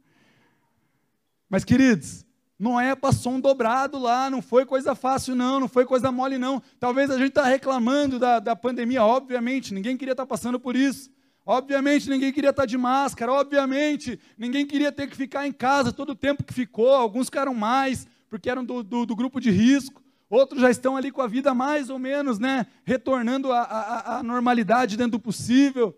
Mas, 1.50 1.66
queridos, 1.66 2.26
Noé 2.60 2.96
passou 2.96 3.34
um 3.34 3.40
dobrado 3.40 3.98
lá, 3.98 4.30
não 4.30 4.42
foi 4.42 4.66
coisa 4.66 4.94
fácil, 4.96 5.36
não, 5.36 5.60
não 5.60 5.68
foi 5.68 5.86
coisa 5.86 6.12
mole, 6.12 6.38
não. 6.38 6.62
Talvez 6.80 7.10
a 7.10 7.18
gente 7.18 7.30
está 7.30 7.46
reclamando 7.46 8.20
da, 8.20 8.40
da 8.40 8.56
pandemia, 8.56 9.04
obviamente, 9.04 9.74
ninguém 9.74 9.98
queria 9.98 10.14
estar 10.14 10.24
tá 10.24 10.28
passando 10.28 10.60
por 10.60 10.76
isso. 10.76 11.10
Obviamente 11.46 12.10
ninguém 12.10 12.32
queria 12.32 12.52
estar 12.52 12.66
de 12.66 12.78
máscara, 12.78 13.34
obviamente 13.34 14.18
ninguém 14.38 14.66
queria 14.66 14.94
ter 14.94 15.08
que 15.08 15.16
ficar 15.16 15.46
em 15.46 15.52
casa 15.52 15.92
todo 15.92 16.12
o 16.12 16.16
tempo 16.16 16.44
que 16.44 16.54
ficou, 16.54 16.96
alguns 16.96 17.26
ficaram 17.26 17.54
mais, 17.54 18.08
porque 18.30 18.50
eram 18.50 18.64
do, 18.64 18.82
do, 18.82 19.06
do 19.06 19.16
grupo 19.16 19.42
de 19.42 19.52
risco, 19.52 20.02
outros 20.30 20.62
já 20.62 20.72
estão 20.72 20.96
ali 20.96 21.12
com 21.12 21.22
a 21.22 21.28
vida 21.28 21.54
mais 21.54 21.90
ou 21.90 22.00
menos, 22.00 22.40
né, 22.40 22.66
retornando 22.86 23.52
à 23.52 24.22
normalidade 24.24 24.96
dentro 24.96 25.14
do 25.14 25.20
possível. 25.20 25.94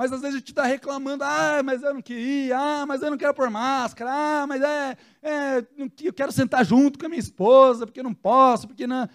Mas 0.00 0.10
às 0.14 0.22
vezes 0.22 0.36
a 0.36 0.38
gente 0.38 0.48
está 0.48 0.64
reclamando, 0.64 1.22
ah, 1.22 1.62
mas 1.62 1.82
eu 1.82 1.92
não 1.92 2.00
queria, 2.00 2.56
ah, 2.58 2.86
mas 2.86 3.02
eu 3.02 3.10
não 3.10 3.18
quero 3.18 3.34
pôr 3.34 3.50
máscara, 3.50 4.10
ah, 4.10 4.46
mas 4.46 4.62
é, 4.62 4.96
é 5.22 5.66
eu 6.02 6.10
quero 6.10 6.32
sentar 6.32 6.64
junto 6.64 6.98
com 6.98 7.04
a 7.04 7.08
minha 7.10 7.20
esposa, 7.20 7.86
porque 7.86 8.02
não 8.02 8.14
posso, 8.14 8.66
porque 8.66 8.86
não. 8.86 9.06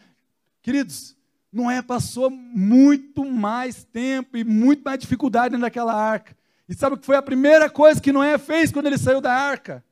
Queridos, 0.62 1.18
Noé 1.52 1.82
passou 1.82 2.30
muito 2.30 3.26
mais 3.26 3.84
tempo 3.84 4.38
e 4.38 4.44
muito 4.44 4.84
mais 4.84 5.00
dificuldade 5.00 5.58
naquela 5.58 5.92
arca. 5.92 6.38
E 6.70 6.76
sabe 6.76 6.94
o 6.94 7.00
que 7.00 7.06
foi 7.08 7.16
a 7.16 7.22
primeira 7.24 7.68
coisa 7.68 8.00
que 8.00 8.14
Noé 8.14 8.38
fez 8.38 8.72
quando 8.72 8.86
ele 8.86 9.00
saiu 9.00 9.20
da 9.20 9.34
arca? 9.34 9.84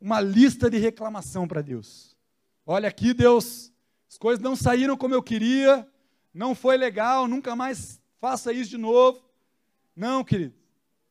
Uma 0.00 0.20
lista 0.20 0.70
de 0.70 0.78
reclamação 0.78 1.48
para 1.48 1.60
Deus. 1.60 2.16
Olha 2.64 2.88
aqui, 2.88 3.12
Deus, 3.12 3.72
as 4.08 4.16
coisas 4.16 4.40
não 4.40 4.54
saíram 4.54 4.96
como 4.96 5.12
eu 5.12 5.24
queria, 5.24 5.84
não 6.32 6.54
foi 6.54 6.76
legal, 6.76 7.26
nunca 7.26 7.56
mais 7.56 8.00
faça 8.20 8.52
isso 8.52 8.70
de 8.70 8.78
novo. 8.78 9.28
Não, 9.94 10.24
querido. 10.24 10.54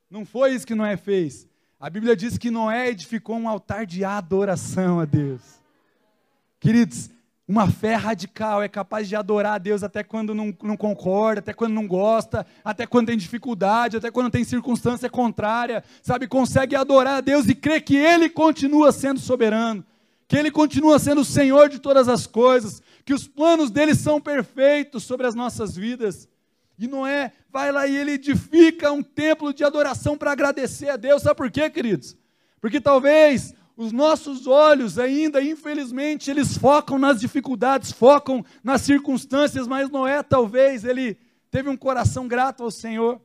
Não 0.10 0.26
foi 0.26 0.54
isso 0.54 0.66
que 0.66 0.76
Noé 0.76 0.98
fez. 0.98 1.48
A 1.80 1.90
Bíblia 1.90 2.16
diz 2.16 2.38
que 2.38 2.52
Noé 2.52 2.90
edificou 2.90 3.38
um 3.38 3.48
altar 3.48 3.86
de 3.86 4.04
adoração 4.04 5.00
a 5.00 5.06
Deus. 5.06 5.42
Queridos, 6.60 7.10
uma 7.48 7.68
fé 7.68 7.96
radical 7.96 8.62
é 8.62 8.68
capaz 8.68 9.08
de 9.10 9.16
adorar 9.16 9.54
a 9.54 9.58
Deus 9.58 9.82
até 9.82 10.04
quando 10.04 10.36
não, 10.36 10.54
não, 10.62 10.78
concorda, 10.78 11.40
até 11.40 11.52
quando 11.52 11.74
não 11.74 11.88
gosta, 11.88 12.46
até 12.64 12.86
quando 12.86 13.08
tem 13.08 13.18
dificuldade, 13.18 13.98
até 13.98 14.12
quando 14.12 14.30
tem 14.30 14.44
circunstância 14.44 15.10
contrária, 15.10 15.84
sabe? 16.04 16.28
Consegue 16.28 16.76
adorar 16.76 17.18
a 17.18 17.22
Deus 17.22 17.48
e 17.48 17.56
crer 17.56 17.82
que 17.82 17.96
Ele 17.96 18.30
continua 18.30 18.92
sendo 18.92 19.20
soberano, 19.20 19.84
que 20.28 20.38
Ele 20.38 20.52
continua 20.52 21.00
sendo 21.00 21.22
o 21.22 21.26
Senhor 21.26 21.70
de 21.70 21.80
todas 21.80 22.08
as 22.08 22.28
coisas, 22.28 22.84
que 23.04 23.16
os 23.16 23.28
planos 23.28 23.72
dele 23.72 23.96
são 23.96 24.22
perfeitos 24.22 25.04
sobre 25.04 25.26
as 25.26 25.34
nossas 25.34 25.76
vidas. 25.76 26.30
E 26.80 26.88
Noé 26.88 27.34
vai 27.50 27.74
lá 27.74 27.86
e 27.86 27.96
ele 27.98 28.14
edifica 28.14 28.90
um 28.90 29.04
templo 29.04 29.54
de 29.54 29.66
adoração 29.66 30.18
para 30.18 30.32
agradecer 30.32 30.88
a 30.88 30.96
Deus. 30.96 31.22
Sabe 31.22 31.36
por 31.36 31.52
quê, 31.52 31.70
queridos? 31.70 32.18
Porque 32.62 32.80
talvez 32.80 33.54
os 33.76 33.92
nossos 33.92 34.48
olhos 34.48 34.98
ainda, 34.98 35.42
infelizmente, 35.42 36.32
eles 36.32 36.58
focam 36.58 36.98
nas 36.98 37.20
dificuldades, 37.20 37.92
focam 37.92 38.46
nas 38.64 38.82
circunstâncias, 38.82 39.68
mas 39.68 39.90
Noé 39.90 40.24
talvez 40.24 40.86
ele 40.86 41.18
teve 41.52 41.68
um 41.70 41.76
coração 41.76 42.30
grato 42.30 42.64
ao 42.64 42.72
Senhor. 42.72 43.22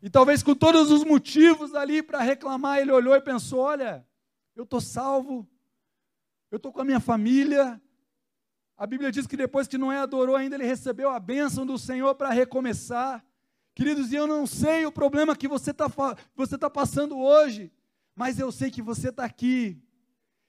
E 0.00 0.08
talvez 0.08 0.40
com 0.42 0.54
todos 0.54 0.92
os 0.92 1.02
motivos 1.02 1.74
ali 1.74 2.00
para 2.00 2.20
reclamar, 2.20 2.78
ele 2.78 2.92
olhou 2.92 3.16
e 3.16 3.20
pensou: 3.20 3.58
olha, 3.58 4.06
eu 4.54 4.62
estou 4.62 4.80
salvo, 4.80 5.48
eu 6.48 6.58
estou 6.58 6.72
com 6.72 6.80
a 6.80 6.84
minha 6.84 7.00
família, 7.00 7.80
a 8.76 8.86
Bíblia 8.86 9.12
diz 9.12 9.26
que 9.26 9.36
depois 9.36 9.68
que 9.68 9.78
Noé 9.78 9.98
adorou, 9.98 10.34
ainda 10.34 10.56
ele 10.56 10.64
recebeu 10.64 11.08
a 11.10 11.20
bênção 11.20 11.64
do 11.64 11.78
Senhor 11.78 12.14
para 12.16 12.30
recomeçar. 12.30 13.24
Queridos, 13.72 14.12
e 14.12 14.16
eu 14.16 14.26
não 14.26 14.46
sei 14.46 14.84
o 14.84 14.92
problema 14.92 15.36
que 15.36 15.46
você 15.46 15.70
está 15.70 15.88
você 16.34 16.58
tá 16.58 16.68
passando 16.68 17.16
hoje, 17.16 17.70
mas 18.16 18.38
eu 18.38 18.50
sei 18.50 18.70
que 18.70 18.82
você 18.82 19.10
está 19.10 19.24
aqui. 19.24 19.78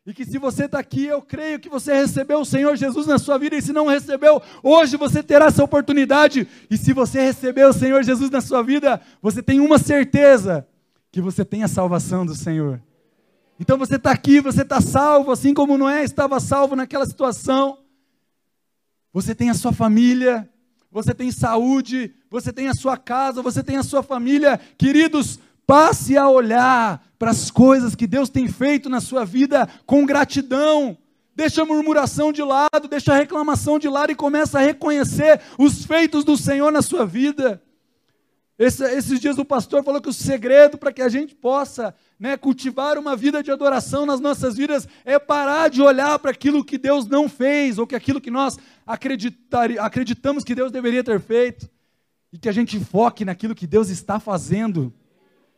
E 0.07 0.13
que 0.13 0.26
se 0.26 0.38
você 0.38 0.65
está 0.65 0.80
aqui, 0.80 1.05
eu 1.05 1.21
creio 1.21 1.59
que 1.59 1.69
você 1.69 1.93
recebeu 1.93 2.39
o 2.39 2.45
Senhor 2.45 2.76
Jesus 2.76 3.07
na 3.07 3.17
sua 3.17 3.38
vida, 3.38 3.55
e 3.55 3.61
se 3.61 3.73
não 3.73 3.88
recebeu, 3.88 4.41
hoje 4.61 4.97
você 4.97 5.23
terá 5.23 5.45
essa 5.45 5.63
oportunidade. 5.63 6.47
E 6.69 6.78
se 6.78 6.93
você 6.93 7.21
recebeu 7.21 7.69
o 7.69 7.73
Senhor 7.73 8.03
Jesus 8.03 8.30
na 8.30 8.41
sua 8.41 8.61
vida, 8.63 9.01
você 9.21 9.41
tem 9.41 9.59
uma 9.59 9.78
certeza: 9.78 10.67
que 11.11 11.21
você 11.21 11.45
tem 11.45 11.63
a 11.63 11.67
salvação 11.67 12.26
do 12.26 12.36
Senhor. 12.36 12.82
Então 13.59 13.78
você 13.78 13.95
está 13.95 14.11
aqui, 14.11 14.41
você 14.41 14.63
está 14.63 14.82
salvo, 14.82 15.32
assim 15.32 15.53
como 15.53 15.78
Noé 15.78 16.03
estava 16.03 16.39
salvo 16.39 16.76
naquela 16.76 17.05
situação 17.05 17.84
você 19.16 19.34
tem 19.34 19.49
a 19.49 19.53
sua 19.53 19.72
família, 19.72 20.45
você 20.91 21.13
tem 21.13 21.32
saúde, 21.32 22.13
você 22.30 22.51
tem 22.51 22.68
a 22.68 22.74
sua 22.74 22.97
casa, 22.97 23.41
você 23.41 23.63
tem 23.63 23.78
a 23.78 23.84
sua 23.84 24.03
família. 24.03 24.59
Queridos, 24.78 25.39
passe 25.66 26.18
a 26.18 26.28
olhar 26.28 27.01
para 27.18 27.32
as 27.32 27.49
coisas 27.49 27.95
que 27.95 28.05
Deus 28.07 28.30
tem 28.30 28.49
feito 28.49 28.89
na 28.89 28.99
sua 28.99 29.24
vida 29.24 29.70
com 29.86 30.05
gratidão. 30.05 30.97
Deixa 31.34 31.61
a 31.61 31.66
murmuração 31.66 32.34
de 32.34 32.43
lado, 32.43 32.89
deixa 32.89 33.13
a 33.13 33.16
reclamação 33.16 33.80
de 33.80 33.88
lado 33.88 34.11
e 34.11 34.16
começa 34.16 34.59
a 34.59 34.61
reconhecer 34.61 35.39
os 35.57 35.86
feitos 35.86 36.26
do 36.26 36.36
Senhor 36.36 36.70
na 36.70 36.82
sua 36.82 37.05
vida. 37.05 37.63
Esse, 38.58 38.86
esses 38.86 39.20
dias 39.20 39.38
o 39.38 39.43
pastor 39.43 39.84
falou 39.84 40.01
que 40.01 40.08
o 40.08 40.14
segredo 40.14 40.78
para 40.78 40.93
que 40.93 41.01
a 41.01 41.10
gente 41.10 41.36
possa 41.36 41.93
né, 42.18 42.38
cultivar 42.38 42.97
uma 42.97 43.14
vida 43.14 43.43
de 43.43 43.51
adoração 43.51 44.06
nas 44.06 44.22
nossas 44.22 44.56
vidas 44.56 44.88
é 45.03 45.20
parar 45.20 45.70
de 45.70 45.82
olhar 45.82 46.18
para 46.20 46.32
aquilo 46.32 46.64
que 46.64 46.78
Deus 46.78 47.06
não 47.06 47.28
fez, 47.28 47.78
ou 47.78 47.86
que 47.86 47.95
aquilo 47.95 48.22
que 48.22 48.32
nós 48.32 48.58
acreditamos 48.88 50.45
que 50.45 50.56
Deus 50.56 50.72
deveria 50.72 51.03
ter 51.03 51.20
feito, 51.20 51.70
e 52.32 52.38
que 52.38 52.47
a 52.47 52.53
gente 52.53 52.80
foque 52.80 53.26
naquilo 53.26 53.53
que 53.53 53.68
Deus 53.68 53.89
está 53.89 54.22
fazendo, 54.22 54.93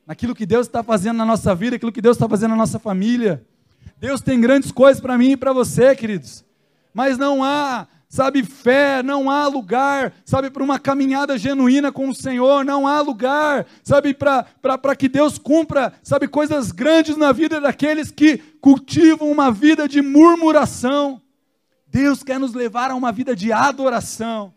naquilo 0.06 0.34
que 0.34 0.46
Deus 0.46 0.66
está 0.66 0.82
fazendo 0.82 1.18
na 1.18 1.26
nossa 1.26 1.54
vida, 1.54 1.76
aquilo 1.76 1.92
que 1.92 2.02
Deus 2.02 2.18
está 2.18 2.28
fazendo 2.28 2.52
na 2.52 2.58
nossa 2.58 2.80
família. 2.80 3.46
Deus 4.00 4.22
tem 4.22 4.42
grandes 4.42 4.72
coisas 4.72 5.00
para 5.00 5.18
mim 5.18 5.32
e 5.32 5.38
para 5.38 5.54
você, 5.54 5.96
queridos, 5.96 6.44
mas 6.94 7.16
não 7.18 7.44
há 7.44 7.88
sabe, 8.18 8.44
fé, 8.44 9.04
não 9.04 9.30
há 9.30 9.46
lugar, 9.48 10.12
sabe, 10.26 10.50
para 10.50 10.64
uma 10.64 10.80
caminhada 10.80 11.38
genuína 11.38 11.92
com 11.92 12.10
o 12.10 12.16
Senhor, 12.16 12.66
não 12.66 12.88
há 12.88 13.00
lugar, 13.00 13.68
sabe, 13.84 14.12
para 14.12 14.96
que 14.96 15.08
Deus 15.08 15.38
cumpra, 15.38 15.94
sabe, 16.02 16.28
coisas 16.28 16.72
grandes 16.72 17.16
na 17.16 17.32
vida 17.32 17.62
daqueles 17.62 18.10
que 18.10 18.40
cultivam 18.60 19.30
uma 19.30 19.52
vida 19.52 19.88
de 19.88 20.02
murmuração. 20.02 21.22
Deus 21.86 22.24
quer 22.24 22.40
nos 22.40 22.56
levar 22.56 22.90
a 22.90 22.96
uma 22.96 23.12
vida 23.12 23.36
de 23.36 23.52
adoração, 23.52 24.52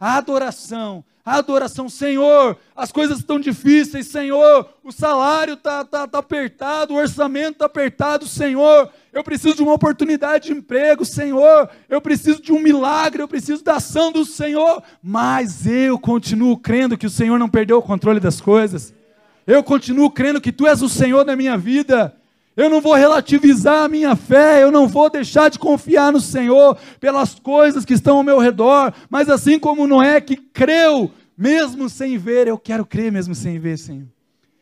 adoração, 0.00 1.04
adoração, 1.24 1.88
Senhor, 1.88 2.56
as 2.74 2.90
coisas 2.90 3.18
estão 3.18 3.38
difíceis, 3.38 4.08
Senhor, 4.08 4.68
o 4.82 4.90
salário 4.90 5.54
está 5.54 5.84
tá, 5.84 6.06
tá 6.08 6.18
apertado, 6.18 6.94
o 6.94 6.96
orçamento 6.96 7.52
está 7.52 7.66
apertado, 7.66 8.26
Senhor, 8.26 8.90
eu 9.12 9.22
preciso 9.22 9.54
de 9.54 9.62
uma 9.62 9.72
oportunidade 9.72 10.46
de 10.46 10.52
emprego, 10.52 11.04
Senhor, 11.04 11.70
eu 11.88 12.00
preciso 12.00 12.42
de 12.42 12.52
um 12.52 12.58
milagre, 12.58 13.22
eu 13.22 13.28
preciso 13.28 13.62
da 13.62 13.76
ação 13.76 14.10
do 14.10 14.24
Senhor, 14.24 14.82
mas 15.00 15.64
eu 15.66 15.96
continuo 15.98 16.56
crendo 16.56 16.98
que 16.98 17.06
o 17.06 17.10
Senhor 17.10 17.38
não 17.38 17.48
perdeu 17.48 17.78
o 17.78 17.82
controle 17.82 18.18
das 18.18 18.40
coisas, 18.40 18.92
eu 19.46 19.62
continuo 19.62 20.10
crendo 20.10 20.40
que 20.40 20.50
Tu 20.50 20.66
és 20.66 20.82
o 20.82 20.88
Senhor 20.88 21.24
da 21.24 21.36
minha 21.36 21.56
vida, 21.56 22.16
eu 22.56 22.68
não 22.68 22.80
vou 22.80 22.94
relativizar 22.94 23.84
a 23.84 23.88
minha 23.88 24.14
fé, 24.14 24.62
eu 24.62 24.70
não 24.70 24.86
vou 24.86 25.08
deixar 25.08 25.48
de 25.48 25.58
confiar 25.58 26.12
no 26.12 26.20
Senhor 26.20 26.76
pelas 27.00 27.34
coisas 27.38 27.84
que 27.84 27.94
estão 27.94 28.18
ao 28.18 28.22
meu 28.22 28.38
redor, 28.38 28.92
mas 29.08 29.28
assim 29.30 29.58
como 29.58 29.86
Noé 29.86 30.20
que 30.20 30.36
creu, 30.36 31.10
mesmo 31.36 31.88
sem 31.88 32.18
ver, 32.18 32.46
eu 32.46 32.58
quero 32.58 32.84
crer 32.84 33.10
mesmo 33.10 33.34
sem 33.34 33.58
ver, 33.58 33.78
Senhor. 33.78 34.06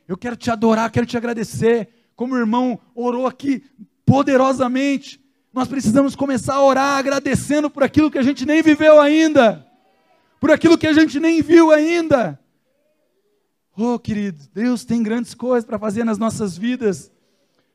Eu 0.07 0.17
quero 0.17 0.37
te 0.37 0.51
adorar, 0.51 0.91
quero 0.91 1.07
te 1.07 1.17
agradecer, 1.17 1.89
como 2.15 2.35
o 2.35 2.39
irmão 2.39 2.79
orou 2.95 3.27
aqui 3.27 3.65
poderosamente. 4.07 5.21
Nós 5.53 5.67
precisamos 5.67 6.15
começar 6.15 6.55
a 6.55 6.65
orar 6.65 6.99
agradecendo 6.99 7.69
por 7.69 7.83
aquilo 7.83 8.11
que 8.11 8.19
a 8.19 8.23
gente 8.23 8.47
nem 8.47 8.63
viveu 8.63 9.01
ainda, 9.01 9.67
por 10.39 10.51
aquilo 10.53 10.79
que 10.79 10.87
a 10.87 10.93
gente 10.93 11.19
nem 11.19 11.43
viu 11.43 11.73
ainda. 11.73 12.39
Oh, 13.77 13.99
querido, 13.99 14.39
Deus 14.53 14.85
tem 14.85 15.03
grandes 15.03 15.35
coisas 15.35 15.65
para 15.65 15.79
fazer 15.79 16.05
nas 16.05 16.19
nossas 16.19 16.57
vidas. 16.57 17.11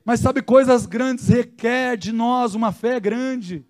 Mas 0.06 0.20
sabe, 0.20 0.44
coisas 0.44 0.86
grandes 0.86 1.28
requer 1.28 1.98
de 1.98 2.12
nós 2.12 2.54
uma 2.54 2.72
fé 2.72 3.00
grande. 3.00 3.66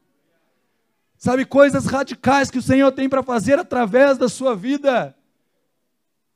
Sabe, 1.18 1.46
coisas 1.46 1.86
radicais 1.86 2.52
que 2.52 2.58
o 2.58 2.62
Senhor 2.62 2.92
tem 2.92 3.08
para 3.08 3.24
fazer 3.24 3.58
através 3.58 4.18
da 4.18 4.28
sua 4.28 4.54
vida. 4.54 5.16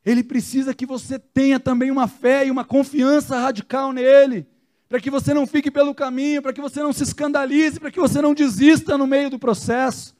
Ele 0.06 0.24
precisa 0.24 0.74
que 0.74 0.86
você 0.86 1.20
tenha 1.20 1.60
também 1.60 1.92
uma 1.92 2.08
fé 2.08 2.48
e 2.48 2.52
uma 2.52 2.64
confiança 2.64 3.38
radical 3.38 3.92
nele, 3.92 4.48
para 4.88 5.02
que 5.02 5.12
você 5.12 5.34
não 5.34 5.46
fique 5.46 5.70
pelo 5.70 5.94
caminho, 5.94 6.42
para 6.42 6.54
que 6.54 6.62
você 6.62 6.82
não 6.82 6.94
se 6.94 7.04
escandalize, 7.04 7.78
para 7.78 7.92
que 7.92 8.00
você 8.00 8.22
não 8.22 8.34
desista 8.34 8.98
no 8.98 9.06
meio 9.06 9.30
do 9.30 9.38
processo. 9.38 10.16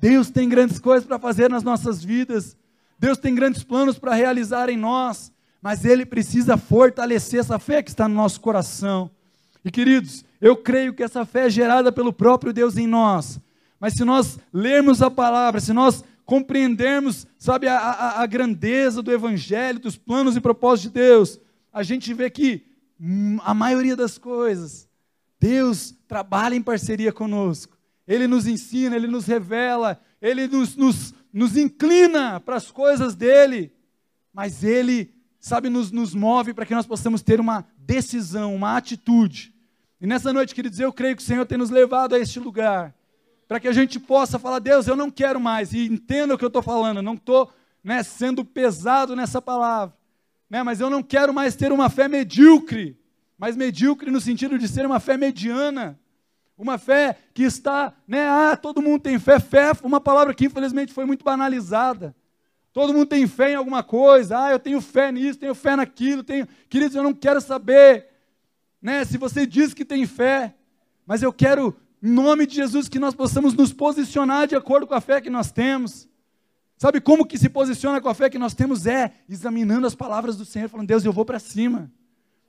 Deus 0.00 0.30
tem 0.30 0.48
grandes 0.48 0.80
coisas 0.80 1.06
para 1.06 1.18
fazer 1.18 1.50
nas 1.50 1.62
nossas 1.62 2.02
vidas. 2.02 2.56
Deus 2.98 3.18
tem 3.18 3.34
grandes 3.34 3.62
planos 3.62 3.98
para 3.98 4.14
realizar 4.14 4.70
em 4.70 4.76
nós 4.78 5.30
mas 5.62 5.84
ele 5.84 6.04
precisa 6.04 6.56
fortalecer 6.56 7.38
essa 7.38 7.56
fé 7.56 7.82
que 7.84 7.90
está 7.90 8.08
no 8.08 8.16
nosso 8.16 8.40
coração. 8.40 9.08
E 9.64 9.70
queridos, 9.70 10.24
eu 10.40 10.56
creio 10.56 10.92
que 10.92 11.04
essa 11.04 11.24
fé 11.24 11.46
é 11.46 11.50
gerada 11.50 11.92
pelo 11.92 12.12
próprio 12.12 12.52
Deus 12.52 12.76
em 12.76 12.88
nós. 12.88 13.38
Mas 13.78 13.94
se 13.94 14.04
nós 14.04 14.40
lermos 14.52 15.00
a 15.00 15.08
palavra, 15.08 15.60
se 15.60 15.72
nós 15.72 16.02
compreendermos, 16.24 17.28
sabe, 17.38 17.68
a, 17.68 17.78
a, 17.78 18.22
a 18.22 18.26
grandeza 18.26 19.02
do 19.02 19.12
Evangelho, 19.12 19.78
dos 19.78 19.96
planos 19.96 20.34
e 20.36 20.40
propósitos 20.40 20.92
de 20.92 20.98
Deus, 20.98 21.40
a 21.72 21.84
gente 21.84 22.12
vê 22.12 22.28
que 22.28 22.64
hum, 23.00 23.38
a 23.44 23.54
maioria 23.54 23.94
das 23.94 24.18
coisas, 24.18 24.88
Deus 25.38 25.94
trabalha 26.08 26.56
em 26.56 26.62
parceria 26.62 27.12
conosco. 27.12 27.76
Ele 28.06 28.26
nos 28.26 28.48
ensina, 28.48 28.96
Ele 28.96 29.06
nos 29.06 29.26
revela, 29.26 30.00
Ele 30.20 30.48
nos, 30.48 30.74
nos, 30.74 31.14
nos 31.32 31.56
inclina 31.56 32.40
para 32.40 32.56
as 32.56 32.70
coisas 32.70 33.14
dele, 33.14 33.72
mas 34.32 34.64
Ele 34.64 35.12
sabe, 35.42 35.68
nos, 35.68 35.90
nos 35.90 36.14
move 36.14 36.54
para 36.54 36.64
que 36.64 36.74
nós 36.74 36.86
possamos 36.86 37.20
ter 37.20 37.40
uma 37.40 37.66
decisão, 37.76 38.54
uma 38.54 38.76
atitude. 38.76 39.52
E 40.00 40.06
nessa 40.06 40.32
noite, 40.32 40.54
queridos, 40.54 40.78
eu 40.78 40.92
creio 40.92 41.16
que 41.16 41.22
o 41.22 41.26
Senhor 41.26 41.44
tem 41.44 41.58
nos 41.58 41.68
levado 41.68 42.14
a 42.14 42.18
este 42.18 42.38
lugar, 42.38 42.94
para 43.48 43.58
que 43.58 43.66
a 43.66 43.72
gente 43.72 43.98
possa 43.98 44.38
falar, 44.38 44.60
Deus, 44.60 44.86
eu 44.86 44.94
não 44.94 45.10
quero 45.10 45.40
mais, 45.40 45.72
e 45.72 45.84
entenda 45.84 46.32
o 46.32 46.38
que 46.38 46.44
eu 46.44 46.48
estou 46.48 46.62
falando, 46.62 47.02
não 47.02 47.14
estou 47.14 47.52
né, 47.82 48.04
sendo 48.04 48.44
pesado 48.44 49.16
nessa 49.16 49.42
palavra, 49.42 49.96
né, 50.48 50.62
mas 50.62 50.80
eu 50.80 50.88
não 50.88 51.02
quero 51.02 51.34
mais 51.34 51.56
ter 51.56 51.72
uma 51.72 51.90
fé 51.90 52.06
medíocre, 52.06 52.96
mas 53.36 53.56
medíocre 53.56 54.12
no 54.12 54.20
sentido 54.20 54.56
de 54.56 54.68
ser 54.68 54.86
uma 54.86 55.00
fé 55.00 55.16
mediana, 55.16 55.98
uma 56.56 56.78
fé 56.78 57.18
que 57.34 57.42
está, 57.42 57.92
né, 58.06 58.28
ah, 58.28 58.56
todo 58.56 58.80
mundo 58.80 59.02
tem 59.02 59.18
fé, 59.18 59.40
fé, 59.40 59.72
uma 59.82 60.00
palavra 60.00 60.32
que 60.32 60.46
infelizmente 60.46 60.92
foi 60.92 61.04
muito 61.04 61.24
banalizada. 61.24 62.14
Todo 62.72 62.92
mundo 62.92 63.06
tem 63.06 63.26
fé 63.26 63.52
em 63.52 63.54
alguma 63.54 63.82
coisa. 63.82 64.38
Ah, 64.38 64.50
eu 64.50 64.58
tenho 64.58 64.80
fé 64.80 65.12
nisso, 65.12 65.38
tenho 65.38 65.54
fé 65.54 65.76
naquilo, 65.76 66.22
tenho. 66.22 66.48
Queridos, 66.68 66.96
eu 66.96 67.02
não 67.02 67.12
quero 67.12 67.40
saber, 67.40 68.08
né, 68.80 69.04
se 69.04 69.18
você 69.18 69.46
diz 69.46 69.74
que 69.74 69.84
tem 69.84 70.06
fé, 70.06 70.54
mas 71.06 71.22
eu 71.22 71.32
quero, 71.32 71.76
em 72.02 72.10
nome 72.10 72.46
de 72.46 72.54
Jesus, 72.54 72.88
que 72.88 72.98
nós 72.98 73.14
possamos 73.14 73.54
nos 73.54 73.72
posicionar 73.72 74.46
de 74.46 74.56
acordo 74.56 74.86
com 74.86 74.94
a 74.94 75.00
fé 75.00 75.20
que 75.20 75.28
nós 75.28 75.52
temos. 75.52 76.08
Sabe 76.78 77.00
como 77.00 77.26
que 77.26 77.38
se 77.38 77.48
posiciona 77.48 78.00
com 78.00 78.08
a 78.08 78.14
fé 78.14 78.30
que 78.30 78.38
nós 78.38 78.54
temos? 78.54 78.86
É 78.86 79.12
examinando 79.28 79.86
as 79.86 79.94
palavras 79.94 80.36
do 80.36 80.44
Senhor, 80.44 80.68
falando: 80.68 80.88
Deus, 80.88 81.04
eu 81.04 81.12
vou 81.12 81.24
para 81.24 81.38
cima. 81.38 81.92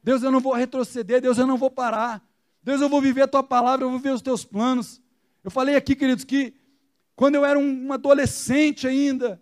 Deus, 0.04 0.24
eu 0.24 0.32
não 0.32 0.40
vou 0.40 0.54
retroceder. 0.54 1.22
Deus, 1.22 1.38
eu 1.38 1.46
não 1.46 1.58
vou 1.58 1.70
parar. 1.70 2.22
Deus, 2.64 2.82
eu 2.82 2.90
vou 2.90 3.02
viver 3.02 3.24
a 3.24 3.28
tua 3.28 3.44
palavra, 3.44 3.86
eu 3.86 3.90
vou 3.90 4.00
ver 4.00 4.14
os 4.14 4.22
teus 4.22 4.46
planos. 4.46 5.02
Eu 5.44 5.52
falei 5.52 5.76
aqui, 5.76 5.96
queridos, 5.96 6.24
que 6.24 6.54
quando 7.16 7.36
eu 7.36 7.46
era 7.46 7.60
um, 7.60 7.92
adolescente 7.92 8.88
ainda, 8.88 9.42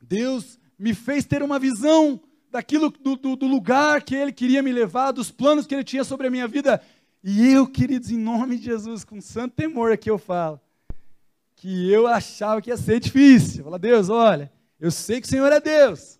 Deus 0.00 0.58
me 0.78 0.94
fez 0.94 1.24
ter 1.24 1.42
uma 1.42 1.58
visão 1.58 2.20
daquilo, 2.50 2.90
do, 2.90 3.16
do, 3.16 3.36
do, 3.36 3.46
lugar 3.46 4.02
que 4.02 4.14
Ele 4.14 4.32
queria 4.32 4.62
me 4.62 4.72
levar, 4.72 5.12
dos 5.12 5.30
planos 5.30 5.66
que 5.66 5.74
Ele 5.74 5.84
tinha 5.84 6.04
sobre 6.04 6.26
a 6.26 6.30
minha 6.30 6.48
vida. 6.48 6.80
E 7.22 7.52
eu, 7.52 7.66
queridos, 7.66 8.10
em 8.10 8.18
nome 8.18 8.56
de 8.56 8.64
Jesus, 8.64 9.04
com 9.04 9.20
santo 9.20 9.54
temor 9.54 9.92
aqui 9.92 10.10
eu 10.10 10.18
falo, 10.18 10.60
que 11.54 11.90
eu 11.90 12.06
achava 12.06 12.62
que 12.62 12.70
ia 12.70 12.76
ser 12.76 12.98
difícil. 12.98 13.64
Fala, 13.64 13.78
Deus, 13.78 14.08
olha, 14.08 14.50
eu 14.80 14.90
sei 14.90 15.20
que 15.20 15.26
o 15.26 15.30
Senhor 15.30 15.52
é 15.52 15.60
Deus, 15.60 16.18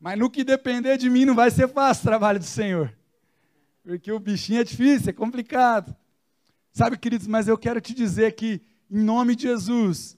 mas 0.00 0.18
no 0.18 0.30
que 0.30 0.44
depender 0.44 0.96
de 0.96 1.10
mim 1.10 1.24
não 1.24 1.34
vai 1.34 1.50
ser 1.50 1.68
fácil 1.68 2.02
o 2.02 2.08
trabalho 2.08 2.38
do 2.38 2.44
Senhor. 2.44 2.96
Porque 3.82 4.10
o 4.10 4.20
bichinho 4.20 4.60
é 4.60 4.64
difícil, 4.64 5.10
é 5.10 5.12
complicado. 5.12 5.94
Sabe, 6.72 6.96
queridos, 6.96 7.26
mas 7.26 7.48
eu 7.48 7.58
quero 7.58 7.80
te 7.80 7.94
dizer 7.94 8.32
que, 8.32 8.60
em 8.90 9.02
nome 9.02 9.34
de 9.34 9.44
Jesus, 9.44 10.16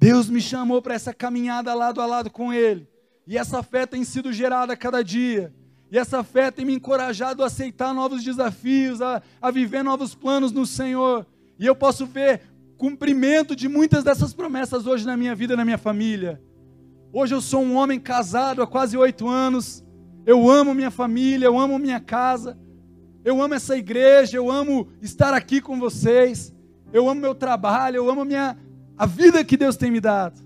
Deus 0.00 0.30
me 0.30 0.40
chamou 0.40 0.80
para 0.80 0.94
essa 0.94 1.12
caminhada 1.12 1.74
lado 1.74 2.00
a 2.00 2.06
lado 2.06 2.30
com 2.30 2.54
Ele. 2.54 2.88
E 3.26 3.36
essa 3.36 3.62
fé 3.62 3.84
tem 3.84 4.02
sido 4.02 4.32
gerada 4.32 4.72
a 4.72 4.76
cada 4.76 5.04
dia. 5.04 5.52
E 5.92 5.98
essa 5.98 6.24
fé 6.24 6.50
tem 6.50 6.64
me 6.64 6.72
encorajado 6.74 7.42
a 7.42 7.48
aceitar 7.48 7.92
novos 7.92 8.24
desafios, 8.24 9.02
a, 9.02 9.20
a 9.42 9.50
viver 9.50 9.82
novos 9.82 10.14
planos 10.14 10.52
no 10.52 10.64
Senhor. 10.64 11.26
E 11.58 11.66
eu 11.66 11.76
posso 11.76 12.06
ver 12.06 12.40
cumprimento 12.78 13.54
de 13.54 13.68
muitas 13.68 14.02
dessas 14.02 14.32
promessas 14.32 14.86
hoje 14.86 15.04
na 15.04 15.18
minha 15.18 15.34
vida, 15.34 15.54
na 15.54 15.66
minha 15.66 15.76
família. 15.76 16.40
Hoje 17.12 17.34
eu 17.34 17.40
sou 17.42 17.60
um 17.60 17.76
homem 17.76 18.00
casado 18.00 18.62
há 18.62 18.66
quase 18.66 18.96
oito 18.96 19.28
anos. 19.28 19.84
Eu 20.24 20.48
amo 20.48 20.72
minha 20.72 20.90
família, 20.90 21.44
eu 21.44 21.58
amo 21.58 21.78
minha 21.78 22.00
casa. 22.00 22.58
Eu 23.22 23.42
amo 23.42 23.52
essa 23.52 23.76
igreja, 23.76 24.38
eu 24.38 24.50
amo 24.50 24.88
estar 25.02 25.34
aqui 25.34 25.60
com 25.60 25.78
vocês. 25.78 26.54
Eu 26.90 27.06
amo 27.06 27.20
meu 27.20 27.34
trabalho, 27.34 27.96
eu 27.96 28.10
amo 28.10 28.24
minha, 28.24 28.56
a 29.00 29.06
vida 29.06 29.42
que 29.42 29.56
Deus 29.56 29.78
tem 29.78 29.90
me 29.90 29.98
dado. 29.98 30.38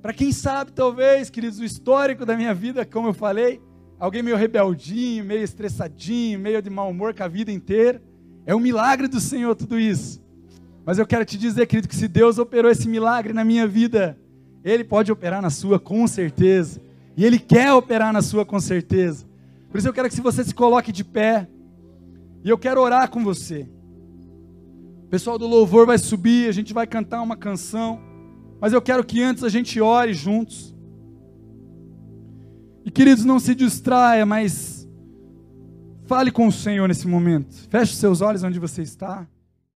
Para 0.00 0.14
quem 0.14 0.32
sabe, 0.32 0.72
talvez, 0.72 1.28
queridos, 1.28 1.58
o 1.58 1.64
histórico 1.64 2.24
da 2.24 2.34
minha 2.38 2.54
vida, 2.54 2.86
como 2.86 3.08
eu 3.08 3.12
falei, 3.12 3.60
alguém 4.00 4.22
meio 4.22 4.34
rebeldinho, 4.34 5.22
meio 5.26 5.42
estressadinho, 5.42 6.38
meio 6.38 6.62
de 6.62 6.70
mau 6.70 6.88
humor 6.88 7.12
com 7.12 7.22
a 7.22 7.28
vida 7.28 7.52
inteira. 7.52 8.00
É 8.46 8.56
um 8.56 8.58
milagre 8.58 9.08
do 9.08 9.20
Senhor 9.20 9.54
tudo 9.54 9.78
isso. 9.78 10.24
Mas 10.86 10.98
eu 10.98 11.06
quero 11.06 11.22
te 11.26 11.36
dizer, 11.36 11.66
querido, 11.66 11.86
que 11.86 11.94
se 11.94 12.08
Deus 12.08 12.38
operou 12.38 12.70
esse 12.70 12.88
milagre 12.88 13.34
na 13.34 13.44
minha 13.44 13.66
vida, 13.66 14.18
Ele 14.64 14.82
pode 14.82 15.12
operar 15.12 15.42
na 15.42 15.50
sua 15.50 15.78
com 15.78 16.08
certeza. 16.08 16.80
E 17.14 17.26
Ele 17.26 17.38
quer 17.38 17.74
operar 17.74 18.10
na 18.10 18.22
sua 18.22 18.46
com 18.46 18.58
certeza. 18.58 19.26
Por 19.68 19.76
isso 19.76 19.86
eu 19.86 19.92
quero 19.92 20.08
que 20.08 20.18
você 20.18 20.42
se 20.42 20.54
coloque 20.54 20.90
de 20.90 21.04
pé. 21.04 21.46
E 22.42 22.48
eu 22.48 22.56
quero 22.56 22.80
orar 22.80 23.10
com 23.10 23.22
você. 23.22 23.68
O 25.04 25.08
pessoal 25.08 25.38
do 25.38 25.46
louvor 25.46 25.86
vai 25.86 25.98
subir, 25.98 26.48
a 26.48 26.52
gente 26.52 26.72
vai 26.72 26.86
cantar 26.86 27.22
uma 27.22 27.36
canção. 27.36 28.00
Mas 28.60 28.72
eu 28.72 28.82
quero 28.82 29.04
que 29.04 29.22
antes 29.22 29.44
a 29.44 29.48
gente 29.48 29.80
ore 29.80 30.12
juntos. 30.12 30.74
E 32.84 32.90
queridos, 32.90 33.24
não 33.24 33.38
se 33.38 33.54
distraia, 33.54 34.26
mas 34.26 34.88
fale 36.06 36.30
com 36.30 36.46
o 36.46 36.52
Senhor 36.52 36.86
nesse 36.86 37.06
momento. 37.06 37.54
Feche 37.70 37.94
seus 37.94 38.20
olhos 38.20 38.42
onde 38.42 38.58
você 38.58 38.82
está. 38.82 39.26